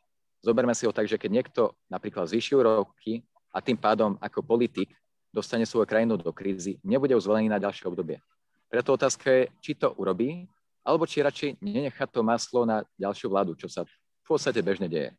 Zoberme 0.44 0.76
si 0.76 0.84
ho 0.84 0.92
tak, 0.92 1.08
že 1.08 1.16
keď 1.16 1.30
niekto 1.32 1.62
napríklad 1.88 2.28
zvyšší 2.28 2.54
úroky 2.54 3.24
a 3.50 3.64
tým 3.64 3.80
pádom 3.80 4.20
ako 4.20 4.44
politik 4.44 4.92
dostane 5.32 5.64
svoju 5.64 5.88
krajinu 5.88 6.20
do 6.20 6.30
krízy, 6.30 6.76
nebude 6.84 7.16
uzvolený 7.16 7.48
na 7.48 7.60
ďalšie 7.60 7.88
obdobie. 7.88 8.20
Preto 8.68 8.94
otázka 8.94 9.26
je, 9.32 9.42
či 9.64 9.72
to 9.76 9.92
urobí, 9.96 10.44
alebo 10.86 11.08
či 11.08 11.24
radšej 11.24 11.58
nenechá 11.58 12.06
to 12.06 12.22
maslo 12.22 12.62
na 12.62 12.86
ďalšiu 12.94 13.26
vládu, 13.32 13.52
čo 13.58 13.66
sa 13.66 13.82
v 13.82 13.92
podstate 14.24 14.62
bežne 14.62 14.86
deje. 14.86 15.10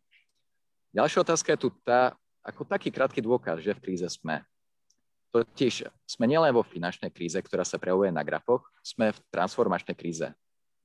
Ďalšia 0.95 1.21
otázka 1.27 1.53
je 1.53 1.59
tu 1.59 1.69
tá, 1.83 2.15
ako 2.41 2.63
taký 2.63 2.89
krátky 2.89 3.19
dôkaz, 3.19 3.59
že 3.59 3.75
v 3.75 3.83
kríze 3.83 4.07
sme. 4.07 4.41
Totiž 5.31 5.87
sme 6.07 6.25
nielen 6.25 6.55
vo 6.55 6.63
finančnej 6.63 7.11
kríze, 7.11 7.37
ktorá 7.37 7.67
sa 7.67 7.75
prejavuje 7.75 8.09
na 8.09 8.23
grafoch, 8.23 8.63
sme 8.79 9.11
v 9.11 9.19
transformačnej 9.29 9.93
kríze. 9.93 10.31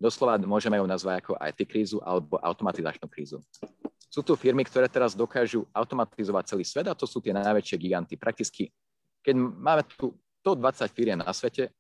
Doslova 0.03 0.35
môžeme 0.43 0.83
ju 0.83 0.87
nazvať 0.87 1.23
ako 1.23 1.39
IT 1.39 1.61
krízu 1.71 2.03
alebo 2.03 2.35
automatizačnú 2.43 3.07
krízu. 3.07 3.39
Sú 4.11 4.21
tu 4.21 4.35
firmy, 4.35 4.67
ktoré 4.67 4.91
teraz 4.91 5.15
dokážu 5.15 5.65
automatizovať 5.73 6.45
celý 6.53 6.65
svet 6.67 6.91
a 6.91 6.99
to 6.99 7.07
sú 7.07 7.23
tie 7.23 7.33
najväčšie 7.33 7.77
giganty. 7.79 8.19
Prakticky, 8.19 8.75
keď 9.23 9.35
máme 9.39 9.87
tu 9.87 10.13
120 10.43 10.91
firiem 10.91 11.23
na 11.23 11.31
svete, 11.31 11.71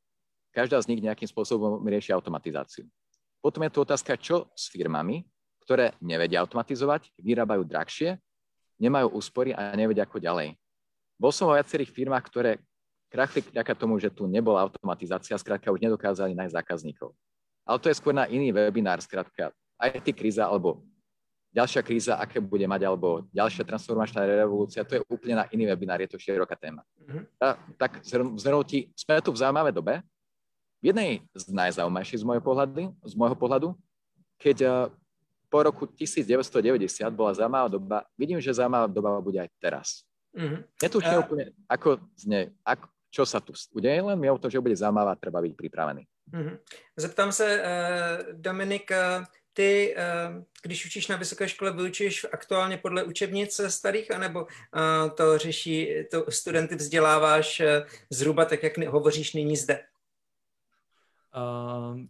každá 0.55 0.79
z 0.79 0.95
nich 0.95 1.03
nejakým 1.03 1.27
spôsobom 1.27 1.83
rieši 1.83 2.15
automatizáciu. 2.15 2.87
Potom 3.43 3.67
je 3.67 3.75
tu 3.75 3.83
otázka, 3.83 4.15
čo 4.15 4.47
s 4.55 4.71
firmami, 4.71 5.27
ktoré 5.67 5.99
nevedia 5.99 6.39
automatizovať, 6.47 7.11
vyrábajú 7.19 7.67
drahšie, 7.67 8.23
nemajú 8.79 9.19
úspory 9.19 9.51
a 9.51 9.75
nevedia 9.75 10.07
ako 10.07 10.23
ďalej. 10.23 10.55
Bol 11.23 11.31
som 11.31 11.47
vo 11.47 11.55
viacerých 11.55 11.95
firmách, 11.95 12.27
ktoré 12.27 12.59
krachli 13.07 13.47
vďaka 13.47 13.79
tomu, 13.79 14.03
že 14.03 14.11
tu 14.11 14.27
nebola 14.27 14.67
automatizácia, 14.67 15.39
skrátka 15.39 15.71
už 15.71 15.79
nedokázali 15.79 16.35
nájsť 16.35 16.57
zákazníkov. 16.59 17.15
Ale 17.63 17.79
to 17.79 17.87
je 17.87 17.99
skôr 18.03 18.11
na 18.11 18.27
iný 18.27 18.51
webinár, 18.51 18.99
skrátka 18.99 19.55
IT 19.79 20.11
kríza 20.19 20.51
alebo 20.51 20.83
ďalšia 21.55 21.87
kríza, 21.87 22.19
aké 22.19 22.43
bude 22.43 22.67
mať, 22.67 22.83
alebo 22.91 23.23
ďalšia 23.31 23.63
transformačná 23.63 24.27
revolúcia, 24.27 24.83
to 24.83 24.99
je 24.99 25.03
úplne 25.07 25.39
na 25.39 25.47
iný 25.55 25.71
webinár, 25.71 26.03
je 26.03 26.11
to 26.11 26.19
široká 26.19 26.59
téma. 26.59 26.83
Mm-hmm. 26.99 27.23
A, 27.39 27.55
tak 27.79 28.03
zhrnutí, 28.41 28.91
sme 28.99 29.23
tu 29.23 29.31
v 29.31 29.39
zaujímavej 29.39 29.75
dobe, 29.79 29.95
v 30.83 30.85
jednej 30.91 31.23
z 31.37 31.55
najzaujímavejších 31.55 32.19
z 32.19 32.27
môjho 32.27 32.43
pohľadu, 32.43 32.91
z 33.07 33.15
môjho 33.15 33.37
pohľadu 33.39 33.69
keď 34.43 34.59
uh, 34.67 34.75
po 35.47 35.63
roku 35.63 35.87
1990 35.87 37.07
bola 37.15 37.31
zaujímavá 37.31 37.69
doba, 37.71 37.99
vidím, 38.19 38.43
že 38.43 38.51
zaujímavá 38.51 38.91
doba 38.91 39.23
bude 39.23 39.39
aj 39.39 39.49
teraz. 39.63 40.03
Mm-hmm. 40.33 40.65
Netuším 40.83 41.19
uh, 41.19 41.25
úplne, 41.25 41.45
ako 41.69 42.01
zne, 42.17 42.57
ako, 42.65 42.89
čo 43.13 43.23
sa 43.29 43.41
tu 43.41 43.53
udeje, 43.77 44.01
len 44.01 44.17
mi 44.17 44.31
o 44.33 44.41
to, 44.41 44.49
že 44.49 44.65
bude 44.65 44.73
zaujímavá, 44.73 45.13
treba 45.21 45.45
byť 45.45 45.53
pripravený. 45.53 46.09
Mm-hmm. 46.33 46.57
Zeptám 46.97 47.33
se, 47.33 47.47
uh, 47.61 48.33
Dominik, 48.33 48.91
uh, 48.91 49.25
ty, 49.53 49.95
uh, 49.97 50.43
když 50.63 50.87
učíš 50.87 51.09
na 51.09 51.17
vysoké 51.17 51.49
škole, 51.49 51.73
vyučuješ 51.73 52.27
aktuálně 52.33 52.79
podle 52.79 53.05
učebnic 53.05 53.61
starých, 53.69 54.15
anebo 54.15 54.45
uh, 54.45 55.11
to 55.15 55.39
řeší, 55.39 55.89
to 56.11 56.31
studenty 56.31 56.75
vzděláváš 56.75 57.61
uh, 57.61 57.67
zhruba 58.11 58.45
tak, 58.45 58.63
jak 58.63 58.79
hovoříš 58.79 59.35
nyní 59.35 59.57
zde? 59.57 59.85
Uh, 61.37 62.01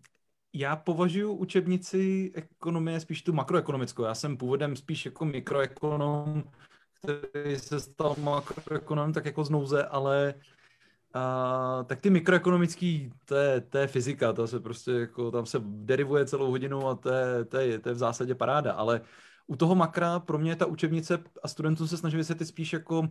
já 0.52 0.76
považuji 0.76 1.34
učebnici 1.34 2.30
ekonomie 2.34 3.00
spíš 3.00 3.22
tu 3.22 3.32
makroekonomickou. 3.32 4.04
Já 4.04 4.14
jsem 4.14 4.36
původem 4.36 4.76
spíš 4.76 5.04
jako 5.04 5.24
mikroekonom, 5.24 6.44
který 7.02 7.58
se 7.58 7.80
stal 7.80 8.16
makroekonomem 8.18 9.12
tak 9.12 9.26
jako 9.26 9.44
z 9.44 9.50
nouze, 9.50 9.84
ale 9.84 10.34
uh, 11.14 11.84
tak 11.84 12.00
ty 12.00 12.10
mikroekonomický, 12.10 13.12
to 13.24 13.34
je, 13.34 13.60
to 13.60 13.78
je 13.78 13.86
fyzika, 13.86 14.32
to 14.32 14.46
se 14.46 14.60
prostě 14.60 14.92
jako, 14.92 15.30
tam 15.30 15.46
se 15.46 15.58
derivuje 15.64 16.26
celou 16.26 16.50
hodinu 16.50 16.88
a 16.88 16.94
to 16.94 17.08
je, 17.08 17.44
to 17.44 17.56
je, 17.56 17.78
to 17.78 17.88
je 17.88 17.94
v 17.94 17.98
zásadě 17.98 18.34
paráda, 18.34 18.72
ale 18.72 19.00
u 19.46 19.56
toho 19.56 19.74
makra 19.74 20.18
pro 20.18 20.38
mě 20.38 20.56
ta 20.56 20.66
učebnice 20.66 21.18
a 21.42 21.48
studentům 21.48 21.88
se 21.88 21.96
snaží 21.96 22.16
vysvětlit 22.16 22.46
spíš 22.46 22.72
jako 22.72 23.08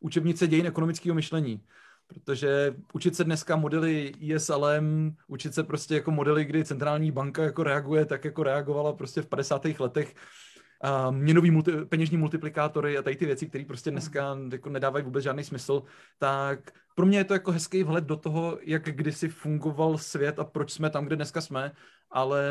učebnice 0.00 0.46
dějin 0.46 0.66
ekonomického 0.66 1.14
myšlení. 1.14 1.64
Protože 2.06 2.74
učit 2.92 3.16
se 3.16 3.24
dneska 3.24 3.56
modely 3.56 4.12
ISLM, 4.20 5.16
učit 5.26 5.54
se 5.54 5.62
prostě 5.62 5.94
jako 5.94 6.10
modely, 6.10 6.44
kdy 6.44 6.64
centrální 6.64 7.10
banka 7.10 7.42
jako 7.42 7.62
reaguje 7.62 8.04
tak, 8.04 8.24
jako 8.24 8.42
reagovala 8.42 8.92
prostě 8.92 9.22
v 9.22 9.26
50. 9.26 9.64
letech, 9.78 10.14
a 10.16 10.43
měnový 11.10 11.50
multi, 11.50 11.72
peněžní 11.72 12.16
multiplikátory 12.16 12.98
a 12.98 13.02
tady 13.02 13.16
ty 13.16 13.26
věci, 13.26 13.46
které 13.46 13.64
prostě 13.64 13.90
dneska 13.90 14.38
jako 14.52 14.70
nedávají 14.70 15.04
vůbec 15.04 15.24
žádný 15.24 15.44
smysl, 15.44 15.82
tak 16.18 16.70
pro 16.94 17.06
mě 17.06 17.18
je 17.18 17.24
to 17.24 17.34
jako 17.34 17.52
hezký 17.52 17.82
vhled 17.82 18.04
do 18.04 18.16
toho, 18.16 18.58
jak 18.62 18.82
kdysi 18.82 19.28
fungoval 19.28 19.98
svět 19.98 20.38
a 20.38 20.44
proč 20.44 20.72
jsme 20.72 20.90
tam, 20.90 21.06
kde 21.06 21.16
dneska 21.16 21.40
jsme, 21.40 21.72
ale 22.10 22.42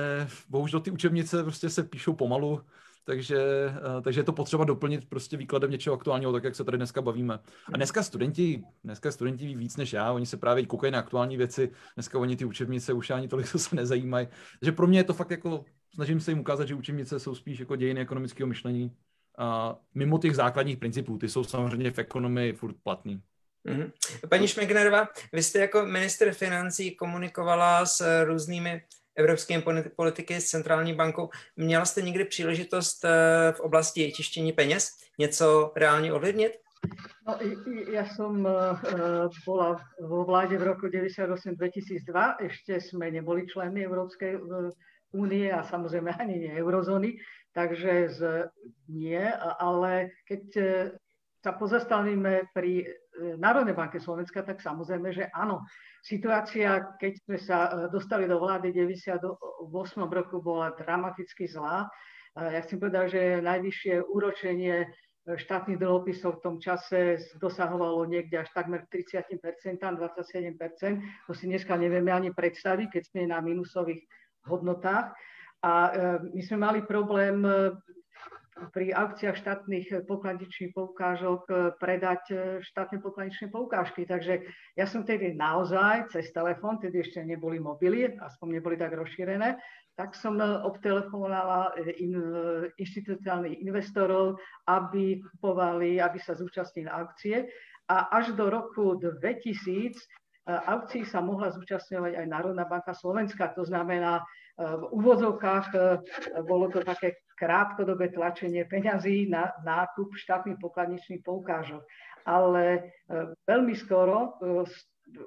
bohužel 0.50 0.80
ty 0.80 0.92
učebnice 0.92 1.44
prostě 1.44 1.70
se 1.70 1.84
píšou 1.84 2.14
pomalu, 2.14 2.62
takže, 3.06 3.38
eh, 3.98 4.02
takže 4.02 4.20
je 4.20 4.24
to 4.24 4.34
potřeba 4.34 4.64
doplnit 4.64 5.10
prostě 5.10 5.38
výkladem 5.38 5.72
něčeho 5.72 5.96
aktuálního, 5.96 6.34
tak 6.34 6.44
jak 6.44 6.56
se 6.56 6.64
tady 6.64 6.78
dneska 6.78 7.02
bavíme. 7.02 7.40
A 7.74 7.78
dneska 7.78 8.04
studenti, 8.04 8.64
dneska 8.84 9.12
studenti 9.12 9.46
ví 9.46 9.56
víc 9.56 9.78
než 9.78 9.94
já, 9.94 10.12
oni 10.12 10.26
se 10.26 10.38
právě 10.38 10.66
koukají 10.66 10.92
na 10.94 11.00
aktuální 11.00 11.38
věci, 11.38 11.72
dneska 11.96 12.20
oni 12.20 12.36
ty 12.36 12.46
učebnice 12.46 12.94
už 12.94 13.10
ani 13.10 13.28
tolik 13.28 13.48
se 13.56 13.76
nezajímají. 13.76 14.28
Takže 14.60 14.72
pro 14.72 14.88
mě 14.88 15.00
je 15.00 15.04
to 15.04 15.14
fakt 15.14 15.32
jako, 15.32 15.66
snažím 15.94 16.20
se 16.20 16.32
jim 16.32 16.40
ukázat, 16.40 16.66
že 16.66 16.76
učebnice 16.76 17.20
jsou 17.20 17.36
spíš 17.36 17.60
jako 17.60 17.76
dějiny 17.76 18.02
ekonomického 18.02 18.48
myšlení 18.48 18.96
a 19.38 19.76
mimo 19.96 20.18
těch 20.18 20.36
základních 20.36 20.78
principů, 20.78 21.18
ty 21.18 21.30
jsou 21.30 21.44
samozřejmě 21.44 21.92
v 21.92 22.00
ekonomii 22.00 22.54
furt 22.54 22.76
platný. 22.84 23.22
Mm-hmm. 23.68 23.92
Paní 24.30 24.48
Šmegnerová, 24.48 25.08
vy 25.34 25.44
jste 25.44 25.60
jako 25.60 25.86
minister 25.86 26.34
financí 26.34 26.96
komunikovala 26.96 27.86
s 27.86 28.24
různými 28.24 28.82
evropskými 29.16 29.64
politiky 29.96 30.42
s 30.42 30.46
centrální 30.46 30.94
bankou. 30.94 31.30
Měla 31.56 31.86
jste 31.86 32.02
někdy 32.02 32.26
příležitost 32.26 33.06
eh, 33.06 33.52
v 33.52 33.60
oblasti 33.60 34.12
tištění 34.12 34.52
peněz 34.52 34.90
něco 35.20 35.74
reálně 35.76 36.14
ovlivnit? 36.14 36.52
No, 37.28 37.40
ja 37.88 38.04
som 38.12 38.44
uh, 38.44 38.76
bola 39.48 39.80
vo 40.04 40.28
vláde 40.28 40.60
v 40.60 40.68
roku 40.68 40.92
98-2002, 40.92 42.44
ešte 42.44 42.84
sme 42.84 43.08
neboli 43.08 43.48
členmi 43.48 43.88
Európskej 43.88 44.36
únie 45.14 45.54
a 45.54 45.62
samozrejme 45.64 46.18
ani 46.18 46.50
nie 46.50 46.54
eurozóny, 46.58 47.16
takže 47.54 48.10
z, 48.10 48.20
nie, 48.90 49.22
ale 49.62 50.12
keď 50.26 50.42
sa 51.44 51.52
pozastavíme 51.54 52.50
pri 52.52 52.88
Národnej 53.38 53.78
banke 53.78 54.02
Slovenska, 54.02 54.42
tak 54.42 54.58
samozrejme, 54.58 55.14
že 55.14 55.30
áno, 55.30 55.62
Situácia, 56.04 56.84
keď 57.00 57.14
sme 57.24 57.38
sa 57.40 57.58
e, 57.72 57.88
dostali 57.88 58.28
do 58.28 58.36
vlády 58.36 58.76
v 58.76 59.00
98. 59.00 59.40
roku, 60.04 60.44
bola 60.44 60.76
dramaticky 60.76 61.48
zlá. 61.48 61.88
Ja 62.36 62.60
chcem 62.60 62.76
povedať, 62.76 63.06
že 63.16 63.24
najvyššie 63.40 64.04
úročenie 64.12 64.84
e, 64.84 64.88
štátnych 65.40 65.80
dlhopisov 65.80 66.44
v 66.44 66.44
tom 66.44 66.56
čase 66.60 67.24
dosahovalo 67.40 68.04
niekde 68.04 68.44
až 68.44 68.52
takmer 68.52 68.84
30%, 68.92 69.40
27%. 69.80 71.00
To 71.00 71.32
si 71.32 71.48
dneska 71.48 71.80
nevieme 71.80 72.12
ani 72.12 72.36
predstaviť, 72.36 73.00
keď 73.00 73.04
sme 73.08 73.32
na 73.32 73.40
minusových 73.40 74.04
hodnotách. 74.48 75.16
A 75.64 75.74
e, 75.88 75.92
my 76.36 76.42
sme 76.44 76.58
mali 76.60 76.80
problém 76.84 77.44
pri 78.54 78.94
aukciách 78.94 79.38
štátnych 79.38 80.06
pokladničných 80.06 80.78
poukážok 80.78 81.42
eh, 81.50 81.58
predať 81.82 82.24
štátne 82.62 83.02
pokladničné 83.02 83.50
poukážky. 83.50 84.06
Takže 84.06 84.46
ja 84.78 84.86
som 84.86 85.02
tedy 85.02 85.34
naozaj 85.34 86.14
cez 86.14 86.30
telefón, 86.30 86.78
tedy 86.78 87.02
ešte 87.02 87.26
neboli 87.26 87.58
mobily, 87.58 88.14
aspoň 88.22 88.62
neboli 88.62 88.76
tak 88.78 88.94
rozšírené, 88.94 89.58
tak 89.94 90.18
som 90.18 90.38
obtelefonovala 90.42 91.78
in, 92.02 92.18
inštitucionálnych 92.82 93.62
investorov, 93.62 94.42
aby 94.66 95.22
kupovali, 95.22 96.02
aby 96.02 96.18
sa 96.18 96.34
zúčastnili 96.34 96.90
na 96.90 97.06
aukcie. 97.06 97.46
A 97.94 98.10
až 98.10 98.34
do 98.34 98.50
roku 98.50 98.98
2000 98.98 99.94
aukcií 100.48 101.08
sa 101.08 101.24
mohla 101.24 101.52
zúčastňovať 101.56 102.20
aj 102.20 102.26
Národná 102.28 102.68
banka 102.68 102.92
Slovenska. 102.92 103.56
To 103.56 103.64
znamená, 103.64 104.24
v 104.60 104.86
úvodzovkách 104.92 105.66
bolo 106.46 106.70
to 106.70 106.84
také 106.84 107.24
krátkodobé 107.34 108.14
tlačenie 108.14 108.68
peňazí 108.68 109.26
na 109.32 109.50
nákup 109.66 110.14
štátnych 110.14 110.62
pokladničných 110.62 111.26
poukážok. 111.26 111.82
Ale 112.28 112.94
veľmi 113.48 113.74
skoro 113.76 114.38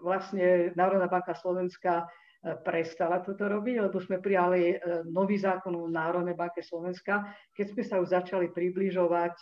vlastne 0.04 0.72
Národná 0.78 1.10
banka 1.10 1.34
Slovenska 1.34 2.06
prestala 2.62 3.24
toto 3.24 3.50
robiť, 3.50 3.90
lebo 3.90 3.98
sme 3.98 4.22
prijali 4.22 4.78
nový 5.10 5.40
zákon 5.40 5.74
o 5.74 5.90
Národnej 5.90 6.38
banke 6.38 6.62
Slovenska, 6.62 7.34
keď 7.56 7.66
sme 7.74 7.82
sa 7.82 7.96
už 7.98 8.08
začali 8.14 8.54
približovať 8.54 9.36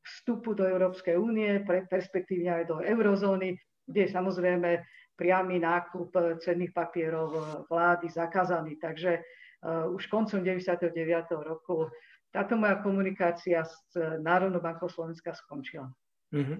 vstupu 0.00 0.56
do 0.56 0.64
Európskej 0.64 1.20
únie, 1.20 1.60
perspektívne 1.90 2.62
aj 2.62 2.64
do 2.66 2.80
eurozóny, 2.80 3.54
kde 3.86 4.00
je 4.00 4.14
samozrejme 4.14 4.82
priamy 5.16 5.58
nákup 5.58 6.40
cenných 6.40 6.72
papierov 6.72 7.64
vlády 7.70 8.08
zakázaný. 8.08 8.76
Takže 8.80 9.20
uh, 9.20 9.94
už 9.94 10.06
koncom 10.06 10.44
99. 10.44 10.88
roku 11.30 11.90
táto 12.32 12.56
moja 12.56 12.80
komunikácia 12.80 13.60
s 13.64 13.92
Národnou 14.24 14.60
bankou 14.60 14.88
Slovenska 14.88 15.36
skončila. 15.36 15.92
Mm-hmm. 16.32 16.58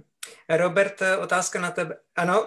Robert, 0.53 1.03
otázka 1.21 1.61
na 1.61 1.71
tebe. 1.71 1.97
Ano, 2.17 2.47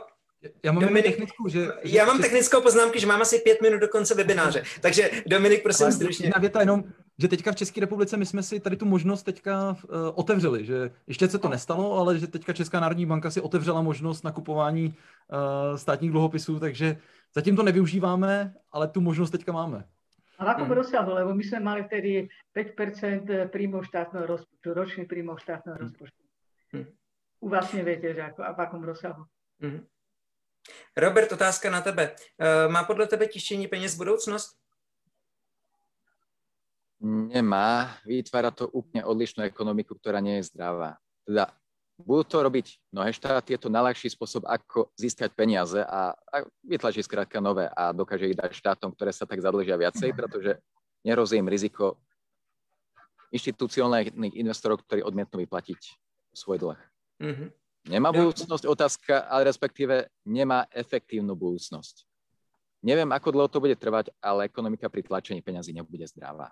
já 0.64 0.72
mám 0.72 0.84
Dominik, 0.84 1.06
technickou, 1.06 1.48
že. 1.48 1.68
Já 1.84 2.06
mám 2.06 2.22
technickou 2.22 2.62
poznámku, 2.62 3.00
že 3.00 3.08
mám 3.08 3.22
asi 3.22 3.40
pět 3.40 3.62
minut 3.62 3.80
do 3.80 3.88
konce 3.88 4.16
webináře. 4.16 4.64
Takže 4.82 5.10
Dominik, 5.28 5.64
prosím, 5.64 5.92
stručně. 5.92 6.26
Jedna 6.26 6.40
věta 6.40 6.60
jenom, 6.60 6.84
že 7.18 7.28
teďka 7.28 7.52
v 7.52 7.56
České 7.56 7.82
republice 7.82 8.18
my 8.18 8.26
jsme 8.26 8.44
si 8.44 8.60
tady 8.60 8.76
tu 8.78 8.86
možnost 8.86 9.24
teďka 9.24 9.70
uh, 9.70 9.78
otevřeli, 10.16 10.66
že 10.66 10.92
ještě 11.08 11.28
se 11.28 11.40
to 11.40 11.50
nestalo, 11.50 11.98
ale 11.98 12.20
že 12.20 12.28
teďka 12.28 12.54
Česká 12.54 12.80
národní 12.80 13.06
banka 13.06 13.32
si 13.32 13.42
otevřela 13.42 13.82
možnost 13.82 14.24
nakupování 14.24 14.88
uh, 14.88 15.78
státních 15.78 16.12
dluhopisů, 16.12 16.60
takže 16.60 16.98
zatím 17.36 17.56
to 17.56 17.64
nevyužíváme, 17.64 18.54
ale 18.72 18.88
tu 18.88 19.02
možnost 19.02 19.32
teďka 19.32 19.52
máme. 19.52 19.84
A 20.38 20.46
v 20.46 20.50
akom 20.50 20.68
hmm. 20.68 20.78
rozsahu? 20.84 21.12
Lebo 21.16 21.32
my 21.32 21.44
sme 21.44 21.60
mali 21.64 21.82
vtedy 21.88 22.28
5% 22.52 23.48
príjmov 23.56 23.88
štátneho 23.88 24.28
rozpočtu, 24.28 24.68
ročný 24.74 25.04
príjmov 25.08 25.40
štátneho 25.40 25.80
hmm. 25.80 25.84
rozpočtu. 25.88 26.24
Hmm. 26.76 26.88
U 27.40 27.48
vás 27.50 27.72
neviete, 27.72 28.12
že 28.12 28.22
ako, 28.22 28.44
a 28.44 28.52
v 28.52 28.60
akom 28.60 28.84
rozsahu. 28.84 29.24
Hmm. 29.64 29.88
Robert, 30.98 31.32
otázka 31.32 31.70
na 31.70 31.82
tebe. 31.82 32.12
Uh, 32.36 32.72
má 32.72 32.84
podle 32.84 33.08
tebe 33.08 33.28
tištění 33.28 33.68
peněz 33.68 33.96
budoucnost? 33.96 34.65
Nemá. 37.06 37.94
Vytvára 38.02 38.50
to 38.50 38.66
úplne 38.74 39.06
odlišnú 39.06 39.46
ekonomiku, 39.46 39.94
ktorá 39.94 40.18
nie 40.18 40.42
je 40.42 40.50
zdravá. 40.50 40.98
Teda 41.22 41.54
budú 42.02 42.24
to 42.26 42.38
robiť 42.42 42.66
mnohé 42.90 43.14
štáty, 43.14 43.56
je 43.56 43.62
to 43.62 43.70
najľahší 43.70 44.10
spôsob, 44.12 44.44
ako 44.50 44.90
získať 44.98 45.32
peniaze 45.32 45.80
a, 45.80 46.12
a 46.12 46.36
vytlačiť 46.66 47.06
skrátka 47.06 47.38
nové 47.38 47.70
a 47.72 47.94
dokáže 47.94 48.34
ich 48.34 48.36
dať 48.36 48.52
štátom, 48.52 48.92
ktoré 48.92 49.14
sa 49.14 49.24
tak 49.24 49.40
zadlžia 49.40 49.78
viacej, 49.80 50.12
pretože 50.18 50.60
nerozí 51.06 51.38
im 51.38 51.48
riziko 51.48 52.02
inštitucionálnych 53.32 54.36
investorov, 54.36 54.82
ktorí 54.84 55.06
odmietnú 55.06 55.40
vyplatiť 55.46 55.80
svoj 56.36 56.58
dlh. 56.58 56.80
Mm-hmm. 57.22 57.50
Nemá 57.86 58.10
budúcnosť 58.10 58.66
otázka, 58.66 59.30
ale 59.30 59.46
respektíve 59.46 60.10
nemá 60.26 60.66
efektívnu 60.74 61.38
budúcnosť. 61.38 62.04
Neviem, 62.82 63.08
ako 63.14 63.30
dlho 63.30 63.48
to 63.48 63.62
bude 63.62 63.78
trvať, 63.78 64.10
ale 64.20 64.50
ekonomika 64.50 64.90
pri 64.90 65.06
tlačení 65.06 65.40
peňazí 65.40 65.72
nebude 65.72 66.06
zdravá. 66.10 66.50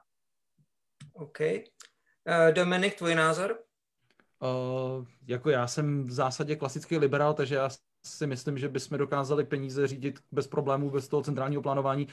OK. 1.14 1.40
Uh, 1.40 2.54
Dominik, 2.54 2.96
tvůj 2.98 3.16
názor? 3.16 3.60
Uh, 4.40 5.06
jako 5.28 5.50
já 5.50 5.68
jsem 5.68 6.04
v 6.04 6.12
zásadě 6.12 6.56
klasický 6.56 6.98
liberál, 6.98 7.34
takže 7.34 7.56
já 7.56 7.70
si 8.06 8.28
myslím, 8.28 8.58
že 8.58 8.70
bychom 8.70 8.98
dokázali 8.98 9.44
peníze 9.44 9.88
řídit 9.88 10.20
bez 10.32 10.48
problémů, 10.48 10.90
bez 10.90 11.08
toho 11.08 11.24
centrálního 11.24 11.62
plánování. 11.62 12.08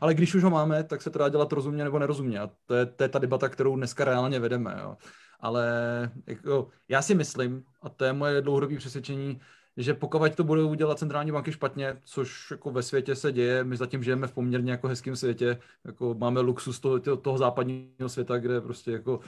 Ale 0.00 0.14
když 0.14 0.34
už 0.34 0.42
ho 0.42 0.50
máme, 0.50 0.84
tak 0.84 1.02
se 1.02 1.10
to 1.10 1.18
dá 1.18 1.28
dělat 1.28 1.52
rozumně 1.52 1.84
nebo 1.84 1.98
nerozumně. 1.98 2.40
A 2.40 2.50
to 2.66 2.74
je, 2.74 2.86
to 2.86 3.02
je 3.02 3.08
ta 3.08 3.18
debata, 3.18 3.48
kterou 3.48 3.76
dneska 3.76 4.04
reálně 4.04 4.40
vedeme. 4.40 4.76
Jo 4.80 4.96
ale 5.40 6.10
jako, 6.26 6.68
já 6.88 7.02
si 7.02 7.14
myslím, 7.14 7.64
a 7.82 7.88
to 7.88 8.04
je 8.04 8.12
moje 8.12 8.42
dlouhodobé 8.42 8.76
přesvědčení, 8.76 9.40
že 9.76 9.94
pokud 9.94 10.34
to 10.34 10.44
budou 10.44 10.74
dělat 10.74 10.98
centrální 10.98 11.32
banky 11.32 11.52
špatně, 11.52 11.96
což 12.04 12.50
jako 12.50 12.70
ve 12.70 12.82
světě 12.82 13.14
se 13.14 13.32
děje, 13.32 13.64
my 13.64 13.76
zatím 13.76 14.02
žijeme 14.02 14.26
v 14.26 14.32
poměrně 14.32 14.70
jako 14.70 14.88
hezkém 14.88 15.16
světě, 15.16 15.58
jako 15.84 16.14
máme 16.14 16.40
luxus 16.40 16.80
toho, 16.80 16.98
toho 16.98 17.38
západního 17.38 18.08
světa, 18.08 18.38
kde 18.38 18.60
prostě 18.60 18.90
jako 18.92 19.20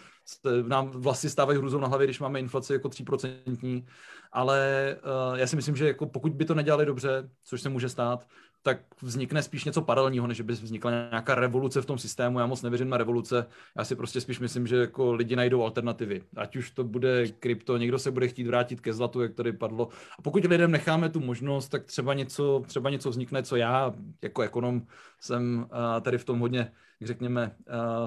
nám 0.67 0.91
vlastně 0.91 1.31
stávají 1.31 1.59
hrůzou 1.59 1.81
na 1.81 1.89
hlavě, 1.89 2.07
když 2.07 2.21
máme 2.21 2.41
inflaci 2.41 2.73
jako 2.73 2.89
3%, 2.89 3.85
ale 4.33 4.97
uh, 5.31 5.39
já 5.39 5.47
si 5.47 5.57
myslím, 5.57 5.77
že 5.77 5.87
jako 5.87 6.07
pokud 6.07 6.33
by 6.33 6.45
to 6.45 6.55
nedělali 6.55 6.87
dobře, 6.87 7.31
což 7.45 7.61
se 7.61 7.69
může 7.69 7.89
stát, 7.89 8.27
tak 8.63 8.79
vznikne 9.03 9.43
spíš 9.43 9.65
něco 9.65 9.83
paralelního, 9.83 10.27
než 10.27 10.41
by 10.41 10.53
vznikla 10.53 10.91
nějaká 10.91 11.35
revoluce 11.35 11.83
v 11.83 11.87
tom 11.87 11.99
systému. 11.99 12.39
Já 12.39 12.47
moc 12.47 12.63
nevěřím 12.63 12.89
na 12.89 12.97
revoluce. 12.97 13.47
Já 13.77 13.85
si 13.85 13.97
prostě 13.97 14.21
spíš 14.21 14.41
myslím, 14.41 14.67
že 14.67 14.77
jako 14.77 15.13
lidi 15.13 15.37
najdou 15.37 15.63
alternativy. 15.63 16.23
Ať 16.37 16.57
už 16.57 16.71
to 16.71 16.85
bude 16.85 17.29
krypto, 17.29 17.77
někdo 17.77 17.99
se 17.99 18.11
bude 18.11 18.29
chtít 18.29 18.47
vrátit 18.47 18.81
ke 18.81 18.93
zlatu, 18.93 19.21
jak 19.21 19.35
tady 19.35 19.53
padlo. 19.53 19.89
A 20.19 20.23
pokud 20.23 20.45
lidem 20.45 20.71
necháme 20.71 21.09
tu 21.09 21.21
možnost, 21.21 21.69
tak 21.69 21.85
třeba 21.85 22.15
něco, 22.15 22.63
třeba 22.67 22.91
něco 22.91 23.11
vznikne, 23.11 23.43
co 23.43 23.57
já 23.57 23.95
jako 24.23 24.43
ekonom 24.43 24.83
jsem 25.21 25.67
tady 26.01 26.19
v 26.19 26.25
tom 26.25 26.39
hodně, 26.39 26.73
řekněme, 27.03 27.57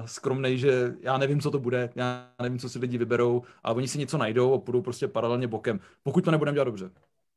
skromnej, 0.04 0.58
že 0.58 0.94
já 1.00 1.18
nevím, 1.18 1.40
co 1.40 1.50
to 1.50 1.58
bude, 1.58 1.90
já 1.94 2.28
nevím, 2.42 2.58
co 2.58 2.68
si 2.68 2.78
lidi 2.78 2.98
vyberou, 2.98 3.42
a 3.64 3.72
oni 3.72 3.88
si 3.88 3.98
něco 3.98 4.18
najdou 4.18 4.54
a 4.54 4.58
půjdou 4.58 4.82
prostě 4.82 5.08
paralelně 5.08 5.48
bokem, 5.48 5.80
pokud 6.02 6.24
to 6.24 6.30
nebudeme 6.30 6.54
dělat 6.54 6.64
dobře. 6.64 6.90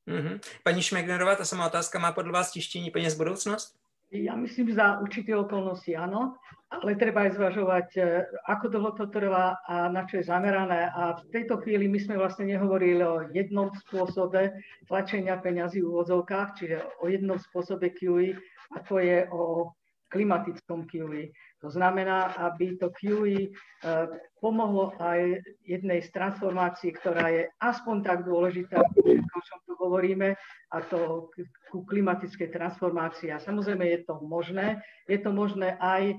Mm-hmm. 0.05 0.35
Pani 0.61 0.81
Šmegnerová, 0.85 1.35
ta 1.35 1.45
samá 1.45 1.65
otázka, 1.65 1.97
má 1.97 2.13
podľa 2.13 2.45
vás 2.45 2.53
tištení 2.53 2.93
peniaz 2.93 3.17
budúcnosť? 3.17 3.73
Ja 4.13 4.37
myslím, 4.37 4.69
za 4.69 5.01
určité 5.01 5.33
okolnosti 5.33 5.89
áno, 5.97 6.37
ale 6.69 6.93
treba 6.93 7.25
aj 7.25 7.41
zvažovať, 7.41 7.87
e, 7.97 8.01
ako 8.47 8.65
dlho 8.69 8.91
to 8.93 9.05
trvá 9.09 9.57
a 9.65 9.89
na 9.89 10.05
čo 10.05 10.21
je 10.21 10.29
zamerané. 10.29 10.93
A 10.93 11.17
v 11.17 11.25
tejto 11.33 11.57
chvíli 11.65 11.89
my 11.89 11.97
sme 11.97 12.15
vlastne 12.21 12.45
nehovorili 12.45 13.01
o 13.01 13.25
jednom 13.33 13.73
spôsobe 13.85 14.53
tlačenia 14.85 15.41
peňazí 15.41 15.81
v 15.81 15.89
úvodzovkách, 15.89 16.49
čiže 16.53 16.77
o 17.01 17.09
jednom 17.09 17.41
spôsobe 17.41 17.91
QE, 17.97 18.37
ako 18.77 18.93
je 19.01 19.25
o 19.33 19.73
klimatickom 20.13 20.85
QE. 20.85 21.33
To 21.65 21.73
znamená, 21.73 22.37
aby 22.45 22.77
to 22.77 22.93
QE 22.93 23.49
pomohlo 24.37 24.93
aj 25.01 25.41
jednej 25.65 26.05
z 26.05 26.13
transformácií, 26.13 26.93
ktorá 26.93 27.33
je 27.33 27.49
aspoň 27.57 28.05
tak 28.05 28.21
dôležitá, 28.21 28.85
o 28.85 29.39
čom 29.41 29.59
tu 29.65 29.73
hovoríme, 29.73 30.37
a 30.69 30.77
to 30.85 31.33
ku 31.73 31.81
klimatickej 31.89 32.53
transformácii. 32.53 33.33
A 33.33 33.41
samozrejme 33.41 33.81
je 33.81 34.05
to 34.05 34.21
možné. 34.21 34.77
Je 35.09 35.17
to 35.17 35.33
možné 35.33 35.73
aj 35.81 36.13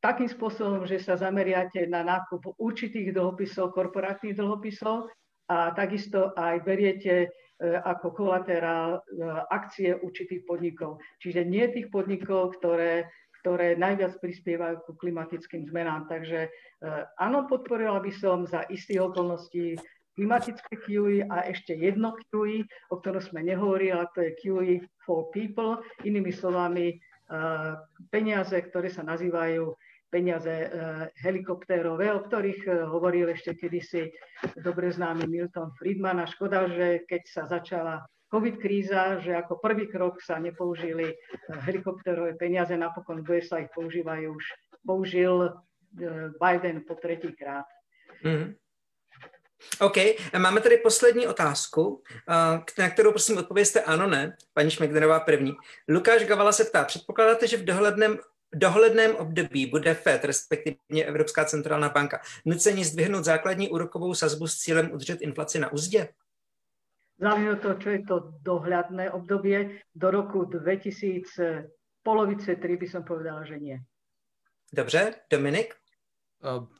takým 0.00 0.32
spôsobom, 0.32 0.88
že 0.88 0.96
sa 1.04 1.20
zameriate 1.20 1.84
na 1.84 2.00
nákup 2.00 2.56
určitých 2.56 3.12
dlhopisov, 3.12 3.76
korporátnych 3.76 4.40
dlhopisov 4.40 5.12
a 5.52 5.68
takisto 5.76 6.32
aj 6.32 6.64
beriete 6.64 7.28
ako 7.62 8.06
kolaterál 8.10 8.98
e, 8.98 9.00
akcie 9.54 9.94
určitých 9.94 10.42
podnikov. 10.44 10.98
Čiže 11.22 11.46
nie 11.46 11.64
tých 11.70 11.88
podnikov, 11.94 12.58
ktoré, 12.58 13.06
ktoré 13.42 13.78
najviac 13.78 14.18
prispievajú 14.18 14.82
ku 14.82 14.98
klimatickým 14.98 15.70
zmenám. 15.70 16.10
Takže 16.10 16.46
e, 16.46 16.50
áno, 17.22 17.46
podporila 17.46 18.02
by 18.02 18.12
som 18.12 18.44
za 18.44 18.66
istých 18.66 19.06
okolností 19.06 19.78
klimatické 20.12 20.76
QE 20.84 21.24
a 21.30 21.48
ešte 21.48 21.72
jedno 21.72 22.18
QE, 22.28 22.68
o 22.92 23.00
ktorom 23.00 23.22
sme 23.24 23.40
nehovorili, 23.46 23.96
ale 23.96 24.12
to 24.12 24.20
je 24.20 24.36
QE 24.36 24.74
for 25.08 25.32
people. 25.32 25.80
Inými 26.04 26.28
slovami, 26.28 27.00
peniaze, 28.12 28.52
ktoré 28.52 28.92
sa 28.92 29.00
nazývajú 29.00 29.72
peniaze 30.12 30.52
eh, 30.52 30.68
helikoptérové, 31.24 32.12
o 32.12 32.20
ktorých 32.20 32.60
eh, 32.68 32.72
hovoril 32.84 33.32
ešte 33.32 33.56
kedysi 33.56 34.12
dobre 34.60 34.92
známy 34.92 35.24
Milton 35.24 35.72
Friedman. 35.80 36.20
A 36.20 36.28
škoda, 36.28 36.68
že 36.68 37.08
keď 37.08 37.22
sa 37.24 37.42
začala 37.48 38.04
COVID 38.28 38.60
kríza, 38.60 39.16
že 39.24 39.32
ako 39.32 39.56
prvý 39.64 39.88
krok 39.88 40.20
sa 40.20 40.36
nepoužili 40.36 41.08
eh, 41.08 41.16
helikoptérové 41.64 42.36
peniaze, 42.36 42.76
napokon 42.76 43.24
v 43.24 43.40
USA 43.40 43.64
ich 43.64 43.72
používajú 43.72 44.36
už, 44.36 44.44
použil 44.84 45.56
Biden 46.40 46.88
po 46.88 46.96
tretíkrát. 46.96 47.68
Mm-hmm. 48.24 48.56
OK, 49.80 49.96
máme 50.38 50.60
tady 50.60 50.76
poslední 50.76 51.26
otázku, 51.26 52.02
na 52.78 52.90
kterou 52.90 53.10
prosím 53.10 53.38
odpověste 53.38 53.80
ano, 53.80 54.06
ne. 54.06 54.36
Paní 54.54 54.70
Šmegnerová 54.70 55.20
první. 55.20 55.52
Lukáš 55.88 56.24
Gavala 56.24 56.52
se 56.52 56.64
ptá, 56.64 56.84
předpokládáte, 56.84 57.46
že 57.46 57.56
v 57.56 57.64
dohledném 57.64 58.18
dohledném 58.54 59.16
období 59.16 59.66
bude 59.66 59.94
FED, 59.94 60.24
respektive 60.24 60.76
Evropská 61.04 61.44
centrální 61.44 61.88
banka, 61.94 62.20
nuceni 62.44 62.84
zdvihnout 62.84 63.24
základní 63.24 63.68
úrokovou 63.68 64.14
sazbu 64.14 64.46
s 64.46 64.56
cílem 64.56 64.92
udržet 64.92 65.20
inflaci 65.20 65.58
na 65.58 65.72
úzdě? 65.72 66.08
Záleží 67.18 67.60
toho, 67.62 67.74
čo 67.74 67.88
je 67.90 68.02
to 68.02 68.16
dohľadné 68.42 69.14
obdobie. 69.14 69.78
Do 69.94 70.10
roku 70.10 70.42
2000, 70.44 71.70
polovice 72.02 72.56
3 72.56 72.76
by 72.76 72.86
som 72.88 73.02
povedala, 73.06 73.44
že 73.44 73.58
nie. 73.58 73.78
Dobře, 74.74 75.14
Dominik? 75.30 75.74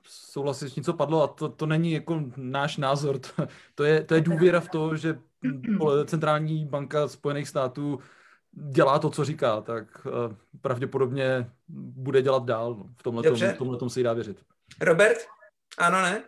souhlasím 0.06 0.68
s 0.68 0.74
tím, 0.74 0.84
co 0.84 0.92
padlo 0.92 1.22
a 1.22 1.26
to, 1.26 1.48
to 1.48 1.66
není 1.66 1.92
jako 1.92 2.22
náš 2.36 2.76
názor, 2.76 3.18
to, 3.18 3.46
to, 3.74 3.84
je, 3.84 4.04
to 4.04 4.14
je 4.14 4.20
důvěra 4.20 4.60
v 4.60 4.68
to, 4.68 4.96
že 4.96 5.18
centrální 6.04 6.66
banka 6.66 7.08
Spojených 7.08 7.48
států 7.48 7.98
dělá 8.52 8.98
to, 8.98 9.10
co 9.10 9.24
říká, 9.24 9.60
tak 9.60 10.06
uh, 10.06 10.12
pravděpodobně 10.60 11.50
bude 11.68 12.22
dělat 12.22 12.44
dál. 12.44 12.74
No. 12.74 12.90
V 12.96 13.02
tomhle, 13.02 13.22
tom, 13.22 13.36
v 13.36 13.58
tomhle 13.58 13.78
tom 13.78 13.90
se 13.90 14.02
dá 14.02 14.12
věřit. 14.12 14.42
Robert? 14.80 15.18
Ano, 15.78 16.02
ne? 16.02 16.24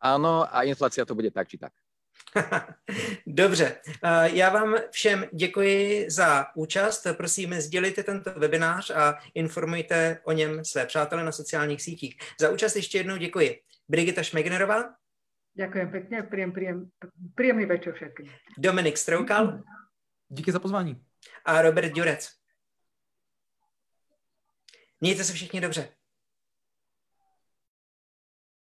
Ano, 0.00 0.56
a 0.56 0.62
inflace 0.62 1.04
to 1.04 1.14
bude 1.14 1.30
tak 1.30 1.48
či 1.48 1.58
tak. 1.58 1.72
Dobře, 3.26 3.76
já 4.22 4.50
vám 4.50 4.76
všem 4.90 5.24
děkuji 5.32 6.10
za 6.10 6.46
účast. 6.56 7.06
Prosím, 7.16 7.54
sdělite 7.54 8.02
tento 8.02 8.30
webinář 8.36 8.90
a 8.90 9.18
informujte 9.34 10.20
o 10.24 10.32
něm 10.32 10.64
své 10.64 10.86
přátele 10.86 11.24
na 11.24 11.32
sociálních 11.32 11.82
sítích. 11.82 12.16
Za 12.40 12.50
účast 12.50 12.76
ještě 12.76 12.98
jednou 12.98 13.16
děkuji. 13.16 13.60
Brigita 13.88 14.22
Šmegnerová. 14.22 14.94
Ďakujem 15.50 15.90
pekne, 15.90 16.22
príjem, 16.22 16.52
príjem, 16.54 16.78
príjemný 17.34 17.66
večer 17.66 17.92
všetkým. 17.92 18.30
Dominik 18.58 18.96
Stroukal. 18.98 19.60
Díky 20.28 20.52
za 20.52 20.58
pozvání. 20.58 21.09
A 21.44 21.62
Robert 21.62 21.92
Durec. 21.92 22.32
Mějte 25.00 25.24
se 25.24 25.32
všichni 25.32 25.60
dobře. 25.60 25.99